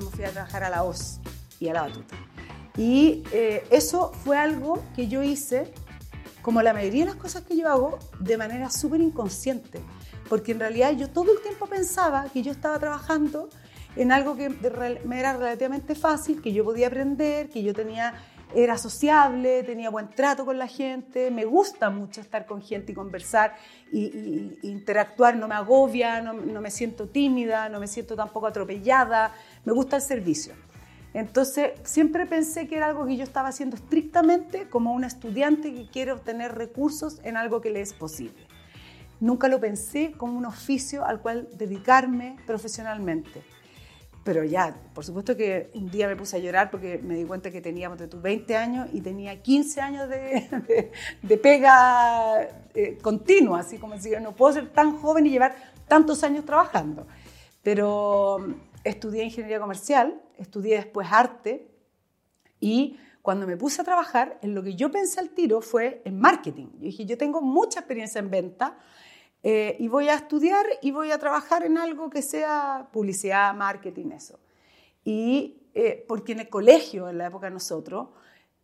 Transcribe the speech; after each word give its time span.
me 0.00 0.10
fui 0.10 0.24
a 0.24 0.30
trabajar 0.30 0.64
a 0.64 0.70
la 0.70 0.84
OZ 0.84 1.20
y 1.58 1.68
a 1.68 1.74
la 1.74 1.82
batuta. 1.82 2.16
Y 2.76 3.24
eh, 3.32 3.64
eso 3.70 4.12
fue 4.24 4.38
algo 4.38 4.82
que 4.94 5.08
yo 5.08 5.22
hice, 5.22 5.72
como 6.42 6.62
la 6.62 6.72
mayoría 6.72 7.04
de 7.04 7.10
las 7.10 7.20
cosas 7.20 7.42
que 7.42 7.56
yo 7.56 7.68
hago, 7.68 7.98
de 8.18 8.36
manera 8.36 8.70
súper 8.70 9.00
inconsciente. 9.00 9.80
Porque 10.28 10.52
en 10.52 10.60
realidad 10.60 10.92
yo 10.92 11.10
todo 11.10 11.32
el 11.32 11.40
tiempo 11.42 11.66
pensaba 11.66 12.26
que 12.32 12.42
yo 12.42 12.52
estaba 12.52 12.78
trabajando 12.78 13.48
en 13.96 14.12
algo 14.12 14.36
que 14.36 14.48
me 15.04 15.18
era 15.18 15.36
relativamente 15.36 15.94
fácil, 15.94 16.40
que 16.40 16.52
yo 16.52 16.64
podía 16.64 16.86
aprender, 16.86 17.48
que 17.48 17.62
yo 17.62 17.74
tenía 17.74 18.14
era 18.54 18.76
sociable, 18.76 19.62
tenía 19.62 19.90
buen 19.90 20.10
trato 20.10 20.44
con 20.44 20.58
la 20.58 20.66
gente, 20.66 21.30
me 21.30 21.44
gusta 21.44 21.90
mucho 21.90 22.20
estar 22.20 22.46
con 22.46 22.60
gente 22.60 22.92
y 22.92 22.94
conversar 22.94 23.54
y, 23.92 24.58
interactuar, 24.62 25.36
no 25.36 25.46
me 25.46 25.54
agobia, 25.54 26.20
no, 26.20 26.34
me 26.34 26.70
siento 26.70 27.08
tímida, 27.08 27.68
no 27.68 27.78
me 27.78 27.86
siento 27.86 28.16
tampoco 28.16 28.46
atropellada, 28.46 29.32
me 29.64 29.72
gusta 29.72 29.96
el 29.96 30.02
servicio. 30.02 30.54
Entonces, 31.12 31.72
siempre 31.82 32.26
pensé 32.26 32.68
que 32.68 32.76
era 32.76 32.86
algo 32.86 33.06
que 33.06 33.16
yo 33.16 33.24
estaba 33.24 33.48
haciendo 33.48 33.76
estrictamente 33.76 34.68
como 34.68 34.92
una 34.92 35.08
estudiante 35.08 35.74
que 35.74 35.88
quiere 35.88 36.12
obtener 36.12 36.54
recursos 36.54 37.20
en 37.24 37.36
algo 37.36 37.60
que 37.60 37.70
le 37.70 37.80
es 37.80 37.92
posible. 37.92 38.46
Nunca 39.18 39.48
lo 39.48 39.60
pensé 39.60 40.12
como 40.16 40.38
un 40.38 40.46
oficio 40.46 41.04
al 41.04 41.20
cual 41.20 41.48
dedicarme 41.56 42.36
profesionalmente. 42.46 43.42
Pero 44.22 44.44
ya, 44.44 44.76
por 44.94 45.04
supuesto 45.04 45.36
que 45.36 45.70
un 45.74 45.90
día 45.90 46.06
me 46.06 46.14
puse 46.14 46.36
a 46.36 46.38
llorar 46.38 46.70
porque 46.70 46.98
me 47.02 47.16
di 47.16 47.24
cuenta 47.24 47.50
que 47.50 47.60
teníamos 47.60 47.98
de 47.98 48.06
tus 48.06 48.20
20 48.20 48.56
años 48.56 48.88
y 48.92 49.00
tenía 49.00 49.42
15 49.42 49.80
años 49.80 50.08
de, 50.08 51.38
pega 51.42 52.42
eh, 52.74 52.98
continua, 53.02 53.60
así 53.60 53.78
como 53.78 53.98
si 53.98 54.10
no 54.10 54.32
puedo 54.32 54.52
ser 54.52 54.68
tan 54.68 54.98
joven 54.98 55.26
y 55.26 55.30
llevar 55.30 55.56
tantos 55.88 56.22
años 56.22 56.44
trabajando. 56.44 57.06
Pero 57.62 58.54
estudié 58.84 59.24
ingeniería 59.24 59.60
comercial, 59.60 60.20
estudié 60.38 60.76
después 60.76 61.08
arte 61.10 61.70
y 62.60 62.98
cuando 63.22 63.46
me 63.46 63.56
puse 63.56 63.82
a 63.82 63.84
trabajar, 63.84 64.38
en 64.42 64.54
lo 64.54 64.62
que 64.62 64.74
yo 64.74 64.90
pensé 64.90 65.20
al 65.20 65.30
tiro 65.30 65.60
fue 65.60 66.00
en 66.04 66.18
marketing. 66.18 66.68
Yo 66.74 66.86
dije, 66.86 67.04
yo 67.04 67.18
tengo 67.18 67.42
mucha 67.42 67.80
experiencia 67.80 68.18
en 68.18 68.30
venta, 68.30 68.78
eh, 69.42 69.76
y 69.78 69.88
voy 69.88 70.08
a 70.08 70.14
estudiar 70.14 70.66
y 70.82 70.90
voy 70.90 71.10
a 71.10 71.18
trabajar 71.18 71.64
en 71.64 71.78
algo 71.78 72.10
que 72.10 72.20
sea 72.20 72.88
publicidad, 72.92 73.54
marketing, 73.54 74.10
eso. 74.10 74.38
Y 75.02 75.62
eh, 75.74 76.04
porque 76.06 76.32
en 76.32 76.40
el 76.40 76.48
colegio, 76.48 77.08
en 77.08 77.18
la 77.18 77.26
época 77.26 77.46
de 77.46 77.52
nosotros, 77.52 78.08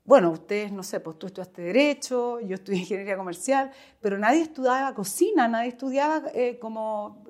bueno, 0.05 0.31
ustedes, 0.31 0.71
no 0.71 0.83
sé, 0.83 1.01
pues 1.01 1.19
tú 1.19 1.27
estudiaste 1.27 1.63
Derecho, 1.63 2.41
yo 2.41 2.55
estudié 2.55 2.81
Ingeniería 2.81 3.17
Comercial, 3.17 3.73
pero 4.01 4.19
nadie 4.19 4.43
estudiaba 4.43 4.95
cocina, 4.95 5.49
nadie 5.49 5.71
estudiaba 5.71 6.23
eh, 6.35 6.59
como 6.61 7.25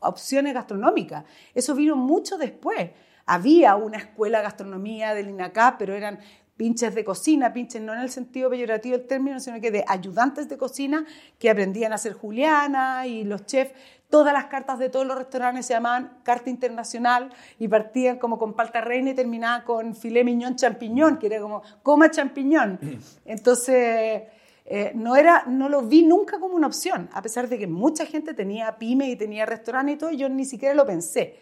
opciones 0.00 0.54
gastronómicas. 0.54 1.24
Eso 1.54 1.74
vino 1.74 1.96
mucho 1.96 2.38
después. 2.38 2.90
Había 3.26 3.76
una 3.76 3.98
escuela 3.98 4.38
de 4.38 4.44
gastronomía 4.44 5.14
del 5.14 5.28
INACA, 5.28 5.76
pero 5.78 5.94
eran 5.94 6.18
pinches 6.58 6.94
de 6.94 7.04
cocina, 7.04 7.52
pinches 7.52 7.80
no 7.80 7.94
en 7.94 8.00
el 8.00 8.10
sentido 8.10 8.50
peyorativo 8.50 8.98
del 8.98 9.06
término, 9.06 9.38
sino 9.38 9.60
que 9.60 9.70
de 9.70 9.84
ayudantes 9.86 10.48
de 10.48 10.58
cocina 10.58 11.06
que 11.38 11.48
aprendían 11.48 11.92
a 11.92 11.94
hacer 11.94 12.14
juliana 12.14 13.06
y 13.06 13.24
los 13.24 13.46
chefs, 13.46 13.72
todas 14.10 14.32
las 14.32 14.46
cartas 14.46 14.78
de 14.78 14.88
todos 14.88 15.06
los 15.06 15.16
restaurantes 15.16 15.66
se 15.66 15.74
llamaban 15.74 16.18
carta 16.24 16.50
internacional 16.50 17.30
y 17.58 17.68
partían 17.68 18.18
como 18.18 18.38
con 18.38 18.54
palta 18.54 18.80
reina 18.80 19.10
y 19.10 19.14
terminaban 19.14 19.62
con 19.62 19.94
filé 19.94 20.24
miñón 20.24 20.56
champiñón, 20.56 21.18
que 21.18 21.28
era 21.28 21.40
como 21.40 21.62
coma 21.82 22.10
champiñón. 22.10 22.80
Entonces, 23.24 24.22
eh, 24.70 24.92
no, 24.94 25.16
era, 25.16 25.44
no 25.46 25.70
lo 25.70 25.80
vi 25.80 26.04
nunca 26.04 26.38
como 26.38 26.54
una 26.54 26.66
opción, 26.66 27.08
a 27.14 27.22
pesar 27.22 27.48
de 27.48 27.58
que 27.58 27.66
mucha 27.66 28.04
gente 28.04 28.34
tenía 28.34 28.76
pyme 28.76 29.08
y 29.08 29.16
tenía 29.16 29.46
restaurante 29.46 29.92
y 29.92 29.96
todo, 29.96 30.10
yo 30.10 30.28
ni 30.28 30.44
siquiera 30.44 30.74
lo 30.74 30.84
pensé. 30.84 31.38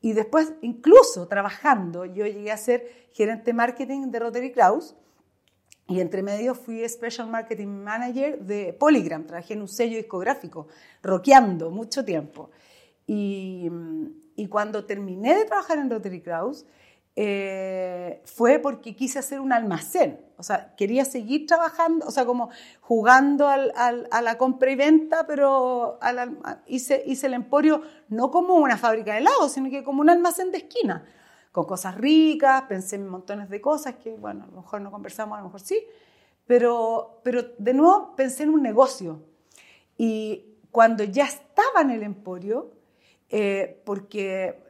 Y 0.00 0.12
después, 0.12 0.52
incluso 0.60 1.26
trabajando, 1.26 2.04
yo 2.04 2.26
llegué 2.26 2.52
a 2.52 2.56
ser 2.56 3.08
gerente 3.12 3.52
marketing 3.52 4.12
de 4.12 4.20
Rotary 4.20 4.52
Kraus 4.52 4.94
y 5.88 5.98
entre 5.98 6.22
medio 6.22 6.54
fui 6.54 6.88
Special 6.88 7.28
Marketing 7.28 7.66
Manager 7.66 8.38
de 8.38 8.72
Polygram. 8.72 9.26
Trabajé 9.26 9.54
en 9.54 9.62
un 9.62 9.68
sello 9.68 9.96
discográfico, 9.96 10.68
rockeando 11.02 11.72
mucho 11.72 12.04
tiempo. 12.04 12.50
Y, 13.04 13.68
y 14.36 14.46
cuando 14.46 14.84
terminé 14.84 15.34
de 15.34 15.44
trabajar 15.44 15.78
en 15.78 15.90
Rotary 15.90 16.20
Kraus, 16.20 16.64
eh, 17.22 18.22
fue 18.24 18.58
porque 18.58 18.96
quise 18.96 19.18
hacer 19.18 19.40
un 19.40 19.52
almacén. 19.52 20.24
O 20.38 20.42
sea, 20.42 20.74
quería 20.74 21.04
seguir 21.04 21.44
trabajando, 21.44 22.06
o 22.06 22.10
sea, 22.10 22.24
como 22.24 22.48
jugando 22.80 23.46
a 23.46 24.22
la 24.22 24.38
compra 24.38 24.70
y 24.70 24.74
venta, 24.74 25.26
pero 25.26 25.98
hice, 26.66 27.04
el 27.04 27.34
emporio 27.34 27.82
no 28.08 28.30
como 28.30 28.54
una 28.54 28.78
fábrica 28.78 29.12
de 29.12 29.18
helados, 29.18 29.52
sino 29.52 29.68
que 29.68 29.84
como 29.84 30.00
un 30.00 30.08
almacén 30.08 30.50
de 30.50 30.58
esquina, 30.58 31.04
con 31.52 31.66
cosas 31.66 31.94
ricas, 31.94 32.62
pensé 32.62 32.96
en 32.96 33.06
montones 33.06 33.50
de 33.50 33.60
cosas 33.60 33.96
que, 33.96 34.14
bueno, 34.14 34.44
a 34.44 34.46
lo 34.46 34.62
mejor 34.62 34.80
no 34.80 34.90
conversamos, 34.90 35.36
a 35.36 35.42
lo 35.42 35.48
mejor 35.48 35.60
sí, 35.60 35.78
pero, 36.46 37.20
pero 37.22 37.42
de 37.58 37.74
nuevo 37.74 38.16
pensé 38.16 38.44
en 38.44 38.48
un 38.48 38.62
negocio. 38.62 39.20
Y 39.98 40.56
cuando 40.70 41.04
ya 41.04 41.26
estaba 41.26 41.82
en 41.82 41.90
el 41.90 42.02
emporio, 42.02 42.70
eh, 43.28 43.82
porque 43.84 44.69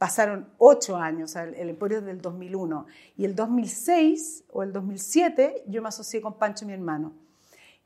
pasaron 0.00 0.48
ocho 0.56 0.96
años, 0.96 1.36
el, 1.36 1.68
Emporio 1.68 1.98
es 1.98 2.04
del 2.06 2.22
2001, 2.22 2.86
y 3.18 3.26
el 3.26 3.34
2006 3.34 4.44
o 4.50 4.62
el 4.62 4.72
2007 4.72 5.64
yo 5.66 5.82
me 5.82 5.88
asocié 5.88 6.22
con 6.22 6.38
Pancho, 6.38 6.64
mi 6.64 6.72
hermano. 6.72 7.12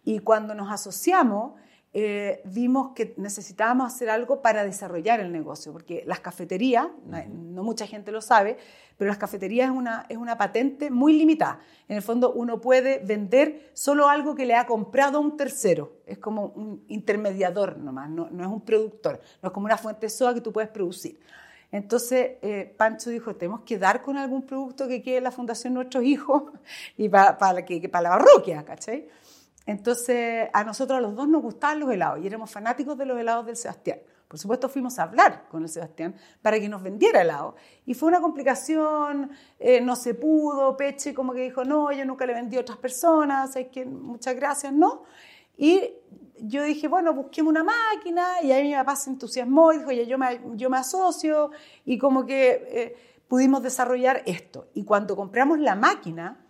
Y 0.05 0.21
cuando 0.21 0.55
nos 0.55 0.71
asociamos, 0.71 1.55
eh, 1.93 2.41
vimos 2.45 2.93
que 2.95 3.15
necesitábamos 3.17 3.93
hacer 3.93 4.11
algo 4.11 4.43
para 4.43 4.63
desarrollar 4.63 5.19
el 5.19 5.33
negocio, 5.33 5.73
porque 5.73 6.05
las 6.07 6.21
cafeterías, 6.21 6.87
no, 7.05 7.65
mucha 7.65 7.85
gente 7.85 8.13
lo 8.13 8.21
sabe, 8.21 8.59
pero 8.97 9.09
las 9.09 9.19
cafeterías 9.19 9.73
es 9.73 9.77
una, 9.77 10.07
es 10.09 10.17
una 10.17 10.39
patente 10.39 10.93
muy 10.93 11.15
limitada. 11.15 11.59
En 11.89 11.97
el 11.97 12.03
fondo 12.03 12.33
uno 12.33 12.61
puede 12.61 13.01
vender 13.01 13.73
solo 13.73 14.09
algo 14.09 14.37
que 14.37 14.47
le 14.47 14.55
ha 14.55 14.67
comprado 14.67 15.21
un 15.21 15.37
tercero, 15.37 15.97
es 16.07 16.19
como 16.19 16.47
un 16.55 16.85
intermediador 16.87 17.77
nomás, 17.77 18.09
no, 18.09 18.31
no 18.31 18.45
es 18.45 18.51
un 18.51 18.61
productor, 18.61 19.21
no 19.43 19.49
es 19.49 19.53
como 19.53 19.67
una 19.67 19.79
fuente 19.79 20.07
de 20.07 20.11
soda 20.11 20.33
que 20.33 20.41
tú 20.41 20.53
puedes 20.53 20.71
producir. 20.71 21.19
Entonces, 21.75 22.37
eh, 22.41 22.73
Pancho 22.77 23.11
dijo, 23.11 23.35
tenemos 23.35 23.63
que 23.63 23.79
dar 23.79 24.01
con 24.01 24.17
algún 24.17 24.43
producto 24.43 24.87
que 24.87 25.03
quede 25.03 25.17
en 25.17 25.25
la 25.25 25.33
fundación 25.33 25.75
nuestros 25.75 26.05
hijos 26.05 26.45
y 26.97 27.09
para, 27.09 27.37
para, 27.37 27.65
que, 27.65 27.89
para 27.89 28.11
la 28.11 28.11
parroquia, 28.11 28.65
¿cachai? 28.65 29.09
Entonces, 29.67 30.49
a 30.53 30.63
nosotros 30.63 30.97
a 30.99 31.01
los 31.01 31.17
dos 31.17 31.27
nos 31.27 31.43
gustaban 31.43 31.81
los 31.81 31.91
helados 31.91 32.23
y 32.23 32.29
éramos 32.29 32.49
fanáticos 32.49 32.97
de 32.97 33.07
los 33.07 33.19
helados 33.19 33.47
del 33.47 33.57
Sebastián. 33.57 33.99
Por 34.29 34.39
supuesto, 34.39 34.69
fuimos 34.69 35.01
a 35.01 35.03
hablar 35.03 35.49
con 35.51 35.65
el 35.65 35.69
Sebastián 35.69 36.15
para 36.43 36.61
que 36.61 36.69
nos 36.69 36.81
vendiera 36.81 37.23
helado. 37.23 37.57
Y 37.87 37.95
fue 37.95 38.09
una 38.09 38.21
complicación, 38.21 39.33
eh, 39.59 39.81
no 39.81 39.97
se 39.97 40.15
pudo, 40.15 40.77
Peche 40.77 41.13
como 41.13 41.33
que 41.33 41.41
dijo, 41.41 41.65
no, 41.65 41.91
yo 41.91 42.05
nunca 42.05 42.25
le 42.25 42.35
vendí 42.35 42.57
a 42.57 42.61
otras 42.61 42.79
personas, 42.79 43.57
es 43.57 43.67
que 43.67 43.85
muchas 43.85 44.37
gracias, 44.37 44.73
no. 44.73 45.03
Y 45.57 45.83
yo 46.39 46.63
dije, 46.63 46.89
bueno, 46.89 47.15
busquemos 47.15 47.51
una 47.51 47.65
máquina, 47.65 48.43
y 48.43 48.53
ahí 48.53 48.69
mi 48.69 48.75
papá 48.75 48.97
se 48.97 49.11
entusiasmó 49.11 49.73
y 49.73 49.79
dijo, 49.79 49.93
ya 49.93 50.03
yo 50.03 50.19
me, 50.19 50.41
yo 50.55 50.71
me 50.71 50.79
asocio, 50.79 51.51
y 51.85 51.99
como 51.99 52.27
que 52.27 52.51
eh, 52.69 52.97
pudimos 53.29 53.63
desarrollar 53.63 54.23
esto. 54.27 54.69
Y 54.75 54.85
cuando 54.85 55.17
compramos 55.17 55.59
la 55.59 55.75
máquina, 55.75 56.45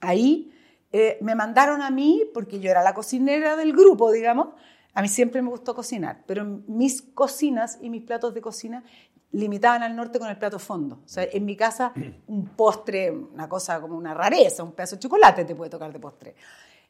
ahí 0.00 0.52
eh, 0.92 1.18
me 1.20 1.34
mandaron 1.34 1.82
a 1.82 1.90
mí, 1.90 2.24
porque 2.32 2.60
yo 2.60 2.70
era 2.70 2.82
la 2.82 2.94
cocinera 2.94 3.56
del 3.56 3.72
grupo, 3.72 4.10
digamos, 4.10 4.48
a 4.94 5.00
mí 5.00 5.08
siempre 5.08 5.40
me 5.40 5.48
gustó 5.48 5.74
cocinar, 5.74 6.22
pero 6.26 6.44
mis 6.44 7.00
cocinas 7.02 7.78
y 7.80 7.88
mis 7.88 8.02
platos 8.02 8.34
de 8.34 8.42
cocina 8.42 8.84
limitaban 9.32 9.82
al 9.82 9.96
norte 9.96 10.18
con 10.18 10.28
el 10.28 10.36
plato 10.36 10.58
fondo. 10.58 11.00
O 11.04 11.08
sea, 11.08 11.24
en 11.24 11.44
mi 11.46 11.56
casa 11.56 11.92
un 12.26 12.48
postre, 12.48 13.10
una 13.10 13.48
cosa 13.48 13.80
como 13.80 13.96
una 13.96 14.12
rareza, 14.12 14.62
un 14.62 14.72
pedazo 14.72 14.96
de 14.96 15.00
chocolate 15.00 15.44
te 15.46 15.54
puede 15.54 15.70
tocar 15.70 15.92
de 15.92 15.98
postre. 15.98 16.34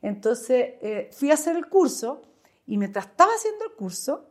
Entonces 0.02 0.75
eh, 0.82 1.08
fui 1.12 1.31
a 1.31 1.34
hacer 1.34 1.56
el 1.56 1.69
curso 1.69 2.22
y 2.66 2.76
mientras 2.76 3.06
estaba 3.06 3.32
haciendo 3.32 3.64
el 3.64 3.72
curso, 3.72 4.26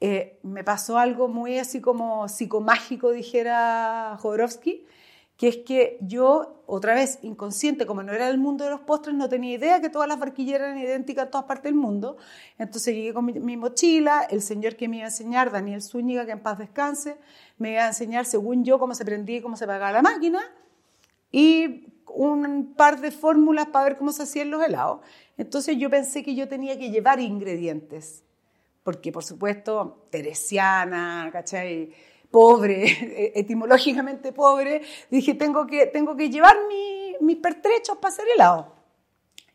eh, 0.00 0.38
me 0.42 0.64
pasó 0.64 0.98
algo 0.98 1.28
muy 1.28 1.58
así 1.58 1.80
como 1.80 2.28
psicomágico, 2.28 3.10
dijera 3.10 4.16
Jodorowsky, 4.20 4.86
que 5.36 5.48
es 5.48 5.56
que 5.58 5.98
yo, 6.00 6.62
otra 6.66 6.94
vez, 6.94 7.20
inconsciente, 7.22 7.86
como 7.86 8.02
no 8.02 8.12
era 8.12 8.26
del 8.26 8.38
mundo 8.38 8.64
de 8.64 8.70
los 8.70 8.80
postres, 8.80 9.14
no 9.14 9.28
tenía 9.28 9.54
idea 9.54 9.80
que 9.80 9.88
todas 9.88 10.08
las 10.08 10.18
barquilleras 10.18 10.68
eran 10.68 10.78
idénticas 10.78 11.26
en 11.26 11.30
todas 11.30 11.46
partes 11.46 11.64
del 11.64 11.74
mundo. 11.74 12.16
Entonces 12.58 12.94
llegué 12.94 13.14
con 13.14 13.24
mi, 13.24 13.34
mi, 13.34 13.56
mochila, 13.56 14.22
el 14.22 14.42
señor 14.42 14.74
que 14.74 14.88
me 14.88 14.96
iba 14.96 15.04
a 15.04 15.08
enseñar, 15.10 15.52
Daniel 15.52 15.80
Zúñiga, 15.80 16.26
que 16.26 16.32
en 16.32 16.40
paz 16.40 16.58
descanse, 16.58 17.18
me 17.56 17.72
iba 17.72 17.84
a 17.84 17.88
enseñar, 17.88 18.26
según 18.26 18.64
yo, 18.64 18.80
cómo 18.80 18.94
se 18.94 19.04
prendía 19.04 19.36
y 19.36 19.40
cómo 19.40 19.56
se 19.56 19.66
pagaba 19.66 19.92
la 19.92 20.02
máquina. 20.02 20.40
Y 21.30 21.86
un 22.14 22.74
par 22.74 23.00
de 23.00 23.10
fórmulas 23.10 23.66
para 23.66 23.84
ver 23.84 23.96
cómo 23.96 24.12
se 24.12 24.22
hacían 24.22 24.50
los 24.50 24.62
helados. 24.62 25.00
Entonces 25.36 25.76
yo 25.78 25.90
pensé 25.90 26.22
que 26.22 26.34
yo 26.34 26.48
tenía 26.48 26.78
que 26.78 26.90
llevar 26.90 27.20
ingredientes, 27.20 28.24
porque 28.82 29.12
por 29.12 29.24
supuesto, 29.24 30.06
teresiana, 30.10 31.28
¿cachai? 31.32 31.92
Pobre, 32.30 33.32
etimológicamente 33.38 34.32
pobre, 34.32 34.82
dije, 35.10 35.34
tengo 35.34 35.66
que, 35.66 35.86
tengo 35.86 36.16
que 36.16 36.30
llevar 36.30 36.56
mis 37.20 37.36
pertrechos 37.36 37.96
para 37.98 38.12
hacer 38.12 38.26
helado. 38.34 38.74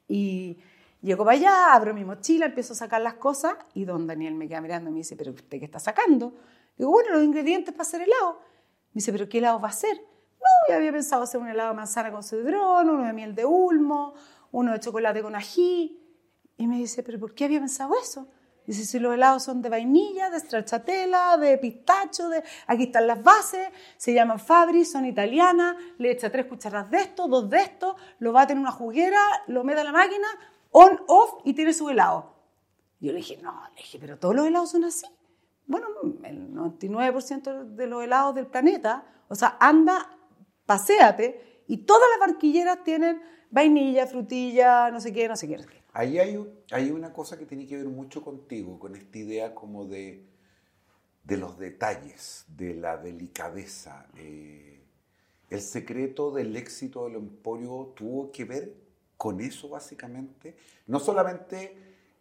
Y 0.07 0.57
llego 1.01 1.25
para 1.25 1.37
allá, 1.37 1.73
abro 1.73 1.93
mi 1.93 2.05
mochila, 2.05 2.45
empiezo 2.45 2.73
a 2.73 2.77
sacar 2.77 3.01
las 3.01 3.15
cosas 3.15 3.55
y 3.73 3.85
don 3.85 4.07
Daniel 4.07 4.35
me 4.35 4.47
queda 4.47 4.61
mirando 4.61 4.89
y 4.89 4.93
me 4.93 4.99
dice, 4.99 5.15
pero 5.15 5.31
¿usted 5.31 5.59
qué 5.59 5.65
está 5.65 5.79
sacando? 5.79 6.33
Digo, 6.77 6.91
bueno, 6.91 7.11
los 7.11 7.23
ingredientes 7.23 7.73
para 7.73 7.83
hacer 7.83 8.01
helado. 8.01 8.39
Me 8.93 8.99
dice, 8.99 9.11
¿pero 9.11 9.27
qué 9.27 9.39
helado 9.39 9.59
va 9.59 9.67
a 9.67 9.71
hacer? 9.71 10.01
No, 10.69 10.75
había 10.75 10.91
pensado 10.91 11.23
hacer 11.23 11.39
un 11.39 11.47
helado 11.47 11.69
de 11.69 11.75
manzana 11.75 12.11
con 12.11 12.23
cedrón, 12.23 12.89
uno 12.89 13.05
de 13.05 13.13
miel 13.13 13.35
de 13.35 13.45
ulmo, 13.45 14.13
uno 14.51 14.73
de 14.73 14.79
chocolate 14.79 15.21
con 15.21 15.35
ají. 15.35 15.99
Y 16.57 16.67
me 16.67 16.77
dice, 16.77 17.03
¿pero 17.03 17.19
por 17.19 17.33
qué 17.33 17.45
había 17.45 17.59
pensado 17.59 17.93
eso? 18.01 18.27
Dice, 18.65 18.85
si 18.85 18.99
los 18.99 19.13
helados 19.13 19.43
son 19.43 19.61
de 19.61 19.69
vainilla, 19.69 20.29
de 20.29 20.39
stracciatella, 20.39 21.35
de 21.37 21.57
pistacho, 21.57 22.29
de... 22.29 22.43
aquí 22.67 22.83
están 22.83 23.07
las 23.07 23.21
bases, 23.21 23.67
se 23.97 24.13
llaman 24.13 24.39
Fabri, 24.39 24.85
son 24.85 25.05
italianas, 25.05 25.75
le 25.97 26.11
echa 26.11 26.31
tres 26.31 26.45
cucharadas 26.45 26.89
de 26.89 26.97
esto, 26.99 27.27
dos 27.27 27.49
de 27.49 27.57
esto, 27.57 27.97
lo 28.19 28.31
bate 28.31 28.53
en 28.53 28.59
una 28.59 28.71
juguera, 28.71 29.19
lo 29.47 29.65
mete 29.65 29.81
a 29.81 29.83
la 29.83 29.91
máquina, 29.91 30.27
on, 30.71 31.01
off 31.07 31.41
y 31.43 31.53
tiene 31.53 31.73
su 31.73 31.89
helado. 31.89 32.35
Yo 33.01 33.11
le 33.11 33.17
dije, 33.17 33.37
no, 33.41 33.51
le 33.75 33.81
dije, 33.81 33.99
pero 33.99 34.17
todos 34.17 34.33
los 34.33 34.47
helados 34.47 34.71
son 34.71 34.85
así. 34.85 35.07
Bueno, 35.65 35.87
el 36.23 36.53
99% 36.53 37.75
de 37.75 37.87
los 37.87 38.01
helados 38.01 38.33
del 38.35 38.47
planeta, 38.47 39.05
o 39.27 39.35
sea, 39.35 39.57
anda, 39.59 40.09
paséate, 40.65 41.63
y 41.67 41.77
todas 41.77 42.07
las 42.11 42.27
barquilleras 42.27 42.83
tienen 42.83 43.21
vainilla, 43.49 44.07
frutilla, 44.07 44.89
no 44.91 44.99
sé 44.99 45.13
qué, 45.13 45.27
no 45.27 45.35
sé 45.35 45.47
qué. 45.47 45.57
Ahí 45.93 46.17
hay, 46.17 46.43
hay 46.71 46.91
una 46.91 47.13
cosa 47.13 47.37
que 47.37 47.45
tiene 47.45 47.67
que 47.67 47.77
ver 47.77 47.87
mucho 47.87 48.23
contigo, 48.23 48.79
con 48.79 48.95
esta 48.95 49.17
idea 49.17 49.53
como 49.53 49.85
de, 49.85 50.25
de 51.23 51.37
los 51.37 51.57
detalles, 51.59 52.45
de 52.47 52.73
la 52.73 52.97
delicadeza. 52.97 54.07
Eh, 54.17 54.81
el 55.49 55.61
secreto 55.61 56.31
del 56.31 56.55
éxito 56.55 57.05
del 57.05 57.17
emporio 57.17 57.93
tuvo 57.95 58.31
que 58.31 58.45
ver 58.45 58.73
con 59.17 59.39
eso 59.39 59.69
básicamente. 59.69 60.57
No 60.87 60.99
solamente 60.99 61.77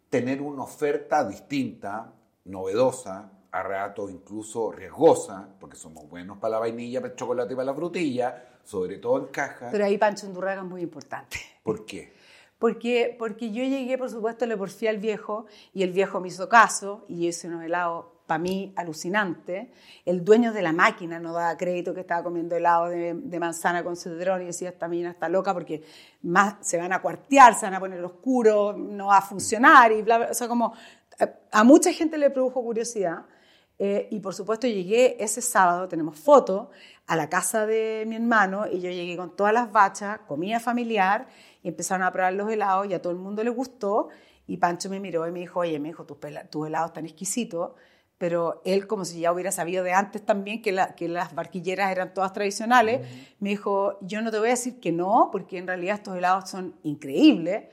tener 0.09 0.39
una 0.41 0.63
oferta 0.63 1.27
distinta, 1.27 2.13
novedosa, 2.45 3.31
a 3.53 3.61
rato 3.61 4.09
incluso 4.09 4.71
riesgosa, 4.71 5.47
porque 5.59 5.77
somos 5.77 6.09
buenos 6.09 6.39
para 6.39 6.53
la 6.53 6.59
vainilla, 6.59 6.99
para 6.99 7.13
el 7.13 7.19
chocolate 7.19 7.53
y 7.53 7.55
para 7.55 7.67
la 7.67 7.75
frutilla, 7.75 8.43
sobre 8.63 8.97
todo 8.97 9.19
en 9.19 9.25
caja. 9.27 9.69
Pero 9.71 9.85
ahí 9.85 9.95
Pancho 9.99 10.25
Undurraga 10.25 10.63
es 10.63 10.67
muy 10.67 10.81
importante. 10.81 11.37
¿Por 11.61 11.85
qué? 11.85 12.13
Porque, 12.57 13.15
porque 13.19 13.51
yo 13.51 13.63
llegué, 13.63 13.95
por 13.95 14.09
supuesto, 14.09 14.47
le 14.47 14.57
porfía 14.57 14.89
al 14.89 14.97
viejo 14.97 15.45
y 15.71 15.83
el 15.83 15.91
viejo 15.91 16.19
me 16.19 16.29
hizo 16.29 16.49
caso 16.49 17.05
y 17.07 17.27
hice 17.27 17.47
unos 17.47 17.63
helados 17.63 18.05
para 18.25 18.39
mí 18.39 18.73
alucinante. 18.75 19.71
El 20.03 20.25
dueño 20.25 20.51
de 20.51 20.63
la 20.63 20.73
máquina 20.73 21.19
no 21.19 21.31
daba 21.33 21.55
crédito 21.55 21.93
que 21.93 21.99
estaba 21.99 22.23
comiendo 22.23 22.55
helado 22.55 22.87
de, 22.87 23.39
manzana 23.39 23.83
con 23.83 23.95
cedrón 23.95 24.41
y 24.41 24.45
decía, 24.45 24.69
esta 24.69 24.87
mina 24.87 25.11
está 25.11 25.29
loca 25.29 25.53
porque 25.53 25.83
más 26.23 26.55
se 26.61 26.77
van 26.77 26.91
a 26.91 27.03
cuartear, 27.03 27.53
se 27.53 27.67
van 27.67 27.75
a 27.75 27.79
poner 27.79 28.03
oscuro, 28.03 28.73
no 28.75 29.07
va 29.07 29.17
a 29.17 29.21
funcionar 29.21 29.91
y 29.91 30.01
bla, 30.01 30.17
bla. 30.17 30.27
O 30.31 30.33
sea, 30.33 30.47
como 30.47 30.73
a 31.51 31.63
mucha 31.63 31.93
gente 31.93 32.17
le 32.17 32.31
produjo 32.31 32.63
curiosidad. 32.63 33.25
Eh, 33.79 34.07
y 34.11 34.19
por 34.19 34.33
supuesto 34.33 34.67
llegué 34.67 35.21
ese 35.23 35.41
sábado, 35.41 35.87
tenemos 35.87 36.17
fotos, 36.17 36.67
a 37.07 37.15
la 37.15 37.29
casa 37.29 37.65
de 37.65 38.05
mi 38.07 38.15
hermano 38.15 38.65
y 38.71 38.79
yo 38.79 38.89
llegué 38.89 39.17
con 39.17 39.35
todas 39.35 39.53
las 39.53 39.71
bachas, 39.71 40.19
comida 40.27 40.59
familiar 40.59 41.27
y 41.61 41.67
empezaron 41.67 42.05
a 42.05 42.11
probar 42.11 42.33
los 42.33 42.49
helados 42.49 42.87
y 42.87 42.93
a 42.93 43.01
todo 43.01 43.11
el 43.11 43.19
mundo 43.19 43.43
le 43.43 43.49
gustó. 43.49 44.09
Y 44.47 44.57
Pancho 44.57 44.89
me 44.89 44.99
miró 44.99 45.27
y 45.27 45.31
me 45.31 45.39
dijo, 45.39 45.61
oye, 45.61 45.79
me 45.79 45.89
dijo, 45.89 46.05
tus, 46.05 46.17
tus 46.49 46.67
helados 46.67 46.89
están 46.89 47.05
exquisitos. 47.05 47.71
Pero 48.17 48.61
él, 48.63 48.87
como 48.87 49.03
si 49.03 49.19
ya 49.19 49.33
hubiera 49.33 49.51
sabido 49.51 49.83
de 49.83 49.91
antes 49.91 50.25
también 50.25 50.61
que, 50.61 50.77
que 50.95 51.09
las 51.09 51.35
barquilleras 51.35 51.91
eran 51.91 52.13
todas 52.13 52.31
tradicionales, 52.31 53.01
me 53.39 53.49
dijo, 53.49 53.97
yo 54.01 54.21
no 54.21 54.31
te 54.31 54.39
voy 54.39 54.47
a 54.47 54.51
decir 54.51 54.79
que 54.79 54.91
no, 54.91 55.29
porque 55.31 55.57
en 55.57 55.67
realidad 55.67 55.95
estos 55.95 56.15
helados 56.15 56.49
son 56.49 56.75
increíbles, 56.83 57.65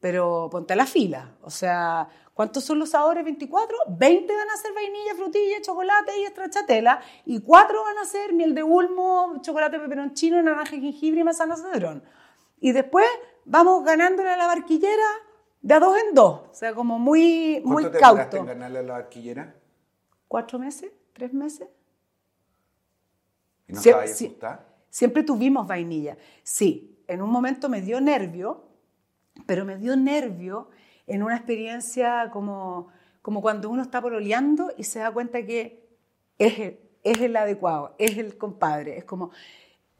pero 0.00 0.48
ponte 0.50 0.74
a 0.74 0.76
la 0.76 0.86
fila. 0.86 1.36
O 1.42 1.50
sea, 1.50 2.08
¿cuántos 2.34 2.64
son 2.64 2.78
los 2.78 2.90
sabores? 2.90 3.24
24. 3.24 3.76
20 3.88 4.34
van 4.34 4.50
a 4.50 4.56
ser 4.56 4.72
vainilla, 4.74 5.14
frutilla, 5.14 5.60
chocolate 5.62 6.18
y 6.20 6.24
estrachatela. 6.24 7.00
Y 7.24 7.40
4 7.40 7.82
van 7.82 7.98
a 7.98 8.04
ser 8.04 8.32
miel 8.32 8.54
de 8.54 8.62
ulmo, 8.62 9.40
chocolate 9.40 9.78
peperoncino, 9.78 10.42
naranja, 10.42 10.70
jengibre 10.70 11.20
y 11.20 11.24
manzana 11.24 11.56
cedrón. 11.56 12.02
Y 12.60 12.72
después 12.72 13.06
vamos 13.44 13.84
ganándole 13.84 14.30
a 14.30 14.36
la 14.36 14.46
barquillera 14.46 15.06
de 15.62 15.74
a 15.74 15.80
dos 15.80 15.96
en 15.98 16.14
dos. 16.14 16.42
O 16.50 16.54
sea, 16.54 16.74
como 16.74 16.98
muy, 16.98 17.60
muy 17.64 17.82
¿Cuánto 17.84 17.90
te 17.90 17.98
cauto. 17.98 18.36
en 18.36 18.46
ganarle 18.46 18.78
a 18.78 18.82
la 18.82 18.92
barquillera? 18.94 19.54
¿Cuatro 20.28 20.58
meses? 20.58 20.92
¿Tres 21.12 21.32
meses? 21.32 21.68
¿Y 23.68 23.72
no 23.72 23.80
Sie 23.80 24.36
Siempre 24.88 25.22
tuvimos 25.22 25.66
vainilla. 25.66 26.16
Sí, 26.42 27.02
en 27.06 27.20
un 27.20 27.30
momento 27.30 27.68
me 27.68 27.82
dio 27.82 28.00
nervio, 28.00 28.65
pero 29.44 29.64
me 29.64 29.76
dio 29.76 29.96
nervio 29.96 30.68
en 31.06 31.22
una 31.22 31.36
experiencia 31.36 32.30
como, 32.32 32.88
como 33.22 33.42
cuando 33.42 33.70
uno 33.70 33.82
está 33.82 34.00
pololeando 34.00 34.72
y 34.76 34.84
se 34.84 35.00
da 35.00 35.10
cuenta 35.10 35.44
que 35.44 35.86
es 36.38 36.58
el, 36.58 36.80
es 37.02 37.20
el 37.20 37.36
adecuado, 37.36 37.94
es 37.98 38.18
el 38.18 38.36
compadre. 38.36 38.98
Es 38.98 39.04
como 39.04 39.30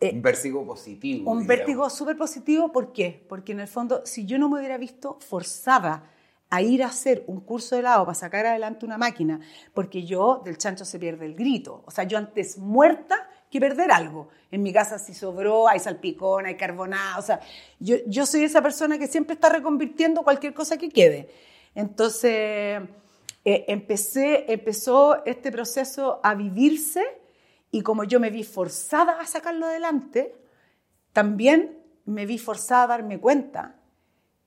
eh, 0.00 0.12
un 0.12 0.22
vértigo 0.22 0.66
positivo. 0.66 1.30
Un 1.30 1.46
vértigo 1.46 1.88
súper 1.88 2.16
positivo, 2.16 2.72
¿por 2.72 2.92
qué? 2.92 3.24
Porque 3.28 3.52
en 3.52 3.60
el 3.60 3.68
fondo, 3.68 4.02
si 4.04 4.26
yo 4.26 4.38
no 4.38 4.48
me 4.48 4.58
hubiera 4.58 4.78
visto 4.78 5.18
forzada 5.20 6.10
a 6.50 6.62
ir 6.62 6.82
a 6.82 6.86
hacer 6.86 7.24
un 7.26 7.40
curso 7.40 7.74
de 7.74 7.80
helado 7.80 8.04
para 8.04 8.14
sacar 8.14 8.46
adelante 8.46 8.86
una 8.86 8.98
máquina, 8.98 9.40
porque 9.74 10.04
yo 10.04 10.42
del 10.44 10.58
chancho 10.58 10.84
se 10.84 10.98
pierde 10.98 11.26
el 11.26 11.34
grito. 11.34 11.82
O 11.86 11.90
sea, 11.90 12.04
yo 12.04 12.18
antes 12.18 12.58
muerta 12.58 13.28
que 13.56 13.68
perder 13.68 13.90
algo. 13.90 14.28
En 14.50 14.62
mi 14.62 14.72
casa 14.72 14.98
si 14.98 15.14
sobró, 15.14 15.68
hay 15.68 15.78
salpicón, 15.78 16.46
hay 16.46 16.56
carbonada. 16.56 17.18
O 17.18 17.22
sea, 17.22 17.40
yo, 17.80 17.96
yo 18.06 18.26
soy 18.26 18.44
esa 18.44 18.62
persona 18.62 18.98
que 18.98 19.06
siempre 19.06 19.34
está 19.34 19.48
reconvirtiendo 19.48 20.22
cualquier 20.22 20.54
cosa 20.54 20.76
que 20.76 20.88
quede. 20.88 21.30
Entonces, 21.74 22.80
eh, 23.44 23.64
empecé, 23.68 24.50
empezó 24.52 25.24
este 25.24 25.52
proceso 25.52 26.20
a 26.22 26.34
vivirse 26.34 27.02
y 27.70 27.82
como 27.82 28.04
yo 28.04 28.18
me 28.18 28.30
vi 28.30 28.44
forzada 28.44 29.20
a 29.20 29.26
sacarlo 29.26 29.66
adelante, 29.66 30.34
también 31.12 31.78
me 32.04 32.26
vi 32.26 32.38
forzada 32.38 32.84
a 32.84 32.86
darme 32.86 33.20
cuenta 33.20 33.76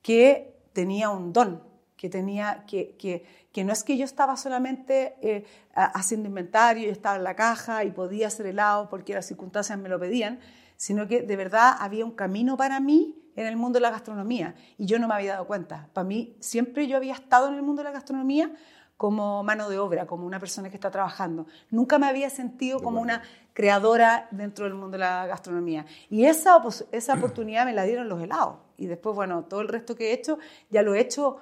que 0.02 0.56
tenía 0.74 1.10
un 1.10 1.34
don, 1.34 1.64
que, 2.00 2.10
tenía, 2.10 2.64
que, 2.66 2.96
que, 2.98 3.26
que 3.52 3.66
no 3.66 3.74
es 3.74 3.84
que 3.84 3.98
yo 3.98 4.06
estaba 4.06 4.38
solamente 4.38 5.16
eh, 5.22 5.46
haciendo 5.74 6.30
inventario 6.30 6.88
y 6.88 6.92
estaba 6.92 7.18
en 7.18 7.26
la 7.26 7.36
caja 7.36 7.84
y 7.84 7.92
podía 7.92 8.28
hacer 8.28 8.46
helado 8.46 8.88
porque 8.88 9.14
las 9.14 9.26
circunstancias 9.26 9.78
me 9.78 9.90
lo 9.90 10.00
pedían, 10.00 10.40
sino 10.78 11.10
que 11.10 11.24
de 11.24 11.36
verdad 11.36 11.76
había 11.78 12.06
un 12.06 12.12
camino 12.12 12.56
para 12.56 12.80
mí 12.80 13.22
en 13.36 13.48
el 13.48 13.58
mundo 13.58 13.80
de 13.80 13.82
la 13.82 13.92
gastronomía 13.92 14.56
y 14.78 14.86
yo 14.86 14.98
no 14.98 15.10
me 15.10 15.16
había 15.16 15.34
dado 15.34 15.46
cuenta. 15.46 15.90
Para 15.92 16.08
mí 16.08 16.38
siempre 16.40 16.88
yo 16.88 16.96
había 16.96 17.14
estado 17.16 17.50
en 17.50 17.56
el 17.56 17.64
mundo 17.64 17.82
de 17.82 17.90
la 17.90 17.92
gastronomía 17.92 18.50
como 18.96 19.44
mano 19.44 19.70
de 19.70 19.78
obra, 19.78 20.08
como 20.08 20.26
una 20.26 20.40
persona 20.40 20.70
que 20.70 20.76
está 20.76 20.92
trabajando. 20.92 21.48
Nunca 21.70 22.00
me 22.00 22.08
había 22.08 22.30
sentido 22.30 22.82
como 22.82 23.02
una 23.02 23.24
creadora 23.54 24.28
dentro 24.32 24.66
del 24.66 24.74
mundo 24.74 24.92
de 24.92 25.00
la 25.00 25.26
gastronomía. 25.26 25.86
Y 26.10 26.26
esa, 26.26 26.62
esa 26.92 27.14
oportunidad 27.14 27.66
me 27.66 27.74
la 27.74 27.84
dieron 27.84 28.10
los 28.10 28.22
helados. 28.22 28.58
Y 28.76 28.88
después, 28.88 29.16
bueno, 29.16 29.44
todo 29.44 29.62
el 29.62 29.70
resto 29.70 29.96
que 29.96 30.10
he 30.10 30.14
hecho, 30.14 30.38
ya 30.70 30.82
lo 30.82 30.96
he 30.96 31.00
hecho 31.00 31.38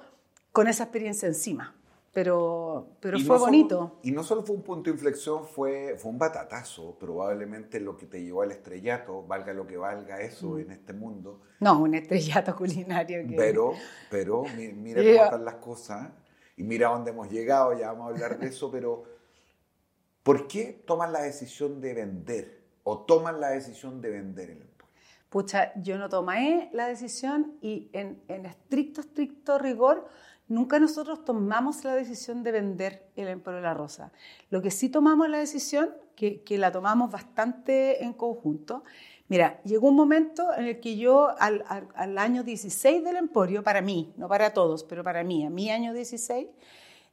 con 0.52 0.68
esa 0.68 0.84
experiencia 0.84 1.28
encima. 1.28 1.74
Pero, 2.12 2.96
pero 3.00 3.18
fue 3.20 3.38
bonito. 3.38 4.00
y 4.02 4.10
no 4.10 4.24
solo 4.24 4.42
fue 4.42 4.56
un 4.56 4.62
punto 4.62 4.90
de 4.90 4.96
inflexión, 4.96 5.46
fue, 5.46 5.94
fue 5.98 6.10
un 6.10 6.18
batatazo, 6.18 6.98
probablemente 6.98 7.78
lo 7.80 7.96
que 7.96 8.06
te 8.06 8.22
llevó 8.22 8.42
al 8.42 8.50
estrellato, 8.50 9.24
valga 9.24 9.52
lo 9.52 9.66
que 9.66 9.76
valga 9.76 10.20
eso 10.20 10.52
mm. 10.52 10.58
en 10.60 10.70
este 10.72 10.94
mundo. 10.94 11.42
No, 11.60 11.78
un 11.78 11.94
estrellato 11.94 12.56
culinario. 12.56 13.24
Pero, 13.36 13.74
pero 14.10 14.44
mira 14.56 15.02
cómo 15.02 15.24
están 15.24 15.44
las 15.44 15.54
cosas 15.56 16.08
y 16.56 16.64
mira 16.64 16.88
dónde 16.88 17.10
hemos 17.10 17.30
llegado, 17.30 17.78
ya 17.78 17.92
vamos 17.92 18.06
a 18.06 18.14
hablar 18.14 18.38
de 18.38 18.48
eso, 18.48 18.70
pero 18.70 19.04
¿por 20.22 20.48
qué 20.48 20.82
toman 20.86 21.12
la 21.12 21.22
decisión 21.22 21.80
de 21.80 21.94
vender 21.94 22.64
o 22.82 23.04
toman 23.04 23.38
la 23.38 23.50
decisión 23.50 24.00
de 24.00 24.10
vender 24.10 24.50
el 24.50 24.62
emporio? 24.62 24.94
Pucha, 25.28 25.72
yo 25.80 25.98
no 25.98 26.08
tomé 26.08 26.70
la 26.72 26.88
decisión 26.88 27.58
y 27.60 27.90
en, 27.92 28.20
en 28.28 28.46
estricto, 28.46 29.02
estricto 29.02 29.58
rigor, 29.58 30.08
nunca 30.48 30.80
nosotros 30.80 31.24
tomamos 31.24 31.84
la 31.84 31.94
decisión 31.94 32.42
de 32.42 32.52
vender 32.52 33.10
el 33.16 33.28
Emporio 33.28 33.58
de 33.58 33.66
la 33.66 33.74
Rosa. 33.74 34.12
Lo 34.50 34.60
que 34.60 34.70
sí 34.70 34.88
tomamos 34.88 35.28
la 35.28 35.38
decisión, 35.38 35.90
que, 36.16 36.42
que 36.42 36.58
la 36.58 36.72
tomamos 36.72 37.10
bastante 37.10 38.02
en 38.04 38.12
conjunto, 38.12 38.82
Mira, 39.28 39.60
llegó 39.62 39.88
un 39.88 39.96
momento 39.96 40.54
en 40.56 40.64
el 40.64 40.80
que 40.80 40.96
yo 40.96 41.28
al, 41.38 42.18
año 42.18 42.42
16 42.42 43.04
del 43.04 43.16
Emporio, 43.16 43.62
para 43.62 43.82
mí, 43.82 44.12
no 44.16 44.26
para 44.26 44.54
todos, 44.54 44.84
pero 44.84 45.04
para 45.04 45.22
mí, 45.22 45.44
a 45.44 45.50
mi 45.50 45.70
año 45.70 45.92
16, 45.92 46.48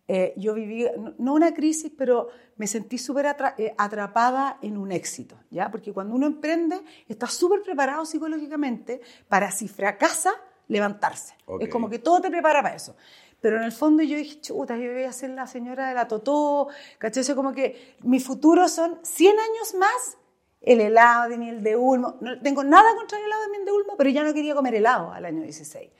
eh, 0.08 0.34
yo 0.38 0.54
viví, 0.54 0.86
no 1.18 1.34
una 1.34 1.54
crisis, 1.54 1.92
pero 1.98 2.30
me 2.56 2.68
sentí 2.68 2.98
súper 2.98 3.36
eh, 3.58 3.74
atrapada 3.77 4.60
en 4.62 4.77
un 4.77 4.94
éxito, 4.94 5.38
¿ya? 5.51 5.70
Porque 5.70 5.92
cuando 5.92 6.15
uno 6.15 6.25
emprende, 6.25 6.80
está 7.10 7.27
súper 7.27 7.62
preparado 7.63 8.06
psicológicamente 8.06 9.01
para 9.27 9.51
si 9.51 9.68
fracasa, 9.68 10.32
levantarse. 10.68 11.36
Es 11.60 11.70
como 11.70 11.89
que 11.89 12.00
todo 12.00 12.22
te 12.22 12.32
prepara 12.32 12.63
para 12.63 12.75
eso. 12.75 12.96
Pero 13.42 13.58
en 13.58 13.63
el 13.63 13.72
fondo 13.72 14.01
yo 14.04 14.18
dije, 14.18 14.42
chuta, 14.42 14.77
yo 14.77 14.92
voy 14.92 15.04
a 15.04 15.12
ser 15.12 15.32
la 15.32 15.48
señora 15.48 15.89
de 15.89 15.94
la 15.94 16.08
Totó, 16.08 16.68
¿cachai? 16.98 17.24
como 17.36 17.54
que 17.54 17.96
mi 18.01 18.20
futuro 18.20 18.68
son 18.68 19.00
100 19.04 19.32
años 19.32 19.75
más 19.75 20.18
el 20.62 20.82
helado 20.82 21.30
de 21.30 21.38
miel 21.38 21.63
de 21.63 21.75
ulmo. 21.75 22.15
No 22.22 22.39
tengo 22.42 22.63
nada 22.63 22.96
contra 22.96 23.20
el 23.20 23.25
helado 23.25 23.44
de 23.44 23.50
miel 23.50 23.65
de 23.65 23.72
ulmo, 23.72 23.94
pero 23.98 24.10
ya 24.10 24.24
no 24.24 24.34
quería 24.34 24.56
comer 24.56 24.75
helado 24.75 25.12
al 25.12 25.25
año 25.25 25.44
16. 25.44 25.92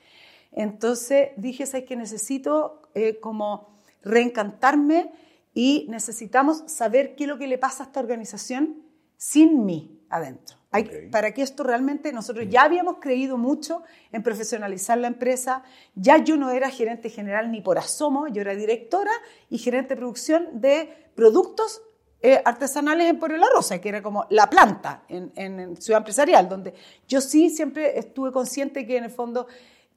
Entonces 0.54 1.30
dije, 1.38 1.66
¿sabes 1.66 1.86
que 1.86 1.96
necesito 1.96 2.82
eh, 2.96 3.20
como 3.20 3.80
reencantarme 4.04 5.12
y 5.54 5.86
necesitamos 5.90 6.64
saber 6.68 7.16
qué 7.16 7.26
es 7.26 7.30
lo 7.30 7.38
que 7.38 7.48
le 7.48 7.58
pasa 7.58 7.84
a 7.84 7.88
esta 7.88 8.00
organización 8.00 8.84
sin 9.18 9.66
mí 9.66 9.95
adentro. 10.10 10.58
Hay-. 10.72 11.10
Para 11.12 11.34
que 11.34 11.42
esto 11.42 11.64
realmente, 11.64 12.12
nosotros 12.14 12.46
ya 12.50 12.64
habíamos 12.64 12.98
creído 13.00 13.38
mucho 13.38 13.84
en 14.12 14.24
profesionalizar 14.24 14.98
la 14.98 15.08
empresa, 15.08 15.64
ya 15.96 16.18
yo 16.18 16.36
no 16.38 16.50
era 16.52 16.70
gerente 16.70 17.10
general 17.10 17.52
ni 17.52 17.62
por 17.62 17.78
asomo, 17.78 18.28
yo 18.28 18.42
era 18.42 18.56
directora 18.56 19.12
y 19.50 19.58
gerente 19.58 19.96
de 19.96 19.98
producción 19.98 20.62
de 20.62 21.10
productos 21.16 21.82
eh, 22.22 22.42
artesanales 22.44 23.08
en 23.08 23.20
Pueblo 23.20 23.38
La 23.38 23.48
Rosa, 23.54 23.80
que 23.80 23.90
era 23.90 24.02
como 24.02 24.26
la 24.32 24.50
planta 24.50 25.04
en, 25.10 25.32
en- 25.36 25.60
en 25.60 25.78
Ciudad 25.78 26.00
Empresarial, 26.00 26.50
donde 26.50 26.74
yo 27.08 27.22
sí 27.22 27.50
siempre 27.50 28.00
estuve 28.00 28.32
consciente 28.32 28.86
que 28.88 28.98
en 28.98 29.04
el 29.04 29.12
fondo 29.12 29.46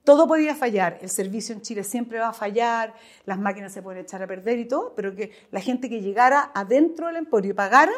todo 0.04 0.26
podía 0.28 0.54
fallar, 0.54 0.98
el 1.02 1.08
servicio 1.10 1.54
en 1.54 1.62
Chile 1.62 1.84
siempre 1.84 2.18
va 2.18 2.28
a 2.28 2.32
fallar, 2.32 2.94
las 3.24 3.38
máquinas 3.38 3.72
se 3.72 3.82
pueden 3.82 4.02
echar 4.02 4.22
a 4.22 4.26
perder 4.26 4.58
y 4.58 4.66
todo, 4.66 4.94
pero 4.94 5.14
que 5.14 5.32
la 5.50 5.60
gente 5.60 5.88
que 5.88 6.00
llegara 6.00 6.50
adentro 6.54 7.06
del 7.08 7.16
emporio 7.16 7.50
y 7.50 7.54
pagara 7.54 7.92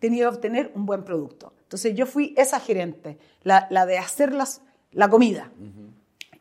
tenía 0.00 0.24
que 0.24 0.34
obtener 0.34 0.72
un 0.74 0.84
buen 0.86 1.04
producto. 1.04 1.52
Entonces 1.62 1.94
yo 1.94 2.04
fui 2.06 2.34
esa 2.36 2.58
gerente, 2.58 3.18
la, 3.44 3.68
la 3.70 3.86
de 3.86 3.98
hacer 3.98 4.32
las- 4.32 4.62
la 4.90 5.08
comida. 5.08 5.52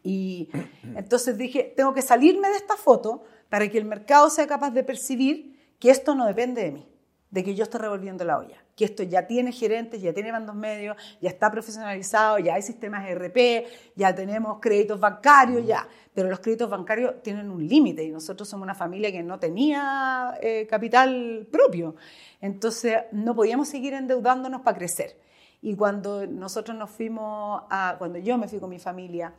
Y 0.01 0.49
entonces 0.95 1.37
dije, 1.37 1.73
tengo 1.75 1.93
que 1.93 2.01
salirme 2.01 2.49
de 2.49 2.55
esta 2.55 2.75
foto 2.77 3.23
para 3.49 3.69
que 3.69 3.77
el 3.77 3.85
mercado 3.85 4.29
sea 4.29 4.47
capaz 4.47 4.71
de 4.71 4.83
percibir 4.83 5.59
que 5.77 5.91
esto 5.91 6.15
no 6.15 6.25
depende 6.25 6.63
de 6.63 6.71
mí, 6.71 6.87
de 7.31 7.43
que 7.43 7.53
yo 7.53 7.63
estoy 7.63 7.81
revolviendo 7.81 8.25
la 8.25 8.39
olla, 8.39 8.57
que 8.75 8.85
esto 8.85 9.03
ya 9.03 9.27
tiene 9.27 9.51
gerentes, 9.51 10.01
ya 10.01 10.13
tiene 10.13 10.31
bandos 10.31 10.55
medios, 10.55 10.97
ya 11.21 11.29
está 11.29 11.51
profesionalizado, 11.51 12.39
ya 12.39 12.55
hay 12.55 12.61
sistemas 12.61 13.07
ERP, 13.07 13.67
ya 13.95 14.15
tenemos 14.15 14.59
créditos 14.59 14.99
bancarios, 14.99 15.65
ya. 15.65 15.87
Pero 16.13 16.29
los 16.29 16.39
créditos 16.39 16.69
bancarios 16.69 17.21
tienen 17.21 17.51
un 17.51 17.67
límite 17.67 18.03
y 18.03 18.09
nosotros 18.09 18.49
somos 18.49 18.63
una 18.63 18.73
familia 18.73 19.11
que 19.11 19.21
no 19.21 19.37
tenía 19.37 20.33
eh, 20.41 20.65
capital 20.67 21.47
propio. 21.51 21.95
Entonces 22.41 22.97
no 23.11 23.35
podíamos 23.35 23.69
seguir 23.69 23.93
endeudándonos 23.93 24.61
para 24.61 24.77
crecer. 24.77 25.19
Y 25.61 25.75
cuando 25.75 26.25
nosotros 26.25 26.75
nos 26.75 26.89
fuimos, 26.89 27.63
cuando 27.97 28.17
yo 28.17 28.37
me 28.37 28.47
fui 28.47 28.59
con 28.59 28.69
mi 28.69 28.79
familia 28.79 29.33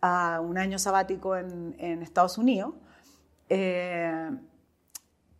a 0.00 0.40
un 0.40 0.56
año 0.56 0.78
sabático 0.78 1.36
en, 1.36 1.74
en 1.78 2.02
Estados 2.02 2.38
Unidos, 2.38 2.74
eh, 3.48 4.30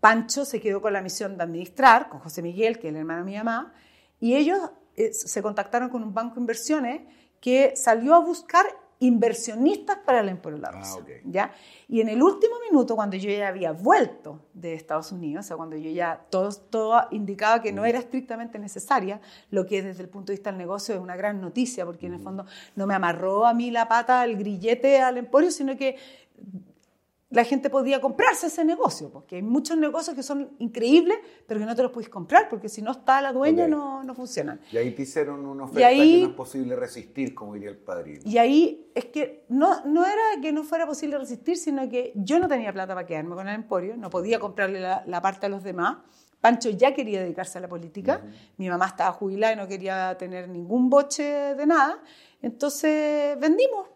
Pancho 0.04 0.44
se 0.44 0.60
quedó 0.60 0.82
con 0.82 0.92
la 0.92 1.00
misión 1.00 1.38
de 1.38 1.44
administrar, 1.44 2.10
con 2.10 2.20
José 2.20 2.42
Miguel, 2.42 2.78
que 2.78 2.88
es 2.88 2.92
el 2.92 3.00
hermano 3.00 3.20
de 3.20 3.30
mi 3.30 3.38
mamá, 3.38 3.72
y 4.20 4.34
ellos 4.34 4.58
eh, 4.96 5.14
se 5.14 5.40
contactaron 5.40 5.88
con 5.88 6.02
un 6.02 6.12
banco 6.12 6.34
de 6.34 6.42
inversiones 6.42 7.00
que 7.40 7.74
salió 7.74 8.14
a 8.14 8.18
buscar 8.18 8.66
inversionistas 8.98 9.96
para 10.04 10.20
el 10.20 10.28
Emporio 10.28 10.58
La 10.58 10.68
Ah, 10.68 10.72
Rosa, 10.72 10.96
ok. 10.98 11.08
¿ya? 11.24 11.52
Y 11.88 12.02
en 12.02 12.10
el 12.10 12.22
último 12.22 12.56
minuto, 12.70 12.96
cuando 12.96 13.16
yo 13.16 13.30
ya 13.30 13.48
había 13.48 13.72
vuelto 13.72 14.44
de 14.52 14.74
Estados 14.74 15.10
Unidos, 15.10 15.46
o 15.46 15.48
sea, 15.48 15.56
cuando 15.56 15.74
yo 15.78 15.90
ya 15.90 16.26
todo, 16.28 16.50
todo 16.52 17.00
indicaba 17.10 17.62
que 17.62 17.72
no 17.72 17.86
era 17.86 17.98
estrictamente 17.98 18.58
necesaria, 18.58 19.22
lo 19.48 19.64
que 19.64 19.82
desde 19.82 20.02
el 20.02 20.10
punto 20.10 20.32
de 20.32 20.36
vista 20.36 20.50
del 20.50 20.58
negocio 20.58 20.94
es 20.94 21.00
una 21.00 21.16
gran 21.16 21.40
noticia, 21.40 21.86
porque 21.86 22.08
en 22.08 22.12
el 22.12 22.20
fondo 22.20 22.44
no 22.76 22.86
me 22.86 22.92
amarró 22.92 23.46
a 23.46 23.54
mí 23.54 23.70
la 23.70 23.88
pata, 23.88 24.22
el 24.26 24.36
grillete 24.36 25.00
al 25.00 25.16
emporio, 25.16 25.50
sino 25.50 25.78
que 25.78 25.96
la 27.30 27.42
gente 27.42 27.68
podía 27.68 28.00
comprarse 28.00 28.46
ese 28.46 28.64
negocio, 28.64 29.10
porque 29.10 29.36
hay 29.36 29.42
muchos 29.42 29.76
negocios 29.76 30.14
que 30.14 30.22
son 30.22 30.50
increíbles, 30.58 31.18
pero 31.48 31.58
que 31.58 31.66
no 31.66 31.74
te 31.74 31.82
los 31.82 31.90
puedes 31.90 32.08
comprar, 32.08 32.48
porque 32.48 32.68
si 32.68 32.80
no 32.80 32.92
está 32.92 33.20
la 33.20 33.32
dueña 33.32 33.66
no, 33.66 34.04
no 34.04 34.14
funcionan. 34.14 34.60
Y 34.70 34.76
ahí 34.76 34.92
te 34.92 35.02
hicieron 35.02 35.44
una 35.44 35.64
Y 35.64 35.66
oferta 35.66 35.86
ahí- 35.88 36.12
que 36.20 36.22
no 36.26 36.28
es 36.30 36.36
posible 36.36 36.76
resistir, 36.76 37.34
como 37.34 37.54
diría 37.54 37.70
el 37.70 37.78
padrino. 37.78 38.20
Y 38.24 38.38
ahí 38.38 38.90
es 38.94 39.06
que 39.06 39.44
no, 39.48 39.84
no 39.84 40.04
era 40.04 40.40
que 40.40 40.52
no 40.52 40.62
fuera 40.62 40.86
posible 40.86 41.18
resistir, 41.18 41.56
sino 41.56 41.88
que 41.88 42.12
yo 42.14 42.38
no 42.38 42.46
tenía 42.46 42.72
plata 42.72 42.94
para 42.94 43.06
quedarme 43.06 43.34
con 43.34 43.48
el 43.48 43.54
emporio, 43.56 43.96
no 43.96 44.10
podía 44.10 44.38
comprarle 44.38 44.80
la, 44.80 45.02
la 45.06 45.20
parte 45.20 45.46
a 45.46 45.48
los 45.48 45.64
demás. 45.64 45.96
Pancho 46.40 46.68
ya 46.70 46.92
quería 46.94 47.20
dedicarse 47.22 47.56
a 47.56 47.62
la 47.62 47.68
política, 47.68 48.22
mi 48.58 48.68
mamá 48.68 48.86
estaba 48.88 49.12
jubilada 49.12 49.54
y 49.54 49.56
no 49.56 49.66
quería 49.66 50.14
tener 50.18 50.46
ningún 50.48 50.90
boche 50.90 51.24
de 51.24 51.66
nada, 51.66 51.98
entonces 52.42 53.38
vendimos. 53.40 53.88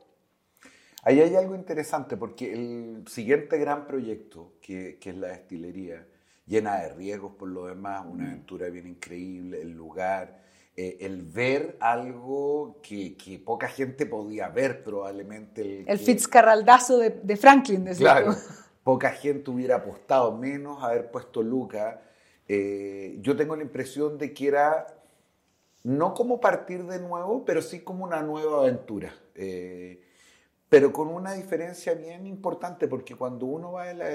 Ahí 1.04 1.20
hay 1.20 1.36
algo 1.36 1.54
interesante 1.54 2.16
porque 2.16 2.52
el 2.52 3.04
siguiente 3.08 3.56
gran 3.58 3.86
proyecto, 3.86 4.52
que, 4.60 4.98
que 5.00 5.10
es 5.10 5.16
la 5.16 5.28
destilería, 5.28 6.06
llena 6.46 6.80
de 6.80 6.88
riesgos 6.94 7.32
por 7.38 7.48
lo 7.48 7.66
demás, 7.66 8.04
una 8.08 8.26
aventura 8.26 8.68
bien 8.68 8.86
increíble, 8.86 9.60
el 9.60 9.72
lugar, 9.72 10.42
eh, 10.76 10.98
el 11.00 11.22
ver 11.22 11.76
algo 11.80 12.80
que, 12.82 13.16
que 13.16 13.38
poca 13.38 13.68
gente 13.68 14.06
podía 14.06 14.48
ver 14.48 14.82
probablemente. 14.82 15.60
El, 15.62 15.88
El 15.88 15.98
que- 15.98 16.04
Fitzcarraldazo 16.04 16.98
de, 16.98 17.10
de 17.22 17.36
Franklin, 17.36 17.84
decía 17.84 18.04
Claro, 18.14 18.34
tú. 18.34 18.40
poca 18.82 19.10
gente 19.10 19.50
hubiera 19.50 19.76
apostado, 19.76 20.36
menos 20.36 20.82
haber 20.82 21.10
puesto 21.10 21.42
Luca. 21.42 22.02
Eh, 22.48 23.18
yo 23.20 23.36
tengo 23.36 23.54
la 23.54 23.62
impresión 23.62 24.18
de 24.18 24.32
que 24.34 24.48
era 24.48 24.86
no 25.84 26.12
como 26.14 26.40
partir 26.40 26.84
de 26.84 26.98
nuevo, 26.98 27.44
pero 27.44 27.62
sí 27.62 27.80
como 27.80 28.04
una 28.04 28.22
nueva 28.22 28.60
aventura. 28.60 29.14
Eh, 29.34 30.02
pero 30.68 30.92
con 30.92 31.08
una 31.08 31.32
diferencia 31.34 31.94
bien 31.94 32.26
importante, 32.26 32.88
porque 32.88 33.14
cuando 33.14 33.46
uno 33.46 33.72
va 33.72 33.90
a 33.90 33.94
la, 33.94 34.06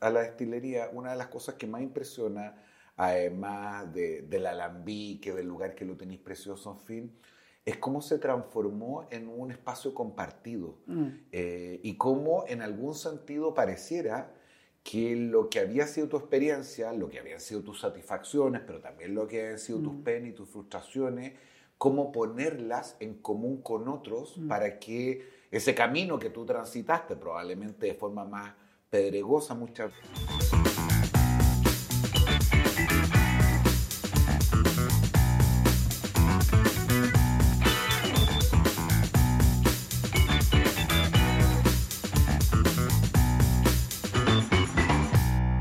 a 0.00 0.10
la 0.10 0.20
destilería, 0.22 0.90
una 0.92 1.12
de 1.12 1.16
las 1.16 1.28
cosas 1.28 1.54
que 1.56 1.66
más 1.66 1.82
impresiona, 1.82 2.56
además 2.96 3.92
de, 3.92 4.22
del 4.22 4.46
alambique, 4.46 5.32
del 5.32 5.46
lugar 5.46 5.74
que 5.74 5.84
lo 5.84 5.96
tenéis 5.96 6.20
precioso, 6.20 6.72
en 6.72 6.80
fin, 6.86 7.16
es 7.64 7.76
cómo 7.76 8.02
se 8.02 8.18
transformó 8.18 9.06
en 9.10 9.28
un 9.28 9.50
espacio 9.52 9.94
compartido 9.94 10.78
Mm. 10.86 11.06
eh, 11.30 11.80
y 11.82 11.96
cómo 11.96 12.44
en 12.48 12.60
algún 12.62 12.94
sentido 12.94 13.54
pareciera 13.54 14.34
que 14.82 15.14
lo 15.14 15.48
que 15.48 15.60
había 15.60 15.86
sido 15.86 16.08
tu 16.08 16.16
experiencia, 16.16 16.92
lo 16.92 17.08
que 17.08 17.20
habían 17.20 17.38
sido 17.38 17.62
tus 17.62 17.80
satisfacciones, 17.80 18.62
pero 18.66 18.80
también 18.80 19.14
lo 19.14 19.28
que 19.28 19.40
habían 19.40 19.58
sido 19.60 19.78
tus 19.78 19.94
penas 20.02 20.30
y 20.30 20.32
tus 20.32 20.48
frustraciones, 20.48 21.34
cómo 21.78 22.10
ponerlas 22.10 22.96
en 22.98 23.14
común 23.14 23.62
con 23.62 23.86
otros 23.88 24.40
para 24.48 24.80
que 24.80 25.22
ese 25.52 25.74
camino 25.74 26.18
que 26.18 26.30
tú 26.30 26.46
transitaste, 26.46 27.14
probablemente 27.14 27.86
de 27.86 27.94
forma 27.94 28.24
más 28.24 28.54
pedregosa 28.88 29.54
muchas 29.54 29.92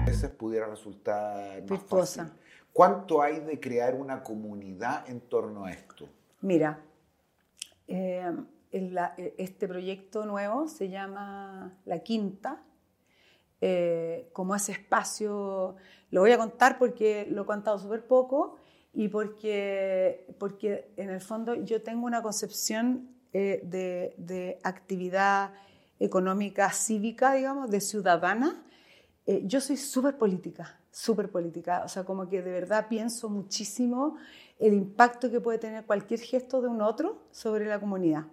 veces 0.06 0.30
pudiera 0.32 0.68
resultar 0.68 1.62
más 1.62 1.70
Virtuosa. 1.70 2.24
fácil. 2.24 2.40
¿Cuánto 2.74 3.22
hay 3.22 3.42
de 3.42 3.60
crear 3.60 3.96
una 3.96 4.24
comunidad 4.24 5.10
en 5.10 5.20
torno 5.22 5.66
a 5.66 5.72
esto? 5.72 6.08
Mira, 6.40 6.80
eh, 7.88 8.32
la- 8.72 9.14
eh, 9.18 9.36
este 9.38 9.68
proyecto 9.68 10.26
nuevo 10.26 10.68
se 10.68 10.90
llama 10.90 11.78
La 11.86 12.00
Quinta, 12.00 12.64
eh, 13.62 14.30
como 14.34 14.56
ese 14.56 14.72
espacio, 14.72 15.76
lo 16.10 16.22
voy 16.22 16.32
a 16.32 16.38
contar 16.38 16.80
porque 16.80 17.28
lo 17.30 17.44
he 17.44 17.46
contado 17.46 17.78
súper 17.78 18.08
poco 18.08 18.56
y 18.94 19.08
porque, 19.08 20.26
porque 20.40 20.92
en 20.98 21.10
el 21.10 21.22
fondo 21.22 21.54
yo 21.56 21.82
tengo 21.84 22.06
una 22.06 22.22
concepción 22.22 23.10
eh, 23.34 23.62
de, 23.64 24.16
de 24.18 24.60
actividad 24.64 25.54
económica 26.00 26.72
cívica, 26.72 27.34
digamos, 27.34 27.70
de 27.70 27.80
ciudadana. 27.80 28.64
Eh, 29.28 29.44
yo 29.46 29.62
soy 29.62 29.78
súper 29.78 30.18
política, 30.18 30.80
súper 30.90 31.30
política, 31.30 31.84
o 31.86 31.88
sea, 31.88 32.04
como 32.04 32.28
que 32.28 32.42
de 32.42 32.52
verdad 32.52 32.88
pienso 32.90 33.30
muchísimo 33.30 34.18
el 34.60 34.74
impacto 34.74 35.30
que 35.30 35.40
puede 35.40 35.60
tener 35.60 35.86
cualquier 35.86 36.20
gesto 36.20 36.62
de 36.62 36.68
un 36.68 36.82
otro 36.82 37.22
sobre 37.32 37.66
la 37.66 37.80
comunidad. 37.80 38.26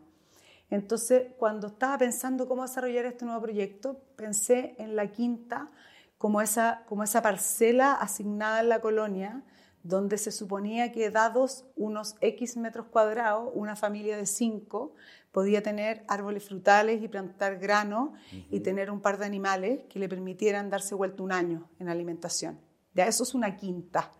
Entonces, 0.70 1.32
cuando 1.38 1.68
estaba 1.68 1.96
pensando 1.98 2.46
cómo 2.46 2.62
desarrollar 2.62 3.06
este 3.06 3.24
nuevo 3.24 3.40
proyecto, 3.40 4.00
pensé 4.16 4.74
en 4.78 4.96
la 4.96 5.10
quinta 5.10 5.70
como 6.18 6.40
esa, 6.40 6.84
como 6.88 7.04
esa 7.04 7.22
parcela 7.22 7.92
asignada 7.94 8.60
en 8.60 8.68
la 8.68 8.80
colonia, 8.80 9.42
donde 9.82 10.18
se 10.18 10.30
suponía 10.32 10.92
que 10.92 11.08
dados 11.10 11.64
unos 11.76 12.16
X 12.20 12.56
metros 12.56 12.86
cuadrados, 12.88 13.50
una 13.54 13.76
familia 13.76 14.16
de 14.16 14.26
cinco 14.26 14.94
podía 15.32 15.62
tener 15.62 16.04
árboles 16.08 16.44
frutales 16.44 17.00
y 17.02 17.08
plantar 17.08 17.58
grano 17.58 18.12
y 18.50 18.60
tener 18.60 18.90
un 18.90 19.00
par 19.00 19.18
de 19.18 19.24
animales 19.26 19.80
que 19.88 19.98
le 20.00 20.08
permitieran 20.08 20.68
darse 20.68 20.94
vuelta 20.94 21.22
un 21.22 21.32
año 21.32 21.70
en 21.78 21.88
alimentación. 21.88 22.58
Ya 22.94 23.06
eso 23.06 23.22
es 23.22 23.34
una 23.34 23.56
quinta. 23.56 24.10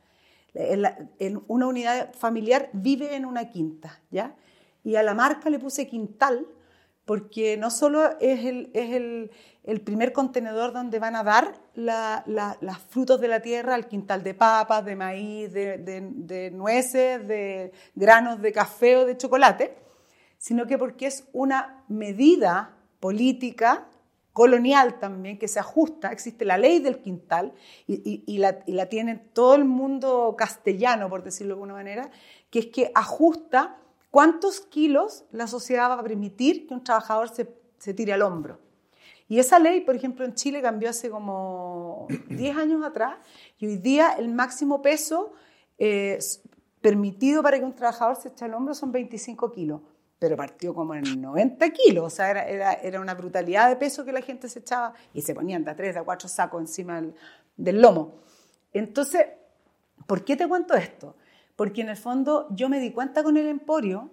En 0.55 0.83
la- 0.83 0.97
en 1.19 1.43
una 1.49 1.67
unidad 1.67 2.15
familiar 2.15 2.71
vive 2.73 3.15
en 3.17 3.27
una 3.27 3.51
quinta, 3.51 4.01
¿ya? 4.11 4.37
Y 4.89 4.97
a 4.97 5.03
la 5.03 5.13
marca 5.13 5.51
le 5.51 5.59
puse 5.59 5.87
quintal 5.87 6.47
porque 7.05 7.59
no 7.59 7.71
solo 7.71 8.19
es 8.21 8.47
el, 8.47 8.71
es 8.73 8.95
el, 8.95 9.31
el 9.65 9.83
primer 9.83 10.15
contenedor 10.15 10.73
donde 10.73 10.99
van 10.99 11.15
a 11.15 11.23
dar 11.23 11.53
la- 11.75 12.23
la- 12.27 12.57
las 12.63 12.79
frutos 12.79 13.21
de 13.21 13.29
la 13.29 13.41
tierra, 13.43 13.75
el 13.77 13.87
quintal 13.87 14.23
de 14.23 14.33
papas, 14.33 14.83
de 14.87 14.97
maíz, 14.97 15.53
de, 15.53 15.77
de- 15.77 16.51
nueces, 16.53 17.29
de 17.29 17.71
granos 17.95 18.41
de 18.41 18.51
café 18.51 18.97
o 18.97 19.05
de 19.05 19.19
chocolate, 19.19 19.77
sino 20.39 20.67
que 20.67 20.79
porque 20.79 21.05
es 21.07 21.29
una 21.35 21.85
medida 21.89 22.75
política 22.99 23.89
colonial 24.33 24.99
también, 24.99 25.39
que 25.39 25.49
se 25.49 25.61
ajusta, 25.61 26.13
existe 26.13 26.47
la 26.47 26.57
ley 26.57 26.79
del 26.79 27.01
quintal 27.01 27.53
y, 27.87 28.39
la, 28.39 28.61
y, 28.65 28.73
la, 28.73 28.87
tiene 28.87 29.17
todo 29.17 29.55
el 29.55 29.67
mundo 29.67 30.35
castellano, 30.39 31.11
por 31.11 31.23
decirlo 31.23 31.51
de 31.51 31.57
alguna 31.57 31.75
manera, 31.75 32.11
que 32.49 32.61
es 32.61 32.67
que 32.69 32.91
ajusta 32.95 33.77
cuántos 34.11 34.61
kilos 34.61 35.25
la 35.31 35.47
sociedad 35.47 35.91
va 35.91 35.95
a 35.95 36.03
permitir 36.03 36.67
que 36.67 36.75
un 36.75 36.85
trabajador 36.85 37.29
se, 37.29 37.49
se 37.79 37.95
tire 37.95 38.13
al 38.13 38.23
hombro. 38.23 38.59
Y 39.29 39.39
esa 39.39 39.59
ley, 39.59 39.83
por 39.83 39.95
ejemplo, 39.95 40.25
en 40.25 40.35
Chile 40.35 40.63
cambió 40.63 40.89
hace 40.89 41.11
como 41.11 42.07
10 42.31 42.57
años 42.57 42.85
atrás 42.85 43.19
y 43.59 43.67
hoy 43.67 43.77
día 43.77 44.15
el 44.19 44.29
máximo 44.29 44.81
peso 44.81 45.33
eh, 45.79 46.19
permitido 46.81 47.43
para 47.43 47.59
que 47.59 47.65
un 47.65 47.75
trabajador 47.75 48.17
se 48.17 48.29
eche 48.29 48.47
al 48.47 48.55
hombro 48.55 48.75
son 48.75 48.91
25 48.91 49.53
kilos, 49.53 49.83
pero 50.19 50.37
partió 50.37 50.75
como 50.75 50.95
en 50.95 51.21
90 51.21 51.71
kilos, 51.71 52.05
o 52.07 52.11
sea, 52.11 52.31
era, 52.31 52.49
era, 52.49 52.73
era, 52.73 53.01
una 53.01 53.15
brutalidad 53.15 53.69
de 53.69 53.77
peso 53.77 54.05
que 54.05 54.13
la 54.13 54.23
gente 54.23 54.49
se 54.49 54.61
echaba 54.61 54.95
y 55.13 55.23
se 55.23 55.35
ponían 55.35 55.65
de 55.65 55.73
a 55.73 55.77
tres, 55.77 55.95
de 55.95 56.01
a 56.01 56.05
cuatro 56.05 56.29
sacos 56.29 56.61
encima 56.61 57.01
del, 57.01 57.15
del 57.57 57.83
lomo. 57.83 58.15
Entonces, 58.73 59.27
¿por 60.07 60.25
qué 60.25 60.37
te 60.37 60.49
cuento 60.49 60.75
esto? 60.75 61.17
Porque 61.59 61.81
en 61.81 61.89
el 61.89 61.97
fondo 61.97 62.47
yo 62.51 62.69
me 62.69 62.79
di 62.79 62.93
cuenta 62.93 63.25
con 63.25 63.37
el 63.37 63.49
emporio 63.49 64.13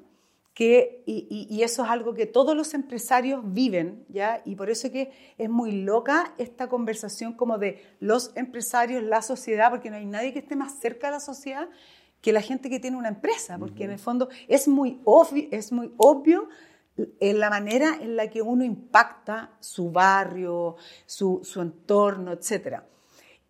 que, 0.56 1.04
y, 1.06 1.48
y, 1.48 1.62
eso 1.62 1.84
es 1.84 1.90
algo 1.92 2.16
que 2.16 2.26
todos 2.26 2.58
los 2.58 2.74
empresarios 2.74 3.42
viven, 3.44 4.04
¿ya? 4.10 4.42
Y 4.46 4.56
por 4.56 4.72
eso 4.72 4.92
que 4.92 5.12
es 5.38 5.48
muy 5.48 5.84
loca 5.84 6.34
esta 6.40 6.70
conversación 6.70 7.34
como 7.34 7.60
de 7.60 7.84
los 8.00 8.32
empresarios, 8.36 9.04
la 9.04 9.22
sociedad, 9.22 9.70
porque 9.70 9.92
no 9.92 9.98
hay 9.98 10.08
nadie 10.08 10.34
que 10.34 10.40
esté 10.40 10.56
más 10.56 10.80
cerca 10.80 11.08
de 11.08 11.12
la 11.12 11.20
sociedad 11.20 11.70
que 12.20 12.34
la 12.34 12.42
gente 12.42 12.68
que 12.68 12.80
tiene 12.80 12.98
una 12.98 13.10
empresa, 13.10 13.60
porque 13.60 13.84
en 13.84 13.92
el 13.92 14.00
fondo 14.00 14.28
es 14.48 14.68
muy, 14.68 15.00
obvio, 15.04 15.48
es 15.52 15.72
muy 15.72 15.94
obvio 15.98 16.50
en 17.20 17.40
la 17.40 17.52
manera 17.52 18.00
en 18.02 18.16
la 18.16 18.28
que 18.32 18.42
uno 18.42 18.64
impacta 18.64 19.52
su 19.60 19.92
barrio, 19.92 20.78
su, 21.06 21.42
su 21.44 21.62
entorno, 21.62 22.32
etcétera. 22.32 22.88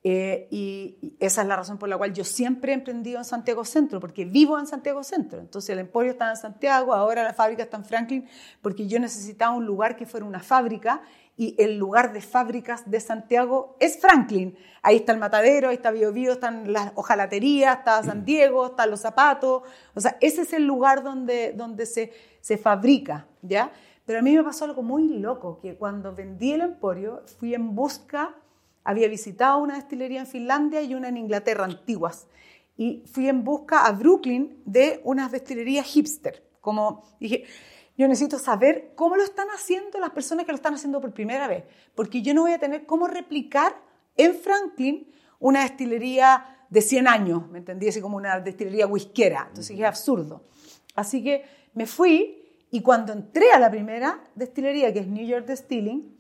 Eh, 0.07 0.47
y 0.51 1.15
esa 1.19 1.41
es 1.41 1.47
la 1.47 1.55
razón 1.55 1.79
por 1.79 1.89
la 1.89 1.97
cual 1.97 2.13
yo 2.13 2.24
siempre 2.24 2.71
he 2.71 2.75
emprendido 2.75 3.17
en 3.17 3.25
Santiago 3.25 3.65
Centro, 3.65 4.00
porque 4.00 4.24
vivo 4.24 4.59
en 4.59 4.67
Santiago 4.67 5.03
Centro. 5.03 5.39
Entonces 5.39 5.71
el 5.71 5.79
emporio 5.79 6.12
está 6.12 6.29
en 6.29 6.38
Santiago, 6.38 6.93
ahora 6.93 7.24
la 7.24 7.33
fábrica 7.33 7.63
está 7.63 7.77
en 7.77 7.85
Franklin, 7.85 8.29
porque 8.62 8.88
yo 8.88 9.00
necesitaba 9.00 9.55
un 9.55 9.65
lugar 9.65 9.95
que 9.95 10.05
fuera 10.05 10.24
una 10.24 10.41
fábrica 10.41 11.01
y 11.35 11.55
el 11.57 11.79
lugar 11.79 12.13
de 12.13 12.21
fábricas 12.21 12.88
de 12.88 13.00
Santiago 13.00 13.77
es 13.79 14.00
Franklin. 14.00 14.55
Ahí 14.83 14.97
está 14.97 15.12
el 15.12 15.17
matadero, 15.17 15.69
ahí 15.69 15.77
está 15.77 15.89
Bio, 15.89 16.13
Bio 16.13 16.33
están 16.33 16.71
las 16.71 16.91
hojalaterías, 16.93 17.79
está 17.79 18.03
San 18.03 18.25
Diego, 18.25 18.67
están 18.67 18.91
los 18.91 19.00
zapatos. 19.00 19.63
O 19.95 20.01
sea, 20.01 20.17
ese 20.21 20.43
es 20.43 20.53
el 20.53 20.67
lugar 20.67 21.01
donde, 21.01 21.53
donde 21.53 21.88
se, 21.88 22.13
se 22.41 22.59
fabrica, 22.59 23.25
¿ya? 23.41 23.71
Pero 24.05 24.19
a 24.19 24.21
mí 24.21 24.35
me 24.35 24.43
pasó 24.43 24.65
algo 24.65 24.83
muy 24.83 25.07
loco, 25.17 25.57
que 25.59 25.75
cuando 25.75 26.13
vendí 26.13 26.51
el 26.51 26.62
emporio 26.62 27.24
fui 27.39 27.55
en 27.55 27.74
busca 27.74 28.35
había 28.86 29.08
visitado 29.10 29.58
una 29.58 29.75
destilería 29.75 30.22
en 30.22 30.27
Finlandia 30.27 30.82
y 30.82 30.94
una 30.94 31.10
en 31.10 31.18
Inglaterra, 31.18 31.65
antiguas. 31.65 32.27
Y 32.77 33.04
fui 33.12 33.27
en 33.27 33.44
busca 33.44 33.86
a 33.86 33.92
Brooklyn 33.92 34.62
de 34.63 35.01
unas 35.04 35.32
destilerías 35.32 35.88
hipster. 35.88 36.48
Como 36.62 37.04
dije, 37.20 37.46
yo 37.98 38.08
necesito 38.08 38.38
saber 38.38 38.94
cómo 38.96 39.18
lo 39.18 39.24
están 39.24 39.48
haciendo 39.50 40.00
las 40.00 40.12
personas 40.12 40.46
que 40.46 40.51
lo 40.51 40.58
están 40.58 40.75
haciendo 40.75 41.01
por 41.01 41.13
primera 41.13 41.48
vez. 41.48 41.63
Porque 41.96 42.22
yo 42.22 42.34
no 42.34 42.44
voy 42.44 42.54
a 42.54 42.60
tener 42.60 42.86
cómo 42.86 43.08
replicar 43.08 43.75
en 44.15 44.36
Franklin 44.36 45.12
una 45.39 45.63
destilería 45.63 46.65
de 46.70 46.82
100 46.82 47.08
años, 47.08 47.50
¿me 47.50 47.60
entendí? 47.60 47.88
Así 47.88 48.01
como 48.01 48.18
una 48.18 48.39
destilería 48.39 48.86
whiskera. 48.86 49.46
Entonces 49.48 49.77
es 49.77 49.84
absurdo. 49.84 50.44
Así 50.94 51.24
que 51.24 51.44
me 51.74 51.88
fui 51.88 52.44
y 52.70 52.82
cuando 52.82 53.13
entré 53.13 53.51
a 53.51 53.60
la 53.60 53.72
primera 53.72 54.24
destilería, 54.36 54.94
que 54.94 55.00
es 55.00 55.08
New 55.08 55.25
York 55.25 55.48
Distilling, 55.48 56.16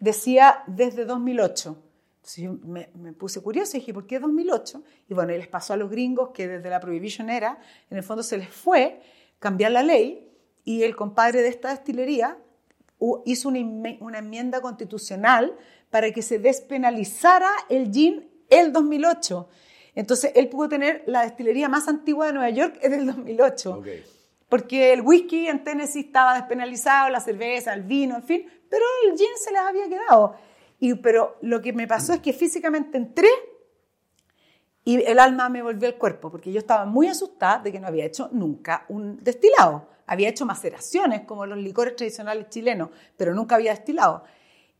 decía 0.00 0.64
desde 0.66 1.06
2008 1.06 1.89
entonces 2.38 2.44
yo 2.44 2.92
me, 2.98 3.12
puse 3.12 3.40
curiosa 3.40 3.76
y 3.76 3.80
dije, 3.80 3.94
¿por 3.94 4.06
qué 4.06 4.18
2008? 4.18 4.82
Y 5.08 5.14
bueno, 5.14 5.32
y 5.32 5.38
les 5.38 5.48
pasó 5.48 5.72
a 5.72 5.76
los 5.76 5.90
gringos 5.90 6.30
que 6.30 6.46
desde 6.46 6.70
la 6.70 6.80
Prohibition 6.80 7.30
era, 7.30 7.58
en 7.90 7.96
el 7.96 8.02
fondo 8.02 8.22
se 8.22 8.38
les 8.38 8.48
fue 8.48 9.00
cambiar 9.38 9.72
la 9.72 9.82
ley 9.82 10.28
y 10.64 10.82
el 10.82 10.94
compadre 10.94 11.42
de 11.42 11.48
esta 11.48 11.70
destilería 11.70 12.38
hizo 13.24 13.48
una, 13.48 13.60
una 14.00 14.18
enmienda 14.18 14.60
constitucional 14.60 15.56
para 15.90 16.12
que 16.12 16.22
se 16.22 16.38
despenalizara 16.38 17.50
el 17.68 17.90
gin 17.90 18.28
el 18.50 18.72
2008. 18.72 19.48
Entonces 19.94 20.32
él 20.34 20.48
pudo 20.48 20.68
tener 20.68 21.02
la 21.06 21.22
destilería 21.22 21.68
más 21.68 21.88
antigua 21.88 22.26
de 22.26 22.32
Nueva 22.34 22.50
York 22.50 22.78
en 22.82 22.92
el 22.92 23.06
2008. 23.06 23.82
Porque 24.48 24.92
el 24.92 25.00
whisky 25.00 25.48
en 25.48 25.64
Tennessee 25.64 26.00
estaba 26.00 26.34
despenalizado, 26.34 27.08
la 27.08 27.20
cerveza, 27.20 27.72
el 27.72 27.82
vino, 27.82 28.16
en 28.16 28.22
fin, 28.22 28.46
pero 28.68 28.84
el 29.06 29.16
gin 29.16 29.28
se 29.42 29.52
les 29.52 29.60
había 29.60 29.88
quedado 29.88 30.36
pero 31.02 31.36
lo 31.42 31.60
que 31.60 31.72
me 31.72 31.86
pasó 31.86 32.14
es 32.14 32.20
que 32.20 32.32
físicamente 32.32 32.96
entré 32.96 33.28
y 34.84 34.96
el 35.02 35.18
alma 35.18 35.48
me 35.48 35.62
volvió 35.62 35.88
al 35.88 35.96
cuerpo, 35.96 36.30
porque 36.30 36.52
yo 36.52 36.58
estaba 36.58 36.86
muy 36.86 37.06
asustada 37.06 37.58
de 37.58 37.70
que 37.70 37.80
no 37.80 37.86
había 37.86 38.06
hecho 38.06 38.30
nunca 38.32 38.86
un 38.88 39.22
destilado. 39.22 39.88
Había 40.06 40.30
hecho 40.30 40.46
maceraciones 40.46 41.22
como 41.22 41.46
los 41.46 41.58
licores 41.58 41.94
tradicionales 41.96 42.48
chilenos, 42.48 42.88
pero 43.16 43.34
nunca 43.34 43.56
había 43.56 43.72
destilado. 43.72 44.24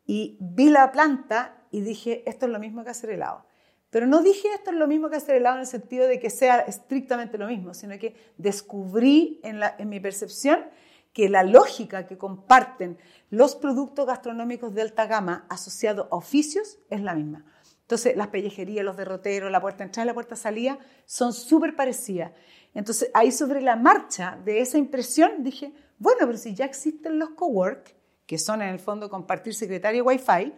Y 0.07 0.39
vi 0.41 0.71
la 0.71 0.91
planta 0.91 1.63
y 1.71 1.83
dije, 1.83 2.25
esto 2.29 2.47
es 2.47 2.53
lo 2.53 2.59
mismo 2.59 2.83
que 2.83 2.91
hacer 2.91 3.11
helado. 3.11 3.45
Pero 3.91 4.07
no 4.07 4.23
dije 4.23 4.49
esto 4.55 4.71
es 4.71 4.77
lo 4.77 4.87
mismo 4.87 5.11
que 5.11 5.17
hacer 5.17 5.37
helado 5.37 5.57
en 5.57 5.61
el 5.61 5.67
sentido 5.67 6.07
de 6.07 6.19
que 6.19 6.31
sea 6.31 6.61
estrictamente 6.61 7.39
lo 7.39 7.47
mismo, 7.47 7.75
sino 7.75 7.99
que 7.99 8.17
descubrí 8.39 9.41
en, 9.43 9.61
en 9.79 9.89
mi 9.89 10.01
percepción 10.01 10.65
que 11.12 11.29
la 11.29 11.42
lógica 11.42 12.07
que 12.07 12.18
comparten 12.18 12.99
los 13.31 13.57
productos 13.57 14.07
gastronómicos 14.07 14.75
de 14.75 14.83
alta 14.83 15.07
gama 15.07 15.46
asociados 15.49 16.07
a 16.11 16.16
oficios 16.16 16.79
es 16.88 17.03
la 17.03 17.14
misma. 17.14 17.44
Entonces, 17.83 18.16
las 18.16 18.29
pellejerías, 18.29 18.85
los 18.85 18.96
derroteros, 18.96 19.51
la 19.51 19.61
puerta 19.61 19.83
entrada 19.83 20.05
y 20.05 20.07
la 20.07 20.14
puerta 20.14 20.37
salida 20.37 20.79
son 21.07 21.33
súper 21.33 21.75
parecidas. 21.75 22.33
Entonces, 22.73 23.11
ahí 23.14 23.33
sobre 23.33 23.61
la 23.61 23.75
marcha 23.75 24.38
de 24.44 24.61
esa 24.61 24.79
impresión 24.79 25.42
dije, 25.42 25.73
bueno, 25.99 26.20
pero 26.20 26.38
si 26.38 26.55
ya 26.55 26.64
existen 26.64 27.18
los 27.18 27.31
cowork, 27.31 27.96
que 28.27 28.38
son 28.38 28.62
en 28.62 28.68
el 28.68 28.79
fondo 28.79 29.11
compartir 29.11 29.55
secretario 29.55 30.05
Wi-Fi, 30.05 30.55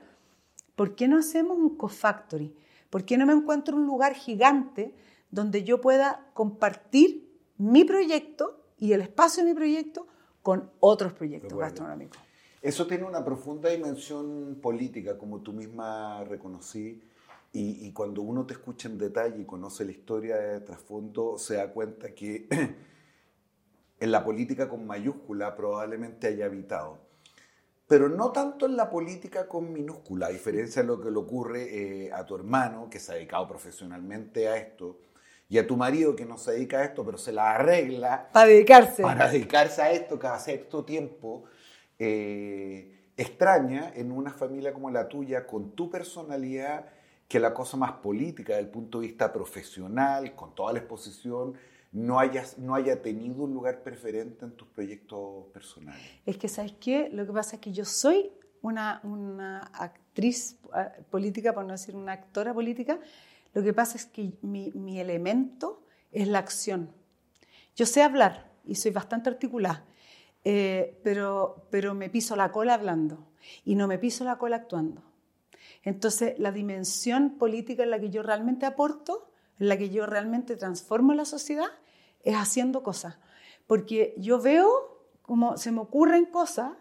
¿por 0.76 0.94
qué 0.94 1.08
no 1.08 1.16
hacemos 1.18 1.56
un 1.56 1.78
co-factory? 1.78 2.54
¿Por 2.90 3.06
qué 3.06 3.16
no 3.16 3.24
me 3.24 3.32
encuentro 3.32 3.76
un 3.76 3.86
lugar 3.86 4.12
gigante 4.14 4.94
donde 5.30 5.64
yo 5.64 5.80
pueda 5.80 6.26
compartir 6.34 7.40
mi 7.56 7.84
proyecto 7.84 8.62
y 8.76 8.92
el 8.92 9.00
espacio 9.00 9.42
de 9.42 9.48
mi 9.48 9.54
proyecto 9.54 10.06
con 10.42 10.70
otros 10.81 11.12
proyectos 11.12 11.59
gastronómicos. 11.59 12.18
Eso 12.61 12.87
tiene 12.87 13.05
una 13.05 13.24
profunda 13.24 13.70
dimensión 13.70 14.59
política, 14.62 15.18
como 15.18 15.40
tú 15.40 15.52
misma 15.52 16.22
reconocí, 16.24 17.02
y, 17.55 17.92
cuando 17.92 18.22
uno 18.22 18.46
te 18.46 18.55
escucha 18.55 18.88
en 18.88 18.96
detalle 18.96 19.42
y 19.42 19.44
conoce 19.44 19.85
la 19.85 19.90
historia 19.90 20.37
de 20.37 20.61
trasfondo, 20.61 21.37
se 21.37 21.57
da 21.57 21.70
cuenta 21.70 22.14
que 22.14 22.48
en 24.00 24.11
la 24.11 24.24
política 24.24 24.70
con 24.70 24.87
mayúscula 24.87 25.55
probablemente 25.55 26.28
haya 26.28 26.46
habitado. 26.46 26.98
Pero 27.87 28.09
no 28.09 28.33
tanto 28.33 28.64
en 28.64 28.74
la 28.74 28.88
política 28.88 29.48
con 29.48 29.70
minúscula, 29.70 30.28
a 30.28 30.31
diferencia 30.31 30.81
de 30.81 30.88
lo 30.88 30.98
que 30.98 31.11
le 31.11 31.18
ocurre 31.18 32.07
eh, 32.07 32.12
a 32.12 32.24
tu 32.24 32.37
hermano, 32.37 32.88
que 32.88 32.98
se 32.98 33.12
ha 33.12 33.16
dedicado 33.16 33.46
profesionalmente 33.46 34.48
a 34.48 34.57
esto, 34.57 34.98
y 35.52 35.58
a 35.58 35.66
tu 35.66 35.76
marido 35.76 36.16
que 36.16 36.24
no 36.24 36.38
se 36.38 36.52
dedica 36.52 36.78
a 36.78 36.84
esto, 36.84 37.04
pero 37.04 37.18
se 37.18 37.30
la 37.30 37.50
arregla. 37.50 38.30
Para 38.32 38.46
dedicarse. 38.46 39.02
Para 39.02 39.28
dedicarse 39.28 39.82
a 39.82 39.92
esto 39.92 40.18
cada 40.18 40.38
cierto 40.38 40.82
tiempo. 40.82 41.44
Eh, 41.98 43.10
extraña 43.18 43.92
en 43.94 44.12
una 44.12 44.32
familia 44.32 44.72
como 44.72 44.88
la 44.88 45.08
tuya, 45.08 45.46
con 45.46 45.72
tu 45.72 45.90
personalidad, 45.90 46.86
que 47.28 47.38
la 47.38 47.52
cosa 47.52 47.76
más 47.76 47.92
política, 47.92 48.54
desde 48.54 48.64
el 48.64 48.70
punto 48.70 49.00
de 49.00 49.08
vista 49.08 49.30
profesional, 49.30 50.34
con 50.34 50.54
toda 50.54 50.72
la 50.72 50.78
exposición, 50.78 51.52
no, 51.92 52.18
hayas, 52.18 52.56
no 52.56 52.74
haya 52.74 53.02
tenido 53.02 53.42
un 53.42 53.52
lugar 53.52 53.82
preferente 53.82 54.46
en 54.46 54.52
tus 54.52 54.68
proyectos 54.68 55.48
personales. 55.52 56.00
Es 56.24 56.38
que, 56.38 56.48
¿sabes 56.48 56.72
qué? 56.80 57.10
Lo 57.12 57.26
que 57.26 57.32
pasa 57.34 57.56
es 57.56 57.60
que 57.60 57.72
yo 57.72 57.84
soy 57.84 58.32
una, 58.62 59.02
una 59.04 59.70
actriz 59.74 60.58
eh, 60.74 61.02
política, 61.10 61.52
por 61.52 61.66
no 61.66 61.72
decir 61.72 61.94
una 61.94 62.12
actora 62.12 62.54
política, 62.54 62.98
lo 63.54 63.62
que 63.62 63.72
pasa 63.72 63.96
es 63.96 64.06
que 64.06 64.32
mi, 64.42 65.00
elemento 65.00 65.84
es 66.10 66.28
la 66.28 66.38
acción. 66.38 66.90
Yo 67.76 67.86
sé 67.86 68.02
hablar 68.02 68.50
y 68.64 68.76
soy 68.76 68.90
bastante 68.90 69.30
articulada, 69.30 69.84
eh, 70.44 70.98
pero, 71.02 71.66
pero 71.70 71.94
me 71.94 72.10
piso 72.10 72.36
la 72.36 72.52
cola 72.52 72.74
hablando 72.74 73.26
y 73.64 73.74
no 73.74 73.86
me 73.88 73.98
piso 73.98 74.24
la 74.24 74.38
cola 74.38 74.56
actuando. 74.56 75.02
Entonces, 75.84 76.38
la 76.38 76.52
dimensión 76.52 77.38
política 77.38 77.82
en 77.82 77.90
la 77.90 77.98
que 77.98 78.10
yo 78.10 78.22
realmente 78.22 78.66
aporto, 78.66 79.30
en 79.58 79.68
la 79.68 79.76
que 79.76 79.90
yo 79.90 80.06
realmente 80.06 80.56
transformo 80.56 81.14
la 81.14 81.24
sociedad, 81.24 81.70
es 82.22 82.36
haciendo 82.36 82.82
cosas. 82.82 83.16
Porque 83.66 84.14
yo 84.18 84.40
veo 84.40 84.92
como 85.22 85.56
se 85.56 85.72
me 85.72 85.80
ocurren 85.80 86.26
cosas 86.26 86.72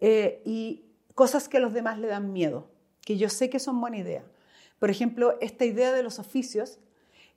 eh, 0.00 0.42
y 0.44 0.84
cosas 1.14 1.48
que 1.48 1.58
a 1.58 1.60
los 1.60 1.72
demás 1.72 1.98
le 1.98 2.08
dan 2.08 2.32
miedo, 2.32 2.68
que 3.04 3.16
yo 3.16 3.28
sé 3.28 3.50
que 3.50 3.58
son 3.58 3.80
buena 3.80 3.98
idea. 3.98 4.24
Por 4.84 4.90
ejemplo, 4.90 5.38
esta 5.40 5.64
idea 5.64 5.94
de 5.94 6.02
los 6.02 6.18
oficios 6.18 6.78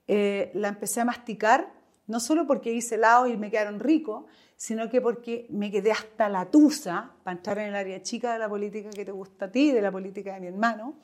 eh, 0.10 0.52
la 0.54 0.68
empecé 0.68 1.00
a 1.00 1.06
masticar 1.06 1.72
no 2.06 2.20
solo 2.20 2.46
porque 2.46 2.74
hice 2.74 2.96
helado 2.96 3.26
y 3.26 3.38
me 3.38 3.50
quedaron 3.50 3.80
ricos, 3.80 4.26
sino 4.58 4.90
que 4.90 5.00
porque 5.00 5.48
me 5.50 5.72
quedé 5.72 5.94
hasta 5.94 6.28
la 6.28 6.52
tusa 6.52 7.14
para 7.24 7.38
entrar 7.38 7.60
en 7.60 7.68
el 7.68 7.76
área 7.76 8.04
chica 8.04 8.34
de 8.34 8.40
la 8.40 8.50
política 8.50 8.90
que 8.90 9.06
te 9.06 9.14
gusta 9.14 9.46
a 9.46 9.52
ti, 9.54 9.72
de 9.72 9.82
la 9.82 9.94
política 9.94 10.34
de 10.34 10.42
mi 10.42 10.48
hermano, 10.48 10.96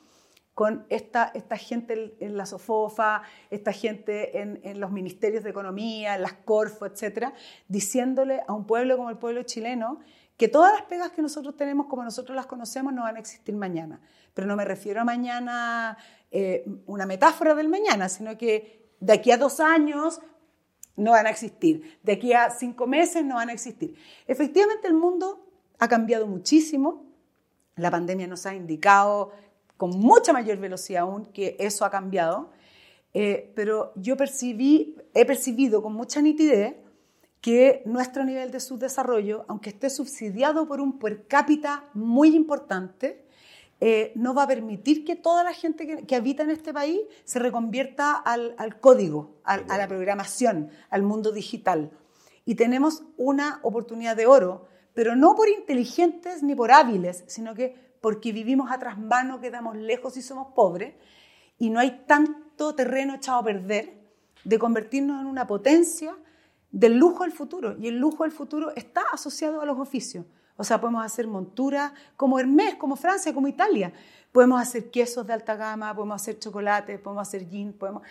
con 0.52 0.84
esta, 0.90 1.30
esta 1.32 1.56
gente 1.56 2.14
en 2.20 2.36
la 2.36 2.44
SOFOFA, 2.44 3.22
esta 3.48 3.72
gente 3.72 4.38
en, 4.42 4.60
en, 4.64 4.80
los 4.80 4.90
ministerios 4.90 5.44
de 5.44 5.50
economía, 5.50 6.14
en 6.16 6.20
las 6.20 6.34
Corfo, 6.34 6.84
etcétera, 6.84 7.32
diciéndole 7.68 8.42
a 8.46 8.52
un 8.52 8.66
pueblo 8.66 8.98
como 8.98 9.08
el 9.08 9.16
pueblo 9.16 9.44
chileno 9.44 10.00
que 10.36 10.48
todas 10.48 10.72
las 10.72 10.82
pegas 10.82 11.12
que 11.12 11.22
nosotros 11.22 11.56
tenemos 11.56 11.86
como 11.86 12.02
nosotros 12.02 12.34
las 12.34 12.46
conocemos 12.46 12.92
no 12.92 13.02
van 13.02 13.16
a 13.16 13.20
existir 13.20 13.54
mañana. 13.54 14.00
Pero 14.34 14.46
no 14.46 14.56
me 14.56 14.64
refiero 14.64 15.00
a 15.00 15.04
mañana, 15.04 15.96
eh, 16.30 16.64
una 16.86 17.06
metáfora 17.06 17.54
del 17.54 17.68
mañana, 17.68 18.08
sino 18.08 18.36
que 18.36 18.90
de 19.00 19.12
aquí 19.12 19.30
a 19.30 19.36
dos 19.36 19.60
años 19.60 20.20
no 20.96 21.12
van 21.12 21.26
a 21.26 21.30
existir, 21.30 21.98
de 22.02 22.12
aquí 22.12 22.32
a 22.32 22.50
cinco 22.50 22.86
meses 22.86 23.24
no 23.24 23.36
van 23.36 23.48
a 23.48 23.52
existir. 23.52 23.96
Efectivamente 24.26 24.86
el 24.86 24.94
mundo 24.94 25.46
ha 25.78 25.88
cambiado 25.88 26.26
muchísimo, 26.26 27.04
la 27.76 27.90
pandemia 27.90 28.26
nos 28.26 28.46
ha 28.46 28.54
indicado 28.54 29.32
con 29.76 29.90
mucha 29.90 30.32
mayor 30.32 30.58
velocidad 30.58 31.02
aún 31.02 31.26
que 31.26 31.56
eso 31.58 31.84
ha 31.84 31.90
cambiado, 31.90 32.50
eh, 33.12 33.52
pero 33.54 33.92
yo 33.96 34.16
percibí, 34.16 34.96
he 35.14 35.24
percibido 35.24 35.82
con 35.82 35.94
mucha 35.94 36.20
nitidez 36.20 36.76
que 37.44 37.82
nuestro 37.84 38.24
nivel 38.24 38.50
de 38.50 38.58
subdesarrollo, 38.58 39.44
aunque 39.48 39.68
esté 39.68 39.90
subsidiado 39.90 40.66
por 40.66 40.80
un 40.80 40.98
per 40.98 41.26
cápita 41.26 41.84
muy 41.92 42.34
importante, 42.34 43.26
eh, 43.80 44.12
no 44.14 44.32
va 44.32 44.44
a 44.44 44.46
permitir 44.46 45.04
que 45.04 45.14
toda 45.14 45.44
la 45.44 45.52
gente 45.52 46.06
que, 46.06 46.16
habita 46.16 46.42
en 46.42 46.48
este 46.48 46.72
país 46.72 47.02
se 47.24 47.38
reconvierta 47.38 48.14
al, 48.14 48.80
código, 48.80 49.42
a 49.44 49.58
la 49.58 49.86
programación, 49.86 50.70
al 50.88 51.02
mundo 51.02 51.32
digital. 51.32 51.90
Y 52.46 52.54
tenemos 52.54 53.02
una 53.18 53.60
oportunidad 53.62 54.16
de 54.16 54.24
oro, 54.24 54.66
pero 54.94 55.14
no 55.14 55.34
por 55.34 55.50
inteligentes 55.50 56.42
ni 56.42 56.54
por 56.54 56.72
hábiles, 56.72 57.24
sino 57.26 57.54
que 57.54 57.76
porque 58.00 58.32
vivimos 58.32 58.70
a 58.70 58.78
mano, 58.96 59.42
quedamos 59.42 59.76
lejos 59.76 60.16
y 60.16 60.22
somos 60.22 60.54
pobres, 60.54 60.94
y 61.58 61.68
no 61.68 61.78
hay 61.78 62.04
tanto 62.06 62.74
terreno 62.74 63.16
echado 63.16 63.40
a 63.40 63.44
perder 63.44 63.92
de 64.44 64.58
convertirnos 64.58 65.20
en 65.20 65.26
una 65.26 65.46
potencia 65.46 66.16
del 66.74 66.96
lujo 66.96 67.22
del 67.22 67.32
futuro. 67.32 67.76
Y 67.78 67.86
el 67.86 67.98
lujo 67.98 68.24
del 68.24 68.32
futuro 68.32 68.72
está 68.74 69.02
asociado 69.12 69.60
a 69.60 69.64
los 69.64 69.78
oficios. 69.78 70.26
O 70.56 70.64
sea, 70.64 70.80
podemos 70.80 71.04
hacer 71.04 71.26
monturas 71.26 71.92
como 72.16 72.38
Hermes, 72.38 72.74
como 72.74 72.96
Francia, 72.96 73.32
como 73.32 73.48
Italia. 73.48 73.92
Podemos 74.32 74.60
hacer 74.60 74.90
quesos 74.90 75.26
de 75.26 75.32
alta 75.32 75.54
gama, 75.54 75.94
podemos 75.94 76.20
hacer 76.20 76.38
chocolate, 76.38 76.98
podemos 76.98 77.26
hacer 77.26 77.48
gin, 77.48 77.72
podemos... 77.72 78.02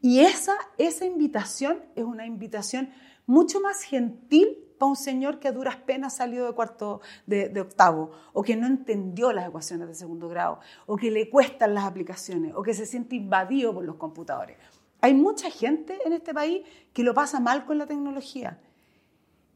Y 0.00 0.20
esa, 0.20 0.54
esa 0.78 1.04
invitación 1.04 1.80
es 1.94 2.04
una 2.04 2.26
invitación 2.26 2.90
mucho 3.26 3.60
más 3.60 3.82
gentil 3.82 4.56
para 4.78 4.90
un 4.90 4.96
señor 4.96 5.38
que 5.38 5.46
a 5.46 5.52
duras 5.52 5.76
penas 5.76 6.16
salió 6.16 6.46
de 6.46 6.52
cuarto 6.52 7.00
de, 7.26 7.60
octavo, 7.60 8.10
o 8.32 8.42
que 8.42 8.56
no 8.56 8.66
entendió 8.66 9.32
las 9.32 9.46
ecuaciones 9.46 9.86
de 9.86 9.94
segundo 9.94 10.28
grado, 10.28 10.58
o 10.86 10.96
que 10.96 11.10
le 11.10 11.30
cuestan 11.30 11.74
las 11.74 11.84
aplicaciones, 11.84 12.52
o 12.56 12.62
que 12.62 12.74
se 12.74 12.86
siente 12.86 13.14
invadido 13.14 13.72
por 13.72 13.84
los 13.84 13.94
computadores. 13.94 14.56
Hay 15.02 15.14
mucha 15.14 15.50
gente 15.50 15.98
en 16.06 16.12
este 16.12 16.32
país 16.32 16.62
que 16.92 17.02
lo 17.02 17.12
pasa 17.12 17.40
mal 17.40 17.66
con 17.66 17.76
la 17.76 17.86
tecnología 17.86 18.60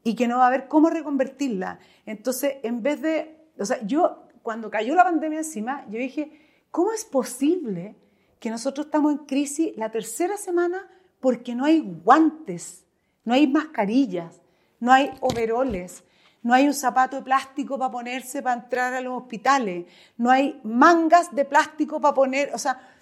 y 0.03 0.13
que 0.13 0.27
no 0.27 0.39
va 0.39 0.47
a 0.47 0.49
ver 0.51 0.67
cómo 0.67 0.89
reconvertirla. 0.89 1.79
Entonces, 2.05 2.57
en 2.63 2.83
vez 2.83 3.01
de, 3.01 3.47
o 3.57 3.65
sea, 3.65 3.79
yo 3.85 4.27
cuando 4.43 4.69
cayó 4.69 4.93
la 4.93 5.05
pandemia 5.05 5.39
encima, 5.39 5.85
yo 5.89 5.99
dije, 5.99 6.65
¿cómo 6.69 6.91
es 6.91 7.05
posible 7.05 7.95
que 8.39 8.49
nosotros 8.49 8.87
estamos 8.87 9.13
en 9.13 9.19
crisis 9.19 9.71
la 9.77 9.89
tercera 9.89 10.35
semana 10.35 10.85
porque 11.21 11.55
no 11.55 11.63
hay 11.63 11.79
guantes, 11.79 12.85
no 13.23 13.33
hay 13.33 13.47
mascarillas, 13.47 14.41
no 14.81 14.91
hay 14.91 15.11
overoles, 15.21 16.03
no 16.43 16.53
hay 16.53 16.67
un 16.67 16.73
zapato 16.73 17.15
de 17.15 17.23
plástico 17.23 17.79
para 17.79 17.91
ponerse 17.91 18.41
para 18.41 18.61
entrar 18.61 18.93
a 18.93 19.01
los 19.01 19.21
hospitales, 19.21 19.85
no 20.17 20.29
hay 20.29 20.59
mangas 20.63 21.33
de 21.33 21.45
plástico 21.45 22.01
para 22.01 22.13
poner, 22.13 22.53
o 22.53 22.57
sea, 22.57 22.96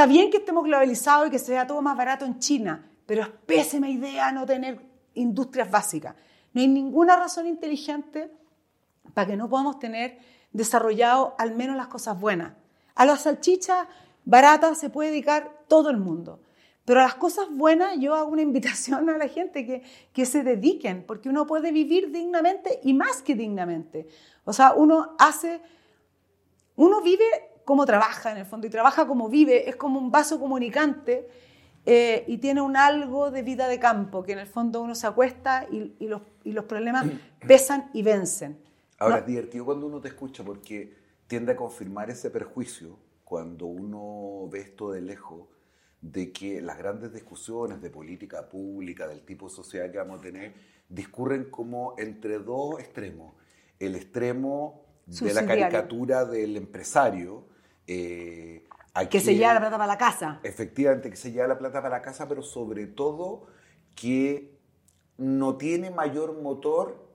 Está 0.00 0.08
bien 0.08 0.30
que 0.30 0.38
estemos 0.38 0.64
globalizados 0.64 1.28
y 1.28 1.30
que 1.30 1.38
sea 1.38 1.66
todo 1.66 1.82
más 1.82 1.94
barato 1.94 2.24
en 2.24 2.38
China, 2.38 2.90
pero 3.04 3.20
es 3.20 3.28
pésima 3.28 3.86
idea 3.90 4.32
no 4.32 4.46
tener 4.46 4.80
industrias 5.12 5.70
básicas. 5.70 6.14
No 6.54 6.62
hay 6.62 6.68
ninguna 6.68 7.16
razón 7.16 7.46
inteligente 7.46 8.32
para 9.12 9.26
que 9.26 9.36
no 9.36 9.50
podamos 9.50 9.78
tener 9.78 10.18
desarrollado 10.52 11.34
al 11.36 11.54
menos 11.54 11.76
las 11.76 11.88
cosas 11.88 12.18
buenas. 12.18 12.54
A 12.94 13.04
las 13.04 13.24
salchichas 13.24 13.88
baratas 14.24 14.78
se 14.78 14.88
puede 14.88 15.10
dedicar 15.10 15.64
todo 15.68 15.90
el 15.90 15.98
mundo. 15.98 16.40
Pero 16.86 17.00
a 17.00 17.02
las 17.02 17.16
cosas 17.16 17.48
buenas 17.50 17.98
yo 17.98 18.14
hago 18.14 18.30
una 18.30 18.40
invitación 18.50 19.10
a 19.10 19.18
la 19.18 19.28
gente 19.28 19.66
que, 19.66 19.82
que 20.14 20.24
se 20.24 20.42
dediquen, 20.42 21.04
porque 21.06 21.28
uno 21.28 21.46
puede 21.46 21.72
vivir 21.72 22.10
dignamente 22.10 22.80
y 22.82 22.94
más 22.94 23.20
que 23.20 23.34
dignamente. 23.34 24.08
O 24.46 24.54
sea, 24.54 24.72
uno 24.72 25.14
hace, 25.18 25.60
uno 26.76 27.02
vive 27.02 27.49
cómo 27.70 27.86
trabaja 27.86 28.32
en 28.32 28.38
el 28.38 28.46
fondo 28.46 28.66
y 28.66 28.70
trabaja 28.70 29.06
como 29.06 29.28
vive, 29.28 29.68
es 29.68 29.76
como 29.76 30.00
un 30.00 30.10
vaso 30.10 30.40
comunicante 30.40 31.28
eh, 31.86 32.24
y 32.26 32.38
tiene 32.38 32.60
un 32.60 32.76
algo 32.76 33.30
de 33.30 33.44
vida 33.44 33.68
de 33.68 33.78
campo, 33.78 34.24
que 34.24 34.32
en 34.32 34.40
el 34.40 34.48
fondo 34.48 34.82
uno 34.82 34.96
se 34.96 35.06
acuesta 35.06 35.68
y, 35.70 35.94
los, 36.08 36.20
y 36.42 36.50
los, 36.50 36.64
problemas 36.64 37.06
pesan 37.46 37.88
y 37.92 38.02
vencen. 38.02 38.58
Ahora, 38.98 39.18
es 39.18 39.26
divertido 39.26 39.64
cuando 39.66 39.86
uno 39.86 40.00
te 40.00 40.08
escucha 40.08 40.42
porque 40.42 40.92
tiende 41.28 41.52
a 41.52 41.56
confirmar 41.56 42.10
ese 42.10 42.28
perjuicio 42.30 42.98
cuando 43.22 43.66
uno 43.66 44.48
ve 44.50 44.62
esto 44.62 44.90
de 44.90 45.02
lejos 45.02 45.46
de 46.00 46.32
que 46.32 46.60
las 46.60 46.76
grandes 46.76 47.12
discusiones 47.12 47.80
de 47.80 47.88
política 47.88 48.48
pública, 48.48 49.06
del 49.06 49.20
tipo 49.20 49.48
de 49.48 49.54
sociedad 49.54 49.92
que 49.92 49.98
vamos 49.98 50.18
a 50.18 50.22
tener, 50.22 50.54
discurren 50.88 51.44
como 51.44 51.94
entre 51.98 52.40
dos 52.40 52.80
extremos. 52.80 53.32
El 53.78 53.94
extremo 53.94 54.82
de 55.06 55.34
la 55.34 55.46
caricatura 55.46 56.24
del 56.24 56.56
empresario, 56.56 57.48
eh, 57.86 58.64
que 59.08 59.20
se 59.20 59.34
lleva 59.34 59.54
la 59.54 59.60
plata 59.60 59.76
para 59.76 59.86
la 59.86 59.98
casa. 59.98 60.40
Efectivamente, 60.42 61.10
que 61.10 61.16
se 61.16 61.32
lleva 61.32 61.46
la 61.46 61.58
plata 61.58 61.80
para 61.82 61.96
la 61.96 62.02
casa, 62.02 62.28
pero 62.28 62.42
sobre 62.42 62.86
todo 62.86 63.46
que 63.94 64.58
no 65.16 65.56
tiene 65.56 65.90
mayor 65.90 66.40
motor 66.40 67.08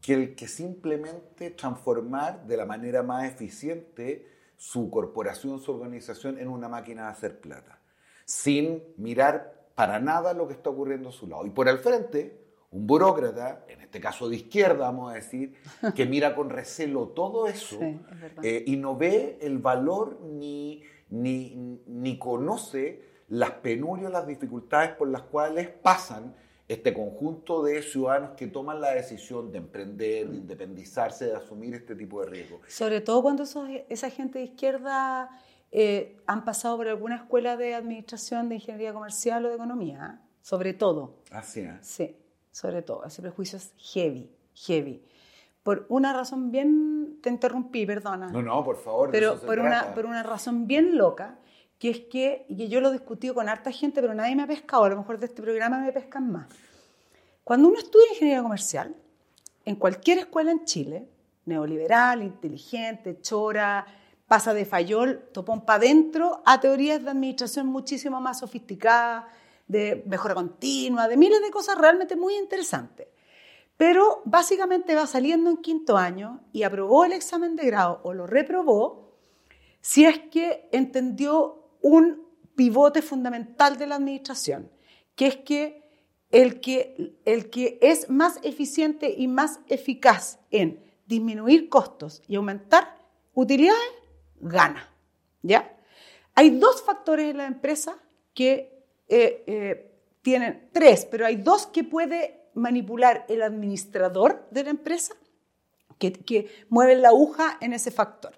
que 0.00 0.14
el 0.14 0.34
que 0.34 0.48
simplemente 0.48 1.50
transformar 1.50 2.46
de 2.46 2.56
la 2.56 2.66
manera 2.66 3.02
más 3.02 3.24
eficiente 3.24 4.28
su 4.56 4.90
corporación, 4.90 5.60
su 5.60 5.72
organización 5.72 6.38
en 6.38 6.48
una 6.48 6.68
máquina 6.68 7.04
de 7.04 7.08
hacer 7.08 7.40
plata, 7.40 7.78
sin 8.24 8.82
mirar 8.96 9.68
para 9.74 10.00
nada 10.00 10.34
lo 10.34 10.46
que 10.46 10.54
está 10.54 10.70
ocurriendo 10.70 11.08
a 11.08 11.12
su 11.12 11.26
lado. 11.26 11.46
Y 11.46 11.50
por 11.50 11.68
el 11.68 11.78
frente, 11.78 12.43
un 12.74 12.88
burócrata, 12.88 13.64
en 13.68 13.80
este 13.80 14.00
caso 14.00 14.28
de 14.28 14.36
izquierda, 14.36 14.86
vamos 14.86 15.12
a 15.12 15.14
decir, 15.14 15.54
que 15.94 16.06
mira 16.06 16.34
con 16.34 16.50
recelo 16.50 17.08
todo 17.08 17.46
eso 17.46 17.78
eh, 18.42 18.64
y 18.66 18.76
no 18.76 18.96
ve 18.96 19.38
el 19.40 19.58
valor 19.58 20.20
ni, 20.22 20.82
ni, 21.08 21.80
ni 21.86 22.18
conoce 22.18 23.00
las 23.28 23.52
penurias, 23.52 24.10
las 24.10 24.26
dificultades 24.26 24.90
por 24.90 25.08
las 25.08 25.22
cuales 25.22 25.68
pasan 25.68 26.34
este 26.66 26.92
conjunto 26.92 27.62
de 27.62 27.80
ciudadanos 27.82 28.30
que 28.36 28.48
toman 28.48 28.80
la 28.80 28.90
decisión 28.90 29.52
de 29.52 29.58
emprender, 29.58 30.28
de 30.28 30.36
independizarse, 30.36 31.26
de 31.26 31.36
asumir 31.36 31.74
este 31.74 31.94
tipo 31.94 32.22
de 32.22 32.30
riesgos. 32.30 32.60
Sobre 32.66 33.00
todo 33.00 33.22
cuando 33.22 33.44
esa 33.44 34.10
gente 34.10 34.40
de 34.40 34.46
izquierda 34.46 35.30
eh, 35.70 36.16
han 36.26 36.44
pasado 36.44 36.78
por 36.78 36.88
alguna 36.88 37.16
escuela 37.16 37.56
de 37.56 37.74
administración, 37.74 38.48
de 38.48 38.56
ingeniería 38.56 38.92
comercial 38.92 39.44
o 39.44 39.50
de 39.50 39.54
economía, 39.54 40.18
¿eh? 40.18 40.28
sobre 40.40 40.72
todo. 40.72 41.22
Así 41.30 41.60
es. 41.60 41.86
Sí 41.86 42.16
sobre 42.54 42.82
todo. 42.82 43.04
Ese 43.04 43.20
prejuicio 43.20 43.58
es 43.58 43.72
heavy, 43.76 44.30
heavy. 44.54 45.02
Por 45.64 45.86
una 45.88 46.12
razón 46.12 46.52
bien, 46.52 47.18
te 47.20 47.28
interrumpí, 47.28 47.84
perdona. 47.84 48.28
No, 48.28 48.42
no, 48.42 48.62
por 48.62 48.76
favor. 48.76 49.10
Pero 49.10 49.40
por, 49.40 49.58
una, 49.58 49.92
por 49.92 50.06
una 50.06 50.22
razón 50.22 50.68
bien 50.68 50.96
loca, 50.96 51.36
que 51.80 51.90
es 51.90 52.00
que, 52.02 52.46
y 52.48 52.68
yo 52.68 52.80
lo 52.80 52.90
he 52.90 52.92
discutido 52.92 53.34
con 53.34 53.48
harta 53.48 53.72
gente, 53.72 54.00
pero 54.00 54.14
nadie 54.14 54.36
me 54.36 54.44
ha 54.44 54.46
pescado, 54.46 54.84
a 54.84 54.88
lo 54.90 54.96
mejor 54.98 55.18
de 55.18 55.26
este 55.26 55.42
programa 55.42 55.80
me 55.80 55.90
pescan 55.92 56.30
más. 56.30 56.46
Cuando 57.42 57.68
uno 57.68 57.78
estudia 57.78 58.06
ingeniería 58.12 58.42
comercial, 58.42 58.94
en 59.64 59.74
cualquier 59.74 60.18
escuela 60.18 60.52
en 60.52 60.64
Chile, 60.64 61.08
neoliberal, 61.46 62.22
inteligente, 62.22 63.20
chora, 63.20 63.84
pasa 64.28 64.54
de 64.54 64.64
fayol, 64.64 65.28
topón 65.32 65.62
para 65.62 65.78
adentro, 65.78 66.40
a 66.46 66.60
teorías 66.60 67.02
de 67.02 67.10
administración 67.10 67.66
muchísimo 67.66 68.20
más 68.20 68.38
sofisticadas, 68.38 69.24
de 69.66 70.04
mejora 70.06 70.34
continua, 70.34 71.08
de 71.08 71.16
miles 71.16 71.40
de 71.40 71.50
cosas 71.50 71.78
realmente 71.78 72.16
muy 72.16 72.36
interesantes. 72.36 73.08
Pero 73.76 74.22
básicamente 74.24 74.94
va 74.94 75.06
saliendo 75.06 75.50
en 75.50 75.56
quinto 75.58 75.96
año 75.96 76.40
y 76.52 76.62
aprobó 76.62 77.04
el 77.04 77.12
examen 77.12 77.56
de 77.56 77.66
grado 77.66 78.00
o 78.04 78.12
lo 78.14 78.26
reprobó 78.26 79.18
si 79.80 80.04
es 80.04 80.18
que 80.30 80.68
entendió 80.72 81.76
un 81.82 82.26
pivote 82.54 83.02
fundamental 83.02 83.76
de 83.76 83.86
la 83.86 83.96
administración, 83.96 84.70
que 85.14 85.26
es 85.26 85.36
que 85.36 85.84
el 86.30 86.60
que, 86.60 87.18
el 87.24 87.50
que 87.50 87.78
es 87.82 88.08
más 88.08 88.40
eficiente 88.42 89.14
y 89.16 89.28
más 89.28 89.60
eficaz 89.68 90.38
en 90.50 90.82
disminuir 91.06 91.68
costos 91.68 92.22
y 92.26 92.36
aumentar 92.36 92.96
utilidades, 93.34 93.92
gana. 94.40 94.90
¿ya? 95.42 95.76
Hay 96.34 96.50
dos 96.50 96.82
factores 96.82 97.30
en 97.30 97.36
la 97.36 97.46
empresa 97.46 97.98
que 98.32 98.73
eh, 99.08 99.44
eh, 99.46 99.90
tienen 100.22 100.70
tres, 100.72 101.06
pero 101.10 101.26
hay 101.26 101.36
dos 101.36 101.66
que 101.66 101.84
puede 101.84 102.48
manipular 102.54 103.26
el 103.28 103.42
administrador 103.42 104.46
de 104.50 104.64
la 104.64 104.70
empresa, 104.70 105.14
que, 105.98 106.12
que 106.12 106.48
mueven 106.68 107.02
la 107.02 107.08
aguja 107.08 107.58
en 107.60 107.72
ese 107.72 107.90
factor, 107.90 108.32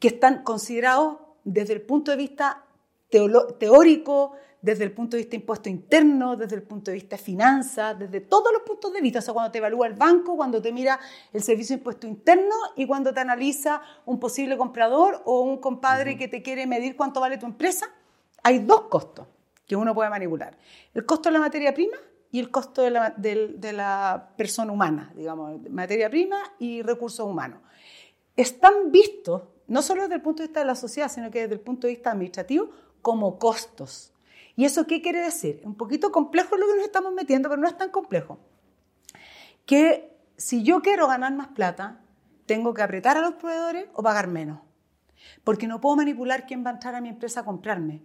que 0.00 0.08
están 0.08 0.42
considerados 0.42 1.18
desde 1.44 1.74
el 1.74 1.82
punto 1.82 2.10
de 2.10 2.16
vista 2.16 2.64
teórico, 3.58 4.32
desde 4.60 4.84
el 4.84 4.92
punto 4.92 5.16
de 5.16 5.22
vista 5.22 5.36
impuesto 5.36 5.68
interno, 5.68 6.36
desde 6.36 6.56
el 6.56 6.62
punto 6.62 6.90
de 6.90 6.96
vista 6.96 7.18
finanzas, 7.18 7.98
desde 7.98 8.22
todos 8.22 8.50
los 8.52 8.62
puntos 8.62 8.92
de 8.92 9.00
vista. 9.00 9.18
O 9.18 9.22
sea, 9.22 9.34
cuando 9.34 9.52
te 9.52 9.58
evalúa 9.58 9.86
el 9.86 9.92
banco, 9.92 10.36
cuando 10.36 10.60
te 10.60 10.72
mira 10.72 10.98
el 11.32 11.42
servicio 11.42 11.76
de 11.76 11.80
impuesto 11.80 12.06
interno 12.06 12.54
y 12.74 12.86
cuando 12.86 13.12
te 13.12 13.20
analiza 13.20 13.82
un 14.06 14.18
posible 14.18 14.56
comprador 14.56 15.22
o 15.26 15.42
un 15.42 15.58
compadre 15.58 16.16
que 16.16 16.28
te 16.28 16.42
quiere 16.42 16.66
medir 16.66 16.96
cuánto 16.96 17.20
vale 17.20 17.36
tu 17.36 17.46
empresa, 17.46 17.90
hay 18.42 18.60
dos 18.60 18.82
costos 18.82 19.26
que 19.66 19.76
uno 19.76 19.94
puede 19.94 20.10
manipular. 20.10 20.56
El 20.92 21.06
costo 21.06 21.28
de 21.28 21.34
la 21.34 21.40
materia 21.40 21.74
prima 21.74 21.96
y 22.30 22.40
el 22.40 22.50
costo 22.50 22.82
de 22.82 22.90
la, 22.90 23.10
de 23.10 23.72
la 23.72 24.32
persona 24.36 24.72
humana, 24.72 25.12
digamos, 25.14 25.60
materia 25.70 26.10
prima 26.10 26.38
y 26.58 26.82
recursos 26.82 27.26
humanos. 27.26 27.60
Están 28.36 28.90
vistos, 28.90 29.42
no 29.68 29.82
solo 29.82 30.02
desde 30.02 30.16
el 30.16 30.22
punto 30.22 30.42
de 30.42 30.48
vista 30.48 30.60
de 30.60 30.66
la 30.66 30.74
sociedad, 30.74 31.10
sino 31.10 31.30
que 31.30 31.42
desde 31.42 31.54
el 31.54 31.60
punto 31.60 31.86
de 31.86 31.94
vista 31.94 32.10
administrativo, 32.10 32.70
como 33.02 33.38
costos. 33.38 34.12
¿Y 34.56 34.64
eso 34.64 34.86
qué 34.86 35.02
quiere 35.02 35.20
decir? 35.20 35.60
Un 35.64 35.76
poquito 35.76 36.12
complejo 36.12 36.56
lo 36.56 36.66
que 36.66 36.76
nos 36.76 36.84
estamos 36.84 37.12
metiendo, 37.12 37.48
pero 37.48 37.60
no 37.60 37.68
es 37.68 37.76
tan 37.76 37.90
complejo. 37.90 38.38
Que 39.66 40.16
si 40.36 40.62
yo 40.62 40.82
quiero 40.82 41.06
ganar 41.06 41.32
más 41.34 41.48
plata, 41.48 42.00
tengo 42.46 42.74
que 42.74 42.82
apretar 42.82 43.16
a 43.16 43.20
los 43.20 43.34
proveedores 43.34 43.86
o 43.94 44.02
pagar 44.02 44.28
menos. 44.28 44.60
Porque 45.42 45.66
no 45.66 45.80
puedo 45.80 45.96
manipular 45.96 46.46
quién 46.46 46.64
va 46.64 46.70
a 46.70 46.74
entrar 46.74 46.94
a 46.94 47.00
mi 47.00 47.08
empresa 47.08 47.40
a 47.40 47.44
comprarme. 47.44 48.02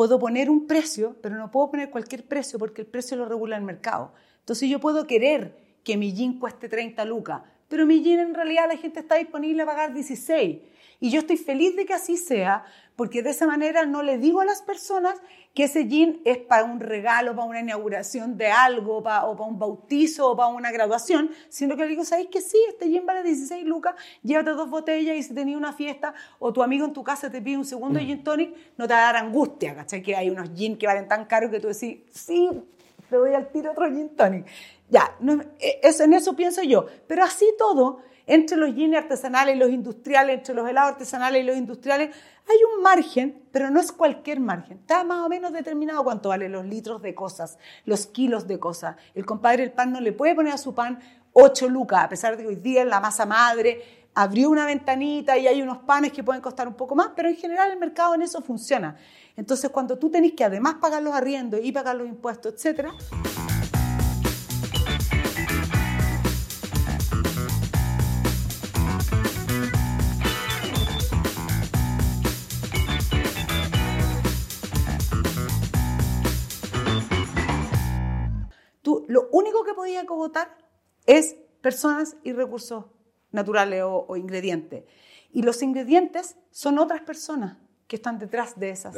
Puedo 0.00 0.18
poner 0.18 0.48
un 0.48 0.66
precio, 0.66 1.14
pero 1.20 1.36
no 1.36 1.50
puedo 1.50 1.72
poner 1.72 1.90
cualquier 1.90 2.24
precio 2.24 2.58
porque 2.58 2.80
el 2.80 2.86
precio 2.86 3.18
lo 3.18 3.26
regula 3.26 3.58
el 3.58 3.62
mercado. 3.62 4.14
Entonces 4.38 4.70
yo 4.70 4.80
puedo 4.80 5.06
querer 5.06 5.54
que 5.84 5.98
mi 5.98 6.14
jean 6.14 6.38
cueste 6.38 6.70
30 6.70 7.04
lucas, 7.04 7.42
pero 7.68 7.84
mi 7.84 8.02
jean 8.02 8.20
en 8.20 8.34
realidad 8.34 8.64
la 8.66 8.78
gente 8.78 9.00
está 9.00 9.16
disponible 9.16 9.62
a 9.62 9.66
pagar 9.66 9.92
16. 9.92 10.60
Y 11.00 11.10
yo 11.10 11.20
estoy 11.20 11.38
feliz 11.38 11.74
de 11.76 11.86
que 11.86 11.94
así 11.94 12.18
sea, 12.18 12.64
porque 12.94 13.22
de 13.22 13.30
esa 13.30 13.46
manera 13.46 13.86
no 13.86 14.02
le 14.02 14.18
digo 14.18 14.42
a 14.42 14.44
las 14.44 14.60
personas 14.60 15.14
que 15.54 15.64
ese 15.64 15.88
jean 15.88 16.20
es 16.26 16.36
para 16.36 16.64
un 16.64 16.78
regalo, 16.78 17.34
para 17.34 17.48
una 17.48 17.60
inauguración 17.60 18.36
de 18.36 18.48
algo, 18.48 18.98
o 18.98 19.02
para 19.02 19.26
un 19.26 19.58
bautizo, 19.58 20.30
o 20.30 20.36
para 20.36 20.48
una 20.48 20.70
graduación, 20.70 21.30
sino 21.48 21.76
que 21.76 21.84
le 21.84 21.88
digo, 21.88 22.04
¿sabéis 22.04 22.28
que 22.28 22.42
sí? 22.42 22.58
Este 22.68 22.90
jean 22.90 23.06
vale 23.06 23.22
16 23.22 23.64
lucas, 23.64 23.94
llévate 24.22 24.50
dos 24.50 24.68
botellas 24.68 25.16
y 25.16 25.22
si 25.22 25.34
tenía 25.34 25.56
una 25.56 25.72
fiesta 25.72 26.12
o 26.38 26.52
tu 26.52 26.62
amigo 26.62 26.84
en 26.84 26.92
tu 26.92 27.02
casa 27.02 27.30
te 27.30 27.40
pide 27.40 27.56
un 27.56 27.64
segundo 27.64 27.98
mm. 27.98 28.02
gin 28.02 28.22
tonic, 28.22 28.54
no 28.76 28.86
te 28.86 28.92
va 28.92 29.00
a 29.00 29.12
dar 29.12 29.16
angustia, 29.16 29.74
¿cachai? 29.74 30.02
Que 30.02 30.14
hay 30.14 30.28
unos 30.28 30.52
jeans 30.52 30.78
que 30.78 30.86
valen 30.86 31.08
tan 31.08 31.24
caros 31.24 31.50
que 31.50 31.60
tú 31.60 31.68
decís, 31.68 32.00
sí, 32.10 32.50
te 33.08 33.16
doy 33.16 33.32
al 33.32 33.50
tiro 33.50 33.72
otro 33.72 33.86
gin 33.86 34.10
tonic. 34.10 34.46
Ya, 34.90 35.16
eh, 35.58 35.80
eso, 35.82 36.04
en 36.04 36.14
eso 36.14 36.36
pienso 36.36 36.62
yo. 36.62 36.86
Pero 37.06 37.24
así 37.24 37.46
todo, 37.56 38.02
entre 38.30 38.56
los 38.56 38.74
jeans 38.76 38.96
artesanales 38.96 39.56
y 39.56 39.58
los 39.58 39.70
industriales, 39.70 40.38
entre 40.38 40.54
los 40.54 40.68
helados 40.68 40.92
artesanales 40.92 41.42
y 41.42 41.46
los 41.46 41.56
industriales, 41.56 42.14
hay 42.48 42.56
un 42.76 42.80
margen, 42.80 43.42
pero 43.50 43.70
no 43.70 43.80
es 43.80 43.90
cualquier 43.90 44.38
margen. 44.38 44.78
Está 44.78 45.02
más 45.02 45.26
o 45.26 45.28
menos 45.28 45.52
determinado 45.52 46.04
cuánto 46.04 46.28
valen 46.28 46.52
los 46.52 46.64
litros 46.64 47.02
de 47.02 47.12
cosas, 47.12 47.58
los 47.84 48.06
kilos 48.06 48.46
de 48.46 48.60
cosas. 48.60 48.94
El 49.16 49.26
compadre 49.26 49.64
el 49.64 49.72
pan 49.72 49.92
no 49.92 50.00
le 50.00 50.12
puede 50.12 50.36
poner 50.36 50.52
a 50.52 50.58
su 50.58 50.74
pan 50.74 51.00
8 51.32 51.68
lucas, 51.68 52.04
a 52.04 52.08
pesar 52.08 52.36
de 52.36 52.44
que 52.44 52.48
hoy 52.48 52.56
día 52.56 52.84
la 52.84 53.00
masa 53.00 53.26
madre 53.26 54.06
abrió 54.14 54.50
una 54.50 54.64
ventanita 54.64 55.36
y 55.36 55.48
hay 55.48 55.60
unos 55.60 55.78
panes 55.78 56.12
que 56.12 56.22
pueden 56.22 56.40
costar 56.40 56.68
un 56.68 56.74
poco 56.74 56.94
más, 56.94 57.10
pero 57.16 57.28
en 57.28 57.36
general 57.36 57.72
el 57.72 57.78
mercado 57.78 58.14
en 58.14 58.22
eso 58.22 58.40
funciona. 58.42 58.96
Entonces, 59.36 59.70
cuando 59.70 59.98
tú 59.98 60.08
tenés 60.08 60.32
que 60.32 60.44
además 60.44 60.76
pagar 60.80 61.02
los 61.02 61.14
arriendos 61.14 61.60
y 61.62 61.72
pagar 61.72 61.96
los 61.96 62.06
impuestos, 62.06 62.54
etcétera, 62.54 62.92
podía 79.80 80.04
cogotar 80.04 80.58
es 81.06 81.36
personas 81.62 82.14
y 82.22 82.32
recursos 82.32 82.84
naturales 83.32 83.82
o, 83.82 84.14
ingredientes. 84.14 84.84
Y 85.32 85.40
los 85.40 85.62
ingredientes 85.62 86.36
son 86.50 86.78
otras 86.78 87.00
personas 87.00 87.56
que 87.86 87.96
están 87.96 88.18
detrás 88.18 88.60
de 88.60 88.68
esas, 88.68 88.94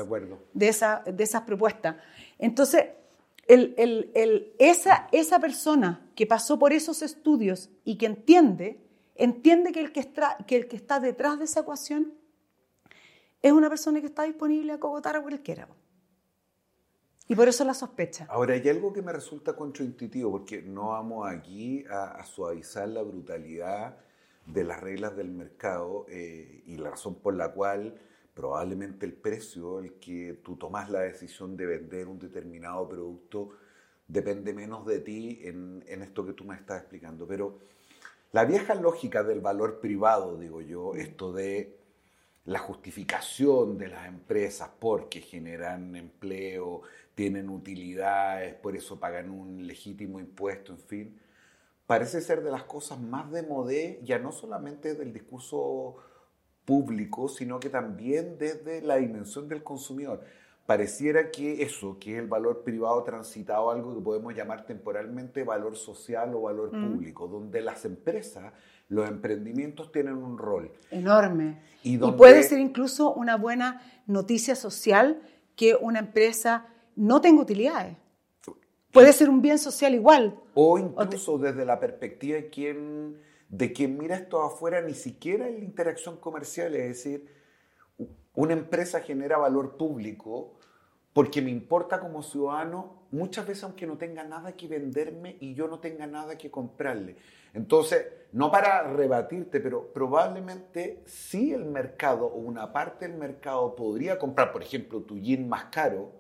de, 0.53 0.69
esa, 0.69 1.05
de 1.07 1.23
esas 1.23 1.43
propuestas. 1.43 1.97
Entonces, 2.37 2.87
esa, 3.47 5.09
esa 5.13 5.39
persona 5.39 6.11
que 6.17 6.27
pasó 6.27 6.59
por 6.59 6.73
esos 6.73 7.01
estudios 7.03 7.71
y 7.85 7.97
que 7.97 8.07
entiende, 8.07 8.81
entiende 9.15 9.71
que 9.71 9.81
el 9.83 9.93
que, 9.93 10.01
está, 10.01 10.37
que 10.49 10.57
el 10.57 10.67
que 10.67 10.75
está 10.75 10.99
detrás 10.99 11.39
de 11.39 11.45
esa 11.45 11.61
ecuación 11.61 12.13
es 13.41 13.53
una 13.53 13.69
persona 13.69 14.01
que 14.01 14.07
está 14.07 14.25
disponible 14.25 14.73
a 14.73 14.81
cogotar 14.81 15.15
a 15.15 15.23
cualquiera. 15.23 15.69
Y 17.33 17.35
por 17.35 17.49
eso 17.49 17.65
la 17.65 17.73
sospecha. 17.73 18.27
Ahora, 18.29 18.53
hay 18.53 18.69
algo 18.69 18.93
que 18.93 19.01
me 19.01 19.11
resulta 19.11 19.57
contraintuitivo, 19.57 20.31
porque 20.31 20.61
no 20.61 20.89
vamos 20.89 21.27
aquí 21.27 21.83
a, 21.89 22.23
suavizar 22.27 22.87
la 22.89 23.01
brutalidad 23.01 23.97
de 24.45 24.65
las 24.65 24.79
reglas 24.83 25.17
del 25.17 25.31
mercado 25.31 26.05
eh, 26.11 26.63
y 26.67 26.77
la 26.77 26.91
razón 26.91 27.15
por 27.15 27.33
la 27.33 27.51
cual 27.53 27.99
probablemente 28.35 29.07
el 29.07 29.15
precio, 29.15 29.79
el 29.79 29.95
que 29.95 30.41
tú 30.45 30.57
tomas 30.57 30.91
la 30.91 31.01
decisión 31.01 31.57
de 31.57 31.65
vender 31.65 32.07
un 32.07 32.19
determinado 32.19 32.87
producto, 32.87 33.53
depende 34.07 34.53
menos 34.53 34.85
de 34.85 34.99
ti 34.99 35.41
en, 35.43 35.83
en 35.87 36.03
esto 36.03 36.27
que 36.27 36.35
tú 36.35 36.45
me 36.45 36.55
estás 36.55 36.83
explicando. 36.83 37.27
Pero 37.27 37.61
la 38.33 38.45
vieja 38.45 38.75
lógica 38.75 39.23
del 39.23 39.41
valor 39.41 39.81
privado, 39.81 40.37
digo 40.37 40.61
yo, 40.61 40.95
esto 40.97 41.33
de 41.33 41.79
la 42.45 42.59
justificación 42.59 43.79
de 43.79 43.89
las 43.89 44.07
empresas 44.07 44.71
porque 44.79 45.21
generan 45.21 45.95
empleo, 45.95 46.83
tienen 47.15 47.49
utilidades, 47.49 48.55
por 48.55 48.75
eso 48.77 48.99
pagan 48.99 49.31
un 49.31 49.67
legítimo 49.67 50.19
impuesto, 50.19 50.73
en 50.73 50.79
fin, 50.79 51.21
parece 51.87 52.21
ser 52.21 52.43
de 52.43 52.51
las 52.51 52.65
cosas 52.65 52.99
más 53.01 53.31
de 53.31 53.43
modé, 53.43 54.01
ya 54.03 54.19
no 54.19 54.33
solamente 54.33 54.95
del 54.95 55.13
discurso 55.13 55.97
público, 56.65 57.29
sino 57.29 57.61
que 57.61 57.71
también 57.71 58.39
desde 58.39 58.83
la 58.83 58.97
dimensión 58.97 59.49
del 59.49 59.63
consumidor. 59.63 60.25
Pareciera 60.73 61.31
que 61.31 61.63
eso, 61.63 61.99
que 62.01 62.15
es 62.15 62.19
el 62.19 62.29
valor 62.29 62.63
privado 62.65 63.05
transitado, 63.05 63.71
algo 63.71 63.95
que 63.95 64.01
podemos 64.01 64.35
llamar 64.35 64.65
temporalmente 64.65 65.45
valor 65.45 65.77
social 65.77 66.35
o 66.35 66.41
valor 66.41 66.75
mm. 66.75 66.95
público, 66.95 67.29
donde 67.29 67.61
las 67.61 67.85
empresas, 67.85 68.55
los 68.89 69.07
emprendimientos 69.07 69.93
tienen 69.93 70.15
un 70.15 70.39
rol. 70.39 70.73
Enorme. 70.91 71.61
y 71.83 71.99
puede 71.99 72.43
ser 72.43 72.59
incluso 72.59 73.13
una 73.13 73.37
buena 73.37 73.83
noticia 74.07 74.57
social 74.57 75.21
que 75.57 75.75
una 75.75 75.99
empresa 75.99 76.67
no 76.97 77.21
tengo 77.21 77.43
utilidades. 77.43 77.99
Puede 78.93 79.13
ser 79.13 79.29
un 79.29 79.43
bien 79.43 79.59
social 79.59 79.95
igual. 79.95 80.41
O 80.55 80.79
incluso 80.79 81.37
desde 81.37 81.67
la 81.67 81.79
perspectiva 81.81 82.37
de 82.37 82.49
quien, 82.49 83.19
de 83.51 83.75
quien 83.75 83.99
mira 83.99 84.17
esto 84.17 84.43
afuera, 84.43 84.81
ni 84.81 84.95
siquiera 84.95 85.49
en 85.49 85.59
la 85.59 85.65
interacción 85.67 86.17
comercial, 86.17 86.75
es 86.75 86.89
decir, 86.89 87.27
una 88.35 88.55
empresa 88.55 89.01
genera 89.01 89.37
valor 89.37 89.77
público 89.77 90.55
porque 91.13 91.43
me 91.43 91.51
importa 91.51 92.01
como 92.01 92.23
ciudadano, 92.23 93.03
muchas 93.11 93.47
veces 93.47 93.65
aunque 93.65 93.87
no 93.87 93.99
tenga 93.99 94.25
nada 94.25 94.53
que 94.53 94.69
venderme 94.69 95.37
y 95.41 95.55
yo 95.55 95.69
no 95.69 95.79
tenga 95.79 96.07
nada 96.07 96.39
que 96.39 96.51
comprarle. 96.51 97.17
Entonces, 97.55 98.07
no 98.33 98.51
para 98.51 98.83
rebatirte, 98.95 99.61
pero 99.61 99.93
probablemente 99.93 101.03
sí 101.05 101.53
el 101.53 101.67
mercado 101.67 102.27
o 102.27 102.39
una 102.39 102.73
parte 102.73 103.07
del 103.07 103.19
mercado 103.19 103.77
podría 103.77 104.19
comprar, 104.19 104.53
por 104.53 104.63
ejemplo, 104.63 105.03
tu 105.03 105.19
jean 105.19 105.49
más 105.49 105.65
caro, 105.67 106.11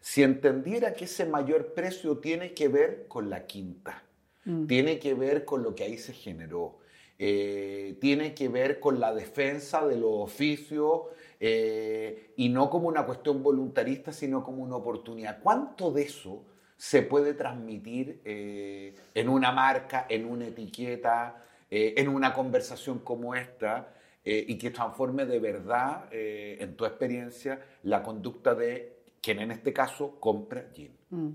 si 0.00 0.22
entendiera 0.22 0.94
que 0.94 1.06
ese 1.06 1.24
mayor 1.24 1.74
precio 1.74 2.18
tiene 2.18 2.54
que 2.54 2.68
ver 2.68 3.06
con 3.08 3.28
la 3.28 3.46
quinta, 3.46 4.04
mm. 4.44 4.66
tiene 4.66 5.00
que 5.00 5.14
ver 5.14 5.44
con 5.44 5.64
lo 5.64 5.74
que 5.74 5.82
ahí 5.82 5.98
se 5.98 6.12
generó, 6.12 6.78
eh, 7.18 7.96
tiene 8.00 8.32
que 8.32 8.48
ver 8.48 8.78
con 8.78 9.00
la 9.00 9.12
defensa 9.12 9.84
de 9.84 9.96
los 9.96 10.10
oficios 10.12 11.02
eh, 11.40 12.32
y 12.36 12.48
no 12.48 12.70
como 12.70 12.88
una 12.88 13.04
cuestión 13.04 13.42
voluntarista, 13.42 14.12
sino 14.12 14.42
como 14.42 14.62
una 14.62 14.76
oportunidad. 14.76 15.40
¿Cuánto 15.42 15.90
de 15.90 16.02
eso 16.02 16.44
se 16.76 17.02
puede 17.02 17.34
transmitir 17.34 18.20
eh, 18.24 18.94
en 19.14 19.28
una 19.28 19.52
marca, 19.52 20.06
en 20.08 20.26
una 20.26 20.46
etiqueta, 20.46 21.42
en 21.68 22.08
una 22.08 22.32
conversación 22.32 23.00
como 23.00 23.34
esta? 23.34 23.92
y 24.28 24.58
que 24.58 24.72
transforme 24.72 25.24
de 25.24 25.38
verdad, 25.38 26.08
en 26.10 26.74
tu 26.74 26.84
experiencia, 26.84 27.60
la 27.84 28.02
conducta 28.02 28.56
de 28.56 28.96
quien 29.22 29.38
en 29.38 29.52
este 29.52 29.72
caso 29.72 30.18
compra 30.18 30.68
gin. 30.74 30.90
Mm. 31.10 31.30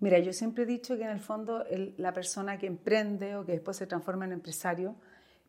Mira, 0.00 0.18
yo 0.18 0.34
siempre 0.34 0.64
he 0.64 0.66
dicho 0.66 0.98
que 0.98 1.04
en 1.04 1.10
el 1.10 1.20
fondo 1.20 1.64
la 1.96 2.12
persona 2.12 2.58
que 2.58 2.66
emprende 2.66 3.36
o 3.36 3.46
que 3.46 3.52
después 3.52 3.78
se 3.78 3.86
transforma 3.86 4.26
en 4.26 4.32
empresario 4.32 4.96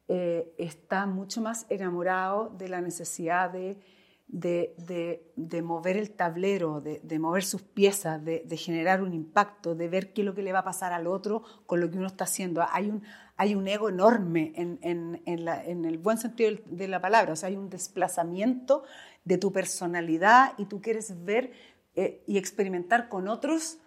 eh, 0.07 0.53
está 0.57 1.05
mucho 1.05 1.41
más 1.41 1.65
enamorado 1.69 2.49
de 2.57 2.69
la 2.69 2.81
necesidad 2.81 3.49
de, 3.49 3.79
de, 4.27 5.61
mover 5.61 5.97
el 5.97 6.11
tablero, 6.11 6.81
de, 6.81 7.19
mover 7.19 7.43
sus 7.43 7.61
piezas, 7.61 8.23
de, 8.23 8.57
generar 8.57 9.01
un 9.01 9.13
impacto, 9.13 9.75
de 9.75 9.87
ver 9.87 10.13
qué 10.13 10.21
es 10.21 10.25
lo 10.25 10.35
que 10.35 10.43
le 10.43 10.51
va 10.51 10.59
a 10.59 10.63
pasar 10.63 10.93
al 10.93 11.07
otro 11.07 11.43
con 11.65 11.79
lo 11.79 11.89
que 11.89 11.97
uno 11.97 12.07
está 12.07 12.25
haciendo. 12.25 12.65
Hay 12.71 12.89
un, 12.89 13.03
hay 13.37 13.55
un 13.55 13.67
ego 13.67 13.89
enorme 13.89 14.53
en, 14.55 15.21
el 15.25 15.97
buen 15.97 16.17
sentido 16.17 16.51
de 16.65 16.87
la 16.87 17.01
palabra, 17.01 17.33
o 17.33 17.35
sea, 17.35 17.49
hay 17.49 17.55
un 17.55 17.69
desplazamiento 17.69 18.83
de 19.23 19.37
tu 19.37 19.51
personalidad 19.51 20.53
y 20.57 20.65
tú 20.65 20.81
quieres 20.81 21.23
ver 21.23 21.51
eh, 21.95 22.23
y 22.27 22.37
experimentar 22.37 23.09
con 23.09 23.27
otros 23.27 23.79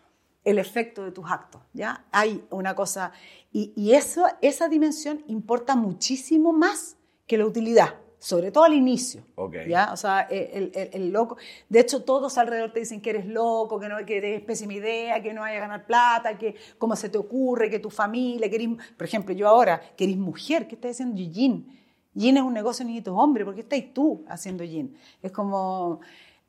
el 0.48 0.58
efecto 0.58 1.04
de 1.04 1.12
tus 1.12 1.30
actos. 1.30 1.60
¿ya? 1.74 2.06
Hay 2.10 2.42
una 2.50 2.74
cosa, 2.74 3.12
y, 3.52 3.92
eso, 3.92 4.24
esa 4.40 4.68
dimensión 4.68 5.22
importa 5.26 5.76
muchísimo 5.76 6.52
más 6.52 6.96
que 7.26 7.36
la 7.36 7.46
utilidad 7.46 7.94
sobre 8.20 8.50
todo 8.50 8.64
al 8.64 8.74
inicio. 8.74 9.22
¿ya? 9.68 9.92
O 9.92 9.96
sea, 9.96 10.22
el, 10.22 10.72
el, 10.74 11.10
loco. 11.10 11.36
De 11.68 11.78
hecho, 11.78 12.02
todos 12.02 12.36
alrededor 12.36 12.72
te 12.72 12.80
dicen 12.80 13.00
que 13.00 13.10
eres 13.10 13.26
loco, 13.26 13.78
que 13.78 13.88
no 13.88 14.04
que 14.04 14.16
eres 14.16 14.42
pésima 14.42 14.74
idea, 14.74 15.22
que 15.22 15.32
no 15.32 15.42
vaya 15.42 15.58
a 15.58 15.60
ganar 15.60 15.86
plata, 15.86 16.36
que 16.36 16.56
cómo 16.78 16.96
se 16.96 17.10
te 17.10 17.16
ocurre, 17.16 17.70
que 17.70 17.78
tu 17.78 17.90
familia, 17.90 18.50
que 18.50 18.56
eres, 18.56 18.70
por 18.96 19.06
ejemplo, 19.06 19.32
yo 19.32 19.46
ahora, 19.46 19.80
que 19.96 20.02
eres 20.02 20.16
mujer, 20.16 20.66
¿qué 20.66 20.74
estás 20.74 20.92
haciendo 20.92 21.16
Gin? 21.16 21.78
Gin 22.12 22.36
es 22.38 22.42
un 22.42 22.54
negocio 22.54 22.84
de 22.84 22.90
niñitos 22.90 23.14
hombres, 23.16 23.44
¿por 23.44 23.54
qué 23.54 23.60
estás 23.60 23.84
tú 23.94 24.24
haciendo 24.26 24.64
Gin? 24.64 24.96
Es 25.22 25.30
como. 25.30 26.00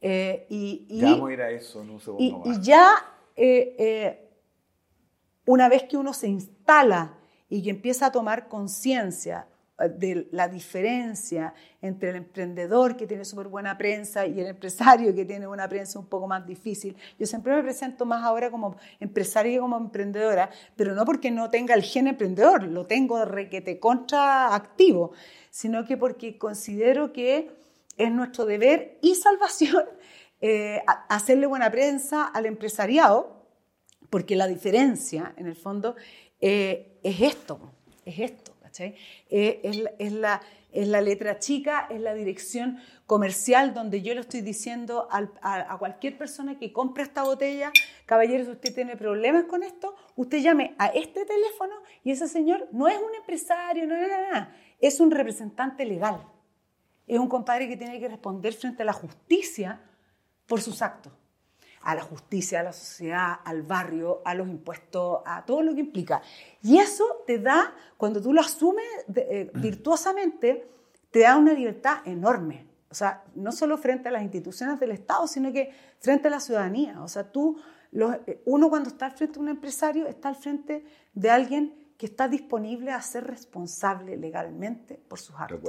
Eh, 0.01 0.47
y, 0.49 0.87
y, 0.89 1.01
ya 1.01 1.11
vamos 1.11 1.29
a 1.29 1.33
ir 1.33 1.41
a 1.41 1.51
eso 1.51 1.83
en 1.83 1.89
un 1.91 1.99
segundo 1.99 2.41
y, 2.45 2.51
y 2.51 2.61
ya, 2.61 2.95
eh, 3.41 3.75
eh, 3.79 4.29
una 5.45 5.69
vez 5.69 5.83
que 5.83 5.95
uno 5.95 6.13
se 6.13 6.27
instala 6.27 7.17
y 7.49 7.63
que 7.63 7.69
empieza 7.69 8.07
a 8.07 8.11
tomar 8.11 8.49
conciencia 8.49 9.47
de 9.97 10.27
la 10.31 10.49
diferencia 10.49 11.53
entre 11.81 12.09
el 12.09 12.17
emprendedor 12.17 12.97
que 12.97 13.07
tiene 13.07 13.23
súper 13.23 13.47
buena 13.47 13.77
prensa 13.77 14.27
y 14.27 14.41
el 14.41 14.47
empresario 14.47 15.15
que 15.15 15.23
tiene 15.23 15.47
una 15.47 15.69
prensa 15.69 15.99
un 15.99 16.07
poco 16.07 16.27
más 16.27 16.45
difícil. 16.45 16.97
Yo 17.17 17.25
siempre 17.25 17.55
me 17.55 17.63
presento 17.63 18.05
más 18.05 18.25
ahora 18.25 18.51
como 18.51 18.75
empresaria 18.99 19.53
que 19.53 19.59
como 19.59 19.77
emprendedora, 19.77 20.49
pero 20.75 20.93
no 20.93 21.05
porque 21.05 21.31
no 21.31 21.49
tenga 21.49 21.75
el 21.75 21.83
gen 21.83 22.07
emprendedor, 22.07 22.63
lo 22.63 22.87
tengo 22.87 23.23
requete 23.23 23.79
contra 23.79 24.53
activo, 24.53 25.13
sino 25.49 25.85
que 25.85 25.95
porque 25.95 26.37
considero 26.37 27.13
que 27.13 27.49
es 27.95 28.11
nuestro 28.11 28.45
deber 28.45 28.97
y 29.01 29.15
salvación 29.15 29.85
eh, 30.41 30.81
hacerle 31.09 31.47
buena 31.47 31.69
prensa 31.69 32.25
al 32.25 32.45
empresariado, 32.45 33.47
porque 34.09 34.35
la 34.35 34.47
diferencia, 34.47 35.33
en 35.37 35.47
el 35.47 35.55
fondo, 35.55 35.95
eh, 36.41 36.99
es 37.03 37.21
esto, 37.21 37.73
es 38.05 38.19
esto. 38.19 38.49
Eh, 39.29 39.91
es, 39.99 40.13
la, 40.13 41.01
letra 41.01 41.39
chica, 41.39 41.87
es 41.89 41.99
la 41.99 42.13
dirección 42.13 42.77
comercial 43.05 43.73
donde 43.73 44.01
yo 44.01 44.13
le 44.13 44.21
estoy 44.21 44.41
diciendo 44.41 45.07
a, 45.11 45.77
cualquier 45.79 46.17
persona 46.17 46.59
que 46.59 46.71
compre 46.71 47.03
esta 47.03 47.23
botella, 47.23 47.71
caballeros, 48.05 48.47
usted 48.47 48.73
tiene 48.73 48.95
problemas 48.95 49.45
con 49.45 49.63
esto, 49.63 49.95
usted 50.15 50.39
llame 50.39 50.75
a 50.77 50.87
este 50.87 51.25
teléfono 51.25 51.73
y 52.03 52.11
ese 52.11 52.27
señor 52.27 52.67
no 52.71 52.87
es 52.87 52.97
un 52.97 53.15
empresario, 53.15 53.87
no, 53.87 53.95
no, 53.95 54.07
no, 54.07 54.47
es 54.79 54.99
un 54.99 55.11
representante 55.11 55.85
legal. 55.85 56.25
Es 57.07 57.17
un 57.17 57.27
compadre 57.27 57.67
que 57.67 57.75
tiene 57.75 57.99
que 57.99 58.07
responder 58.07 58.53
frente 58.53 58.83
a 58.83 58.85
la 58.85 58.93
justicia 58.93 59.81
por 60.49 60.61
sus 60.61 60.81
actos 60.81 61.13
a 61.81 61.95
la 61.95 62.01
justicia, 62.01 62.59
a 62.59 62.63
la 62.63 62.73
sociedad, 62.73 63.39
al 63.45 63.63
barrio, 63.63 64.21
a 64.25 64.35
los 64.35 64.47
impuestos, 64.47 65.21
a 65.25 65.45
todo 65.45 65.61
lo 65.61 65.73
que 65.73 65.79
implica. 65.81 66.21
Y 66.61 66.77
eso 66.77 67.23
te 67.25 67.39
da, 67.39 67.73
cuando 67.97 68.21
tú 68.21 68.33
lo 68.33 68.41
asumes 68.41 68.85
eh, 69.15 69.49
virtuosamente, 69.53 70.67
te 71.09 71.19
da 71.19 71.37
una 71.37 71.53
libertad 71.53 72.05
enorme. 72.05 72.67
O 72.91 72.95
sea, 72.95 73.23
no 73.35 73.51
solo 73.51 73.77
frente 73.77 74.09
a 74.09 74.11
las 74.11 74.23
instituciones 74.23 74.79
del 74.79 74.91
Estado, 74.91 75.27
sino 75.27 75.53
que 75.53 75.71
frente 75.99 76.27
a 76.27 76.31
la 76.31 76.39
ciudadanía. 76.39 77.01
O 77.01 77.07
sea, 77.07 77.31
tú, 77.31 77.57
eh, 77.93 78.41
uno 78.45 78.69
cuando 78.69 78.89
está 78.89 79.05
al 79.05 79.13
frente 79.13 79.35
de 79.35 79.39
un 79.39 79.49
empresario, 79.49 80.07
está 80.07 80.29
al 80.29 80.35
frente 80.35 80.85
de 81.13 81.29
alguien 81.29 81.93
que 81.97 82.05
está 82.05 82.27
disponible 82.27 82.91
a 82.91 83.01
ser 83.01 83.25
responsable 83.25 84.17
legalmente 84.17 84.95
por 85.07 85.19
sus 85.19 85.35
actos. 85.37 85.59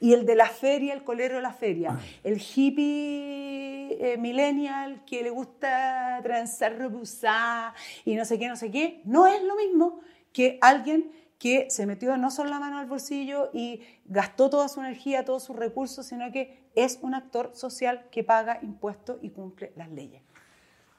Y 0.00 0.12
el 0.12 0.26
de 0.26 0.34
la 0.34 0.48
feria, 0.48 0.92
el 0.92 1.04
colero 1.04 1.36
de 1.36 1.42
la 1.42 1.52
feria, 1.52 1.90
ah. 1.92 2.00
el 2.22 2.40
hippie 2.40 4.12
eh, 4.12 4.16
millennial 4.18 5.04
que 5.06 5.22
le 5.22 5.30
gusta 5.30 6.20
transar, 6.22 6.78
robusar 6.78 7.72
y 8.04 8.14
no 8.14 8.24
sé 8.24 8.38
qué, 8.38 8.48
no 8.48 8.56
sé 8.56 8.70
qué, 8.70 9.00
no 9.04 9.26
es 9.26 9.42
lo 9.42 9.56
mismo 9.56 10.00
que 10.32 10.58
alguien 10.60 11.10
que 11.38 11.70
se 11.70 11.86
metió 11.86 12.16
no 12.16 12.30
solo 12.30 12.50
la 12.50 12.60
mano 12.60 12.78
al 12.78 12.86
bolsillo 12.86 13.50
y 13.52 13.82
gastó 14.06 14.50
toda 14.50 14.68
su 14.68 14.80
energía, 14.80 15.24
todos 15.24 15.44
sus 15.44 15.56
recursos, 15.56 16.06
sino 16.06 16.30
que 16.32 16.66
es 16.74 16.98
un 17.02 17.14
actor 17.14 17.52
social 17.54 18.08
que 18.10 18.24
paga 18.24 18.58
impuestos 18.62 19.18
y 19.22 19.30
cumple 19.30 19.72
las 19.76 19.90
leyes. 19.90 20.22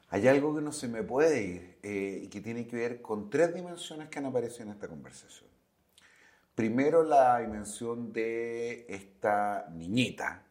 Hay 0.09 0.27
algo 0.27 0.55
que 0.55 0.61
no 0.61 0.71
se 0.71 0.87
me 0.87 1.03
puede 1.03 1.43
ir 1.43 1.77
eh, 1.83 2.21
y 2.23 2.27
que 2.27 2.39
tiene 2.39 2.65
que 2.65 2.77
ver 2.77 3.01
con 3.01 3.29
tres 3.29 3.53
dimensiones 3.53 4.09
que 4.09 4.19
han 4.19 4.25
aparecido 4.25 4.63
en 4.63 4.69
esta 4.71 4.87
conversación. 4.87 5.49
Primero 6.57 7.03
la 7.03 7.37
dimensión 7.37 8.11
de 8.11 8.87
esta 8.89 9.69
niñita. 9.75 10.43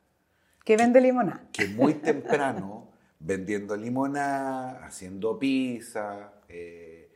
Que 0.64 0.76
vende 0.76 1.00
limonada. 1.00 1.48
Que 1.52 1.66
muy 1.66 1.94
temprano, 1.94 2.92
vendiendo 3.18 3.76
limonada, 3.76 4.86
haciendo 4.86 5.36
pizza, 5.36 6.32
eh, 6.48 7.10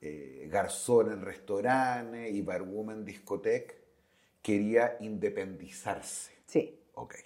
eh, 0.00 0.46
garzón 0.48 1.10
en 1.10 1.22
restaurantes 1.22 2.32
y 2.32 2.40
barwoman 2.42 2.98
en 2.98 3.04
discoteca, 3.06 3.74
quería 4.40 4.96
independizarse. 5.00 6.30
Sí. 6.46 6.78
Ok. 6.94 7.16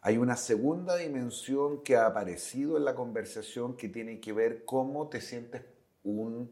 Hay 0.00 0.16
una 0.16 0.36
segunda 0.36 0.96
dimensión 0.96 1.82
que 1.82 1.96
ha 1.96 2.06
aparecido 2.06 2.78
en 2.78 2.86
la 2.86 2.94
conversación 2.94 3.76
que 3.76 3.90
tiene 3.90 4.20
que 4.20 4.32
ver 4.32 4.64
cómo 4.64 5.10
te 5.10 5.20
sientes 5.20 5.64
un 6.02 6.50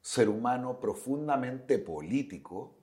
ser 0.00 0.28
humano 0.28 0.80
profundamente 0.80 1.78
político, 1.78 2.76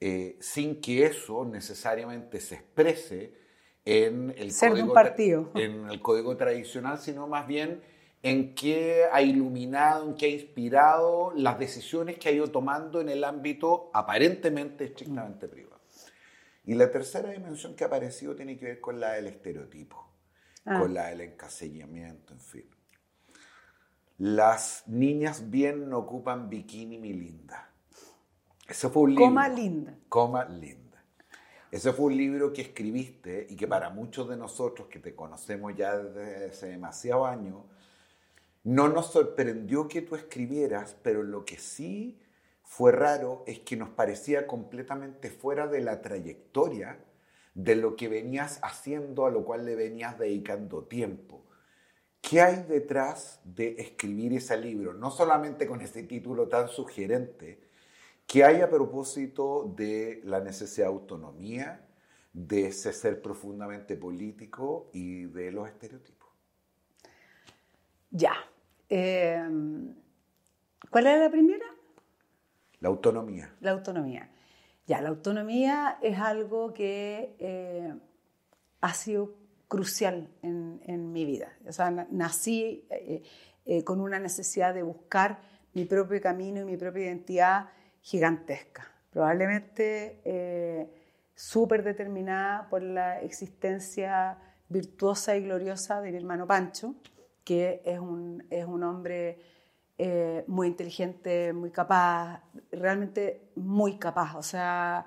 eh, 0.00 0.36
sin 0.40 0.80
que 0.80 1.06
eso 1.06 1.44
necesariamente 1.44 2.40
se 2.40 2.56
exprese 2.56 3.34
en 3.84 4.34
el, 4.36 4.52
código, 4.54 4.92
partido. 4.92 5.50
en 5.54 5.88
el 5.88 6.02
código 6.02 6.36
tradicional, 6.36 6.98
sino 6.98 7.26
más 7.28 7.46
bien 7.46 7.82
en 8.22 8.54
qué 8.54 9.04
ha 9.12 9.22
iluminado, 9.22 10.08
en 10.08 10.16
qué 10.16 10.26
ha 10.26 10.30
inspirado 10.30 11.32
las 11.36 11.58
decisiones 11.58 12.18
que 12.18 12.28
ha 12.28 12.32
ido 12.32 12.48
tomando 12.48 13.00
en 13.00 13.08
el 13.08 13.22
ámbito 13.22 13.90
aparentemente 13.94 14.84
estrictamente 14.84 15.46
privado. 15.46 15.80
Y 16.64 16.74
la 16.74 16.90
tercera 16.90 17.30
dimensión 17.30 17.76
que 17.76 17.84
ha 17.84 17.86
aparecido 17.86 18.34
tiene 18.34 18.58
que 18.58 18.64
ver 18.64 18.80
con 18.80 18.98
la 18.98 19.12
del 19.12 19.28
estereotipo, 19.28 20.04
ah. 20.64 20.80
con 20.80 20.92
la 20.92 21.06
del 21.06 21.20
encasillamiento, 21.20 22.32
en 22.32 22.40
fin. 22.40 22.75
Las 24.18 24.84
niñas 24.86 25.50
bien 25.50 25.90
no 25.90 25.98
ocupan 25.98 26.48
bikini, 26.48 26.98
mi 26.98 27.12
linda. 27.12 27.70
Ese 28.66 28.88
fue 28.88 29.02
un 29.02 29.10
libro. 29.10 29.26
Coma 29.26 29.48
linda. 29.48 29.94
Coma 30.08 30.44
linda. 30.46 31.04
Ese 31.70 31.92
fue 31.92 32.06
un 32.06 32.16
libro 32.16 32.52
que 32.52 32.62
escribiste 32.62 33.46
y 33.50 33.56
que 33.56 33.68
para 33.68 33.90
muchos 33.90 34.28
de 34.28 34.36
nosotros 34.36 34.88
que 34.88 34.98
te 34.98 35.14
conocemos 35.14 35.76
ya 35.76 35.96
desde 35.98 36.46
hace 36.46 36.66
demasiado 36.68 37.26
años, 37.26 37.64
no 38.64 38.88
nos 38.88 39.12
sorprendió 39.12 39.86
que 39.86 40.02
tú 40.02 40.14
escribieras, 40.14 40.96
pero 41.02 41.22
lo 41.22 41.44
que 41.44 41.58
sí 41.58 42.18
fue 42.62 42.92
raro 42.92 43.44
es 43.46 43.60
que 43.60 43.76
nos 43.76 43.90
parecía 43.90 44.46
completamente 44.46 45.30
fuera 45.30 45.66
de 45.66 45.80
la 45.82 46.00
trayectoria 46.00 46.98
de 47.54 47.76
lo 47.76 47.96
que 47.96 48.08
venías 48.08 48.58
haciendo, 48.62 49.26
a 49.26 49.30
lo 49.30 49.44
cual 49.44 49.64
le 49.64 49.76
venías 49.76 50.18
dedicando 50.18 50.84
tiempo. 50.84 51.44
¿Qué 52.28 52.42
hay 52.42 52.64
detrás 52.64 53.40
de 53.44 53.76
escribir 53.78 54.32
ese 54.32 54.56
libro? 54.56 54.92
No 54.92 55.12
solamente 55.12 55.64
con 55.68 55.80
ese 55.80 56.02
título 56.02 56.48
tan 56.48 56.66
sugerente, 56.66 57.60
¿qué 58.26 58.42
hay 58.42 58.62
a 58.62 58.68
propósito 58.68 59.72
de 59.76 60.22
la 60.24 60.40
necesidad 60.40 60.88
de 60.88 60.92
autonomía, 60.92 61.86
de 62.32 62.66
ese 62.66 62.92
ser 62.92 63.22
profundamente 63.22 63.96
político 63.96 64.90
y 64.92 65.26
de 65.26 65.52
los 65.52 65.68
estereotipos? 65.68 66.28
Ya. 68.10 68.34
Em, 68.88 69.94
¿Cuál 70.90 71.06
era 71.06 71.18
la 71.18 71.30
primera? 71.30 71.66
La 72.80 72.88
autonomía. 72.88 73.54
La 73.60 73.70
autonomía. 73.70 74.32
Ya, 74.88 75.00
la 75.00 75.10
autonomía 75.10 75.98
es 76.02 76.18
algo 76.18 76.74
que 76.74 77.36
eh, 77.38 77.94
ha 78.80 78.94
sido 78.94 79.45
crucial 79.68 80.28
en, 80.42 81.12
mi 81.12 81.24
vida. 81.24 81.52
O 81.66 81.72
sea, 81.72 81.90
nací 82.10 82.86
eh, 82.90 83.22
eh, 83.64 83.84
con 83.84 84.00
una 84.00 84.18
necesidad 84.18 84.74
de 84.74 84.82
buscar 84.82 85.40
mi 85.74 85.84
propio 85.84 86.20
camino 86.20 86.60
y 86.60 86.64
mi 86.64 86.76
propia 86.76 87.04
identidad 87.06 87.68
gigantesca. 88.00 88.90
Probablemente 89.10 90.20
eh, 90.24 90.88
súper 91.34 91.82
determinada 91.82 92.68
por 92.68 92.82
la 92.82 93.20
existencia 93.20 94.38
virtuosa 94.68 95.36
y 95.36 95.42
gloriosa 95.42 96.00
de 96.00 96.10
mi 96.12 96.18
hermano 96.18 96.46
Pancho, 96.46 96.94
que 97.44 97.82
es 97.84 97.98
un, 97.98 98.46
es 98.50 98.64
un 98.64 98.82
hombre 98.82 99.38
muy 100.46 100.66
inteligente, 100.66 101.54
muy 101.54 101.70
capaz, 101.70 102.42
realmente 102.70 103.50
muy 103.54 103.98
capaz. 103.98 104.36
O 104.36 104.42
sea, 104.42 105.06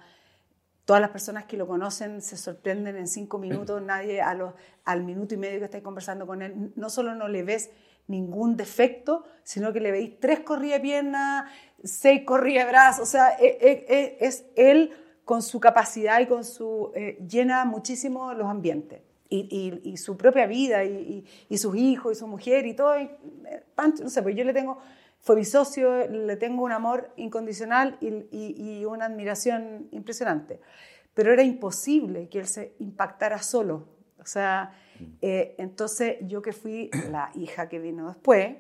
todas 0.90 1.02
las 1.04 1.12
personas 1.12 1.46
que 1.46 1.56
lo 1.56 1.68
conocen 1.68 2.20
se 2.20 2.36
sorprenden 2.36 2.96
en 2.96 3.08
cinco 3.08 3.38
minutos, 3.38 3.80
nadie 3.80 4.22
a 4.22 4.34
los, 4.34 4.56
al 4.86 5.04
minuto 5.04 5.36
y 5.36 5.38
medio 5.38 5.60
que 5.60 5.66
estáis 5.66 5.84
conversando 5.84 6.26
con 6.26 6.42
él, 6.42 6.74
no 6.76 6.90
solo 6.90 7.14
no 7.14 7.28
le 7.28 7.44
ves 7.44 7.70
ningún 8.08 8.58
defecto, 8.58 9.24
sino 9.44 9.72
que 9.72 9.82
le 9.82 9.92
veis 9.92 10.20
tres 10.20 10.40
corridas 10.40 10.80
de 10.80 10.82
pierna, 10.82 11.48
seis 11.84 12.24
corridas 12.26 12.66
de 12.66 12.72
brazos, 12.72 13.04
o 13.04 13.06
sea, 13.06 13.38
e, 13.40 13.60
e, 13.62 13.86
e, 13.88 14.18
es, 14.20 14.46
él 14.56 14.92
con 15.26 15.44
su 15.44 15.60
capacidad 15.60 16.22
y 16.22 16.26
con 16.26 16.44
su... 16.44 16.92
Eh, 16.96 17.20
llena 17.30 17.66
muchísimo 17.66 18.34
los 18.34 18.48
ambientes. 18.48 19.04
Y, 19.30 19.80
y, 19.84 19.98
su 19.98 20.18
propia 20.18 20.48
vida 20.48 20.84
y, 20.84 21.24
y, 21.50 21.58
sus 21.60 21.76
hijos 21.76 22.14
y 22.14 22.20
su 22.20 22.26
mujer 22.26 22.66
y 22.66 22.74
todo. 22.74 22.96
Eh, 22.96 23.16
no 24.02 24.10
sé, 24.10 24.24
pues 24.24 24.36
yo 24.36 24.44
le 24.44 24.54
tengo, 24.54 24.80
fue 25.20 25.36
mi 25.36 25.46
socio, 25.46 26.08
le 26.08 26.36
tengo 26.38 26.64
un 26.64 26.72
amor 26.72 27.12
incondicional 27.18 27.98
y, 28.02 28.86
una 28.86 29.06
admiración 29.06 29.88
impresionante. 29.92 30.60
Pero 31.14 31.34
era 31.34 31.44
imposible 31.44 32.30
que 32.30 32.40
él 32.40 32.48
se 32.48 32.74
impactara 32.80 33.42
solo. 33.42 33.88
O 34.20 34.26
sea, 34.26 34.74
eh, 35.22 35.56
entonces 35.58 36.18
yo 36.22 36.42
que 36.42 36.54
fui 36.54 36.90
la 37.12 37.32
hija 37.36 37.68
que 37.70 37.80
vino 37.80 38.08
después, 38.08 38.56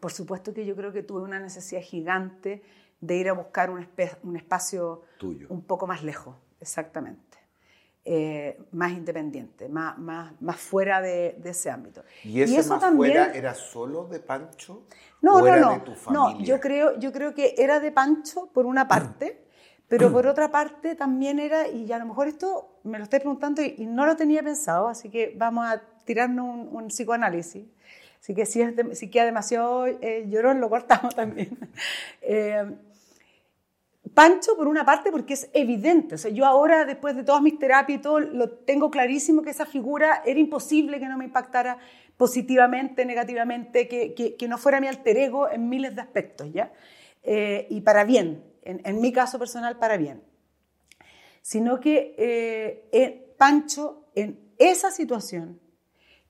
por 0.00 0.12
supuesto 0.12 0.52
que 0.52 0.66
yo 0.66 0.74
creo 0.76 0.92
que 0.92 1.02
tuve 1.02 1.22
una 1.22 1.40
necesidad 1.40 1.80
gigante 1.80 2.62
de 3.00 3.16
ir 3.16 3.28
a 3.28 3.32
buscar 3.32 3.70
un, 3.70 3.86
un 4.22 4.36
espacio 4.36 5.02
Tuyo. 5.18 5.46
un 5.50 5.62
poco 5.62 5.86
más 5.86 6.02
lejos, 6.02 6.36
exactamente. 6.60 7.38
Eh, 8.06 8.58
más 8.72 8.92
independiente, 8.92 9.66
más, 9.66 9.96
más, 9.96 10.38
más 10.42 10.56
fuera 10.56 11.00
de, 11.00 11.40
ese 11.42 11.70
ámbito. 11.70 12.02
¿Y, 12.22 12.42
ese 12.42 12.58
eso 12.58 12.74
más 12.74 12.80
también, 12.80 13.12
fuera 13.12 13.32
era 13.32 13.54
solo 13.54 14.04
de 14.04 14.20
Pancho? 14.20 14.82
No, 15.22 15.40
no, 15.40 15.56
no. 15.56 15.82
No, 16.10 16.38
yo 16.40 16.60
creo, 16.60 16.98
yo 16.98 17.12
creo 17.12 17.34
que 17.34 17.54
era 17.56 17.80
de 17.80 17.92
Pancho 17.92 18.50
por 18.52 18.66
una 18.66 18.86
parte, 18.86 19.46
pero 19.88 20.12
por 20.12 20.26
otra 20.26 20.50
parte 20.50 20.94
también 20.94 21.38
era, 21.38 21.66
y 21.66 21.90
a 21.92 21.98
lo 21.98 22.04
mejor 22.04 22.28
esto 22.28 22.78
me 22.82 22.98
lo 22.98 23.04
estoy 23.04 23.20
preguntando 23.20 23.62
y, 23.62 23.86
no 23.86 24.04
lo 24.04 24.16
tenía 24.16 24.42
pensado, 24.42 24.88
así 24.88 25.08
que 25.08 25.32
vamos 25.34 25.64
a 25.66 25.80
tirarnos 26.04 26.68
un 26.70 26.88
psicoanálisis. 26.88 27.64
Así 28.20 28.34
que 28.34 28.44
si, 28.44 28.60
es 28.60 28.98
si 28.98 29.10
queda 29.10 29.24
demasiado 29.24 29.86
eh, 29.86 30.26
llorón, 30.28 30.60
lo 30.60 30.68
cortamos 30.68 31.14
también. 31.14 31.58
Eh, 32.20 32.64
Pancho, 34.14 34.56
por 34.56 34.68
una 34.68 34.84
parte, 34.84 35.10
porque 35.10 35.34
es 35.34 35.50
evidente. 35.52 36.14
O 36.14 36.18
sea, 36.18 36.30
yo 36.30 36.46
ahora, 36.46 36.84
después 36.84 37.16
de 37.16 37.24
todas 37.24 37.42
mis 37.42 37.58
terapias 37.58 37.98
y 37.98 38.02
todo, 38.02 38.20
lo 38.20 38.50
tengo 38.50 38.90
clarísimo 38.90 39.42
que 39.42 39.50
esa 39.50 39.66
figura 39.66 40.22
era 40.24 40.38
imposible 40.38 41.00
que 41.00 41.08
no 41.08 41.18
me 41.18 41.24
impactara 41.24 41.78
positivamente, 42.16 43.04
negativamente, 43.04 43.88
que, 43.88 44.14
que, 44.14 44.48
no 44.48 44.56
fuera 44.56 44.80
mi 44.80 44.86
alter 44.86 45.16
ego 45.16 45.50
en 45.50 45.68
miles 45.68 45.96
de 45.96 46.02
aspectos, 46.02 46.52
¿ya? 46.52 46.72
Eh, 47.24 47.66
y 47.70 47.80
para 47.80 48.04
bien, 48.04 48.44
en, 48.62 48.80
en, 48.84 49.00
mi 49.00 49.12
caso 49.12 49.38
personal, 49.38 49.78
para 49.78 49.96
bien. 49.96 50.22
Sino 51.42 51.80
que 51.80 53.34
Pancho, 53.36 54.06
en 54.14 54.38
esa 54.58 54.90
situación, 54.90 55.60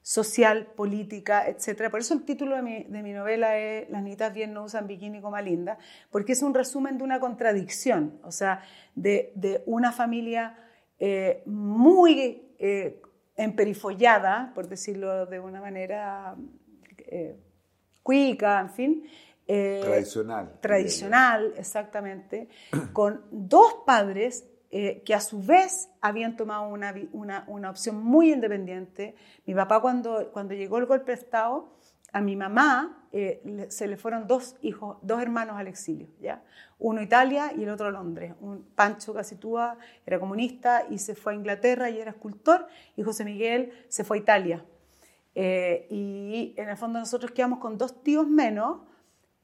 social, 0.04 0.66
política, 0.76 1.48
etc. 1.48 1.90
Por 1.90 2.00
eso 2.00 2.12
el 2.12 2.24
título 2.24 2.56
de 2.56 2.62
mi, 2.62 2.84
de 2.84 3.02
mi 3.02 3.14
novela 3.14 3.56
es 3.56 3.88
Las 3.88 4.02
niñitas 4.02 4.34
bien 4.34 4.52
no 4.52 4.64
usan 4.64 4.86
bikini 4.86 5.22
como 5.22 5.40
linda, 5.40 5.78
porque 6.10 6.32
es 6.32 6.42
un 6.42 6.52
resumen 6.52 6.98
de 6.98 7.04
una 7.04 7.20
contradicción, 7.20 8.20
o 8.22 8.30
sea, 8.30 8.62
de, 8.94 9.32
de 9.34 9.62
una 9.64 9.92
familia 9.92 10.58
eh, 10.98 11.42
muy 11.46 12.50
eh, 12.58 13.00
emperifollada, 13.34 14.52
por 14.54 14.68
decirlo 14.68 15.24
de 15.24 15.40
una 15.40 15.62
manera 15.62 16.36
eh, 16.98 17.36
cuica, 18.02 18.60
en 18.60 18.70
fin. 18.70 19.08
Eh, 19.48 19.80
tradicional. 19.82 20.58
Tradicional, 20.60 21.54
exactamente, 21.56 22.50
con 22.92 23.22
dos 23.30 23.76
padres 23.86 24.44
eh, 24.76 25.04
que 25.04 25.14
a 25.14 25.20
su 25.20 25.40
vez 25.40 25.88
habían 26.00 26.36
tomado 26.36 26.66
una, 26.66 26.92
una, 27.12 27.44
una, 27.46 27.70
opción 27.70 28.02
muy 28.02 28.32
independiente. 28.32 29.14
Mi 29.46 29.54
papá 29.54 29.80
cuando, 29.80 30.32
cuando 30.32 30.52
llegó 30.52 30.78
el 30.78 30.86
golpe 30.86 31.12
de 31.12 31.18
Estado, 31.18 31.72
a 32.12 32.20
mi 32.20 32.34
mamá 32.34 33.06
eh, 33.12 33.68
se 33.68 33.86
le 33.86 33.96
fueron 33.96 34.26
dos 34.26 34.56
hijos, 34.62 34.96
dos 35.02 35.22
hermanos 35.22 35.58
al 35.58 35.68
exilio, 35.68 36.08
¿ya? 36.20 36.42
Uno 36.80 37.00
Italia 37.00 37.52
y 37.56 37.62
el 37.62 37.68
otro 37.68 37.92
Londres. 37.92 38.34
Un 38.40 38.64
Pancho 38.74 39.14
Casitúa 39.14 39.78
era 40.04 40.18
comunista 40.18 40.84
y 40.90 40.98
se 40.98 41.14
fue 41.14 41.34
a 41.34 41.36
Inglaterra 41.36 41.88
y 41.88 42.00
era 42.00 42.10
escultor, 42.10 42.66
y 42.96 43.04
José 43.04 43.24
Miguel 43.24 43.72
se 43.86 44.02
fue 44.02 44.16
a 44.16 44.20
Italia. 44.22 44.64
Eh, 45.36 45.86
y 45.88 46.52
en 46.56 46.68
el 46.68 46.76
fondo 46.76 46.98
nosotros 46.98 47.30
quedamos 47.30 47.60
con 47.60 47.78
dos 47.78 48.02
tíos 48.02 48.26
menos, 48.26 48.80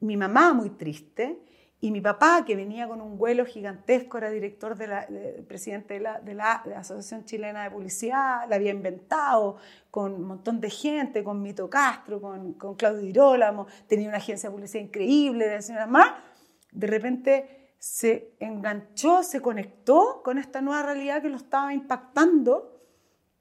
mi 0.00 0.16
mamá 0.16 0.54
muy 0.54 0.70
triste, 0.70 1.38
y 1.82 1.90
mi 1.90 2.02
papá, 2.02 2.44
que 2.44 2.56
venía 2.56 2.86
con 2.86 3.00
un 3.00 3.16
vuelo 3.16 3.46
gigantesco, 3.46 4.18
era 4.18 4.30
director 4.30 4.76
de 4.76 4.86
la, 4.86 5.08
presidente 5.48 5.94
de 5.94 6.00
la, 6.00 6.20
de, 6.20 6.34
la, 6.34 6.62
Asociación 6.76 7.24
Chilena 7.24 7.64
de 7.64 7.70
Publicidad, 7.70 8.46
la 8.48 8.56
había 8.56 8.70
inventado 8.70 9.56
con 9.90 10.12
un 10.12 10.24
montón 10.24 10.60
de 10.60 10.68
gente, 10.68 11.24
con 11.24 11.40
Mito 11.40 11.70
Castro, 11.70 12.20
con, 12.20 12.52
con 12.54 12.74
Claudio 12.74 13.08
Irólamo, 13.08 13.66
tenía 13.86 14.08
una 14.08 14.18
agencia 14.18 14.50
de 14.50 14.54
publicidad 14.54 14.84
increíble, 14.84 15.48
de 15.48 15.62
señora 15.62 15.86
más, 15.86 16.12
de 16.70 16.86
repente 16.86 17.72
se 17.78 18.34
enganchó, 18.40 19.22
se 19.22 19.40
conectó 19.40 20.20
con 20.22 20.36
esta 20.36 20.60
nueva 20.60 20.82
realidad 20.82 21.22
que 21.22 21.30
lo 21.30 21.36
estaba 21.36 21.72
impactando 21.72 22.78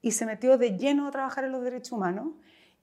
y 0.02 0.12
se 0.12 0.26
metió 0.26 0.58
de 0.58 0.78
lleno 0.78 1.08
a 1.08 1.12
trabajar 1.12 1.44
en 1.44 1.52
los 1.52 1.62
derechos 1.62 1.92
humanos. 1.92 2.36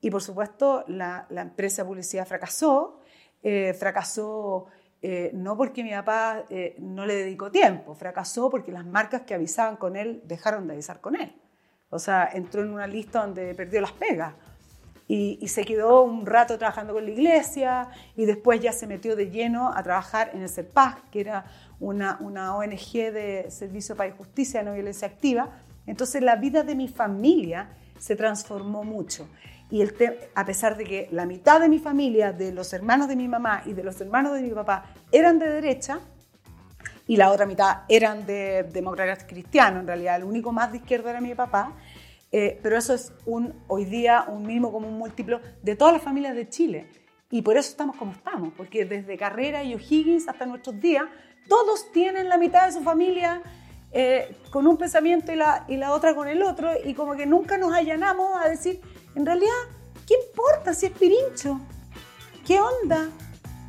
Y 0.03 0.11
por 0.11 0.23
supuesto 0.23 0.85
la, 0.87 1.27
la 1.31 1.41
empresa 1.41 1.83
de 1.83 1.89
publicidad 1.89 2.27
fracasó, 2.27 3.01
eh, 3.43 3.73
fracasó 3.73 4.67
eh, 5.09 5.31
no 5.33 5.57
porque 5.57 5.85
mi 5.85 5.93
papá 5.93 6.47
eh, 6.51 6.75
no 6.81 7.07
le 7.07 7.15
dedicó 7.15 7.49
tiempo, 7.53 7.95
fracasó 7.95 8.51
porque 8.51 8.73
las 8.73 8.85
marcas 8.85 9.23
que 9.23 9.35
avisaban 9.35 9.77
con 9.77 9.95
él 9.95 10.21
dejaron 10.25 10.67
de 10.67 10.73
avisar 10.73 11.01
con 11.01 11.15
él. 11.15 11.33
O 11.91 12.01
sea, 12.01 12.29
entró 12.33 12.63
en 12.63 12.73
una 12.73 12.89
lista 12.89 13.25
donde 13.25 13.55
perdió 13.55 13.81
las 13.81 13.93
pegas. 13.93 14.35
Y, 15.07 15.47
se 15.47 15.65
quedó 15.65 16.03
un 16.03 16.27
rato 16.27 16.59
trabajando 16.59 16.93
con 16.93 17.05
la 17.05 17.13
iglesia 17.13 17.89
y 18.17 18.25
después 18.25 18.59
ya 18.59 18.73
se 18.73 18.89
metió 18.89 19.15
de 19.15 19.31
lleno 19.31 19.73
a 19.73 19.81
trabajar 19.85 20.33
en 20.35 20.43
el 20.43 20.49
CERPAC, 20.49 21.09
que 21.11 21.21
era 21.21 21.45
una, 21.79 22.19
una 22.21 22.57
ONG 22.57 23.13
de 23.13 23.47
Servicio 23.49 23.95
para 23.95 24.11
la 24.11 24.17
Justicia 24.17 24.65
no 24.65 24.75
violencia 24.75 25.07
activa. 25.07 25.51
Entonces 25.87 26.21
la 26.21 26.35
vida 26.35 26.65
de 26.65 26.75
mi 26.75 26.89
familia 26.89 27.69
se 27.97 28.17
transformó 28.17 28.83
mucho. 28.83 29.29
Y 29.71 29.83
el 29.83 29.95
a 30.35 30.45
pesar 30.45 30.77
de 30.77 30.85
que 30.85 31.09
la 31.11 31.27
mitad 31.27 31.61
de 31.61 31.69
mi 31.69 31.79
familia, 31.79 32.33
de 32.33 32.53
los 32.53 32.73
hermanos 32.73 33.09
de 33.09 33.17
mi 33.17 33.27
mamá 33.27 33.63
y 33.67 33.73
de 33.73 33.83
los 33.83 34.01
hermanos 34.01 34.35
de 34.35 34.43
mi 34.43 34.51
papá 34.51 34.95
eran 35.11 35.39
de 35.39 35.49
derecha, 35.49 36.01
y 37.09 37.17
la 37.17 37.31
otra 37.31 37.47
mitad 37.47 37.83
eran 37.89 38.27
de 38.27 38.65
demócratas 38.65 39.25
cristianos, 39.25 39.81
en 39.81 39.87
realidad 39.87 40.17
el 40.17 40.25
único 40.25 40.53
más 40.53 40.73
de 40.73 40.79
izquierda 40.79 41.11
era 41.11 41.21
mi 41.21 41.35
papá, 41.35 41.73
eh, 42.33 42.59
pero 42.63 42.77
eso 42.77 42.95
es 42.95 43.13
un, 43.25 43.55
hoy 43.69 43.85
día 43.85 44.25
un 44.29 44.45
mínimo 44.45 44.69
un 44.69 44.99
múltiplo 44.99 45.41
de 45.63 45.77
todas 45.77 45.95
las 45.95 46.03
familias 46.03 46.35
de 46.35 46.49
Chile. 46.49 46.91
Y 47.31 47.43
por 47.43 47.57
eso 47.57 47.71
estamos 47.71 47.97
como 47.97 48.13
estamos, 48.13 48.53
porque 48.57 48.85
desde 48.85 49.17
Carrera 49.17 49.63
y 49.65 49.75
O'Higgins 49.75 50.29
hasta 50.29 50.47
nuestros 50.47 50.81
días, 50.81 51.05
todos 51.49 51.93
tienen 51.93 52.29
la 52.29 52.39
mitad 52.39 52.67
de 52.67 52.73
su 52.73 52.83
familia 52.83 53.43
eh, 53.93 54.37
con 54.51 54.67
un 54.67 54.77
pensamiento 54.77 55.33
y 55.33 55.37
la, 55.37 55.65
y 55.69 55.77
la 55.77 55.93
otra 55.93 56.15
con 56.15 56.29
el 56.29 56.43
otro, 56.43 56.71
y 56.85 56.95
como 56.95 57.15
que 57.17 57.27
nunca 57.27 57.57
nos 57.59 57.73
allanamos 57.73 58.41
a 58.41 58.49
decir, 58.49 58.81
en 59.17 59.25
realidad, 59.25 59.63
¿qué 60.07 60.15
importa 60.29 60.75
si 60.75 60.87
es 60.87 60.93
pirincho? 60.93 61.59
¿Qué 62.47 62.61
onda? 62.61 63.09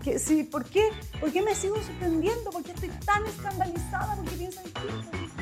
¿Qué, 0.03 0.19
sí, 0.19 0.43
¿por, 0.43 0.65
qué, 0.65 0.89
¿Por 1.21 1.31
qué 1.31 1.41
me 1.41 1.55
sigo 1.55 1.77
sorprendiendo? 1.77 2.51
¿Por 2.51 2.63
qué 2.63 2.71
estoy 2.73 2.89
tan 3.05 3.25
escandalizada? 3.25 4.15
¿Por 4.15 4.25
qué 4.25 4.35
pienso 4.35 4.61
distinto? 4.61 5.36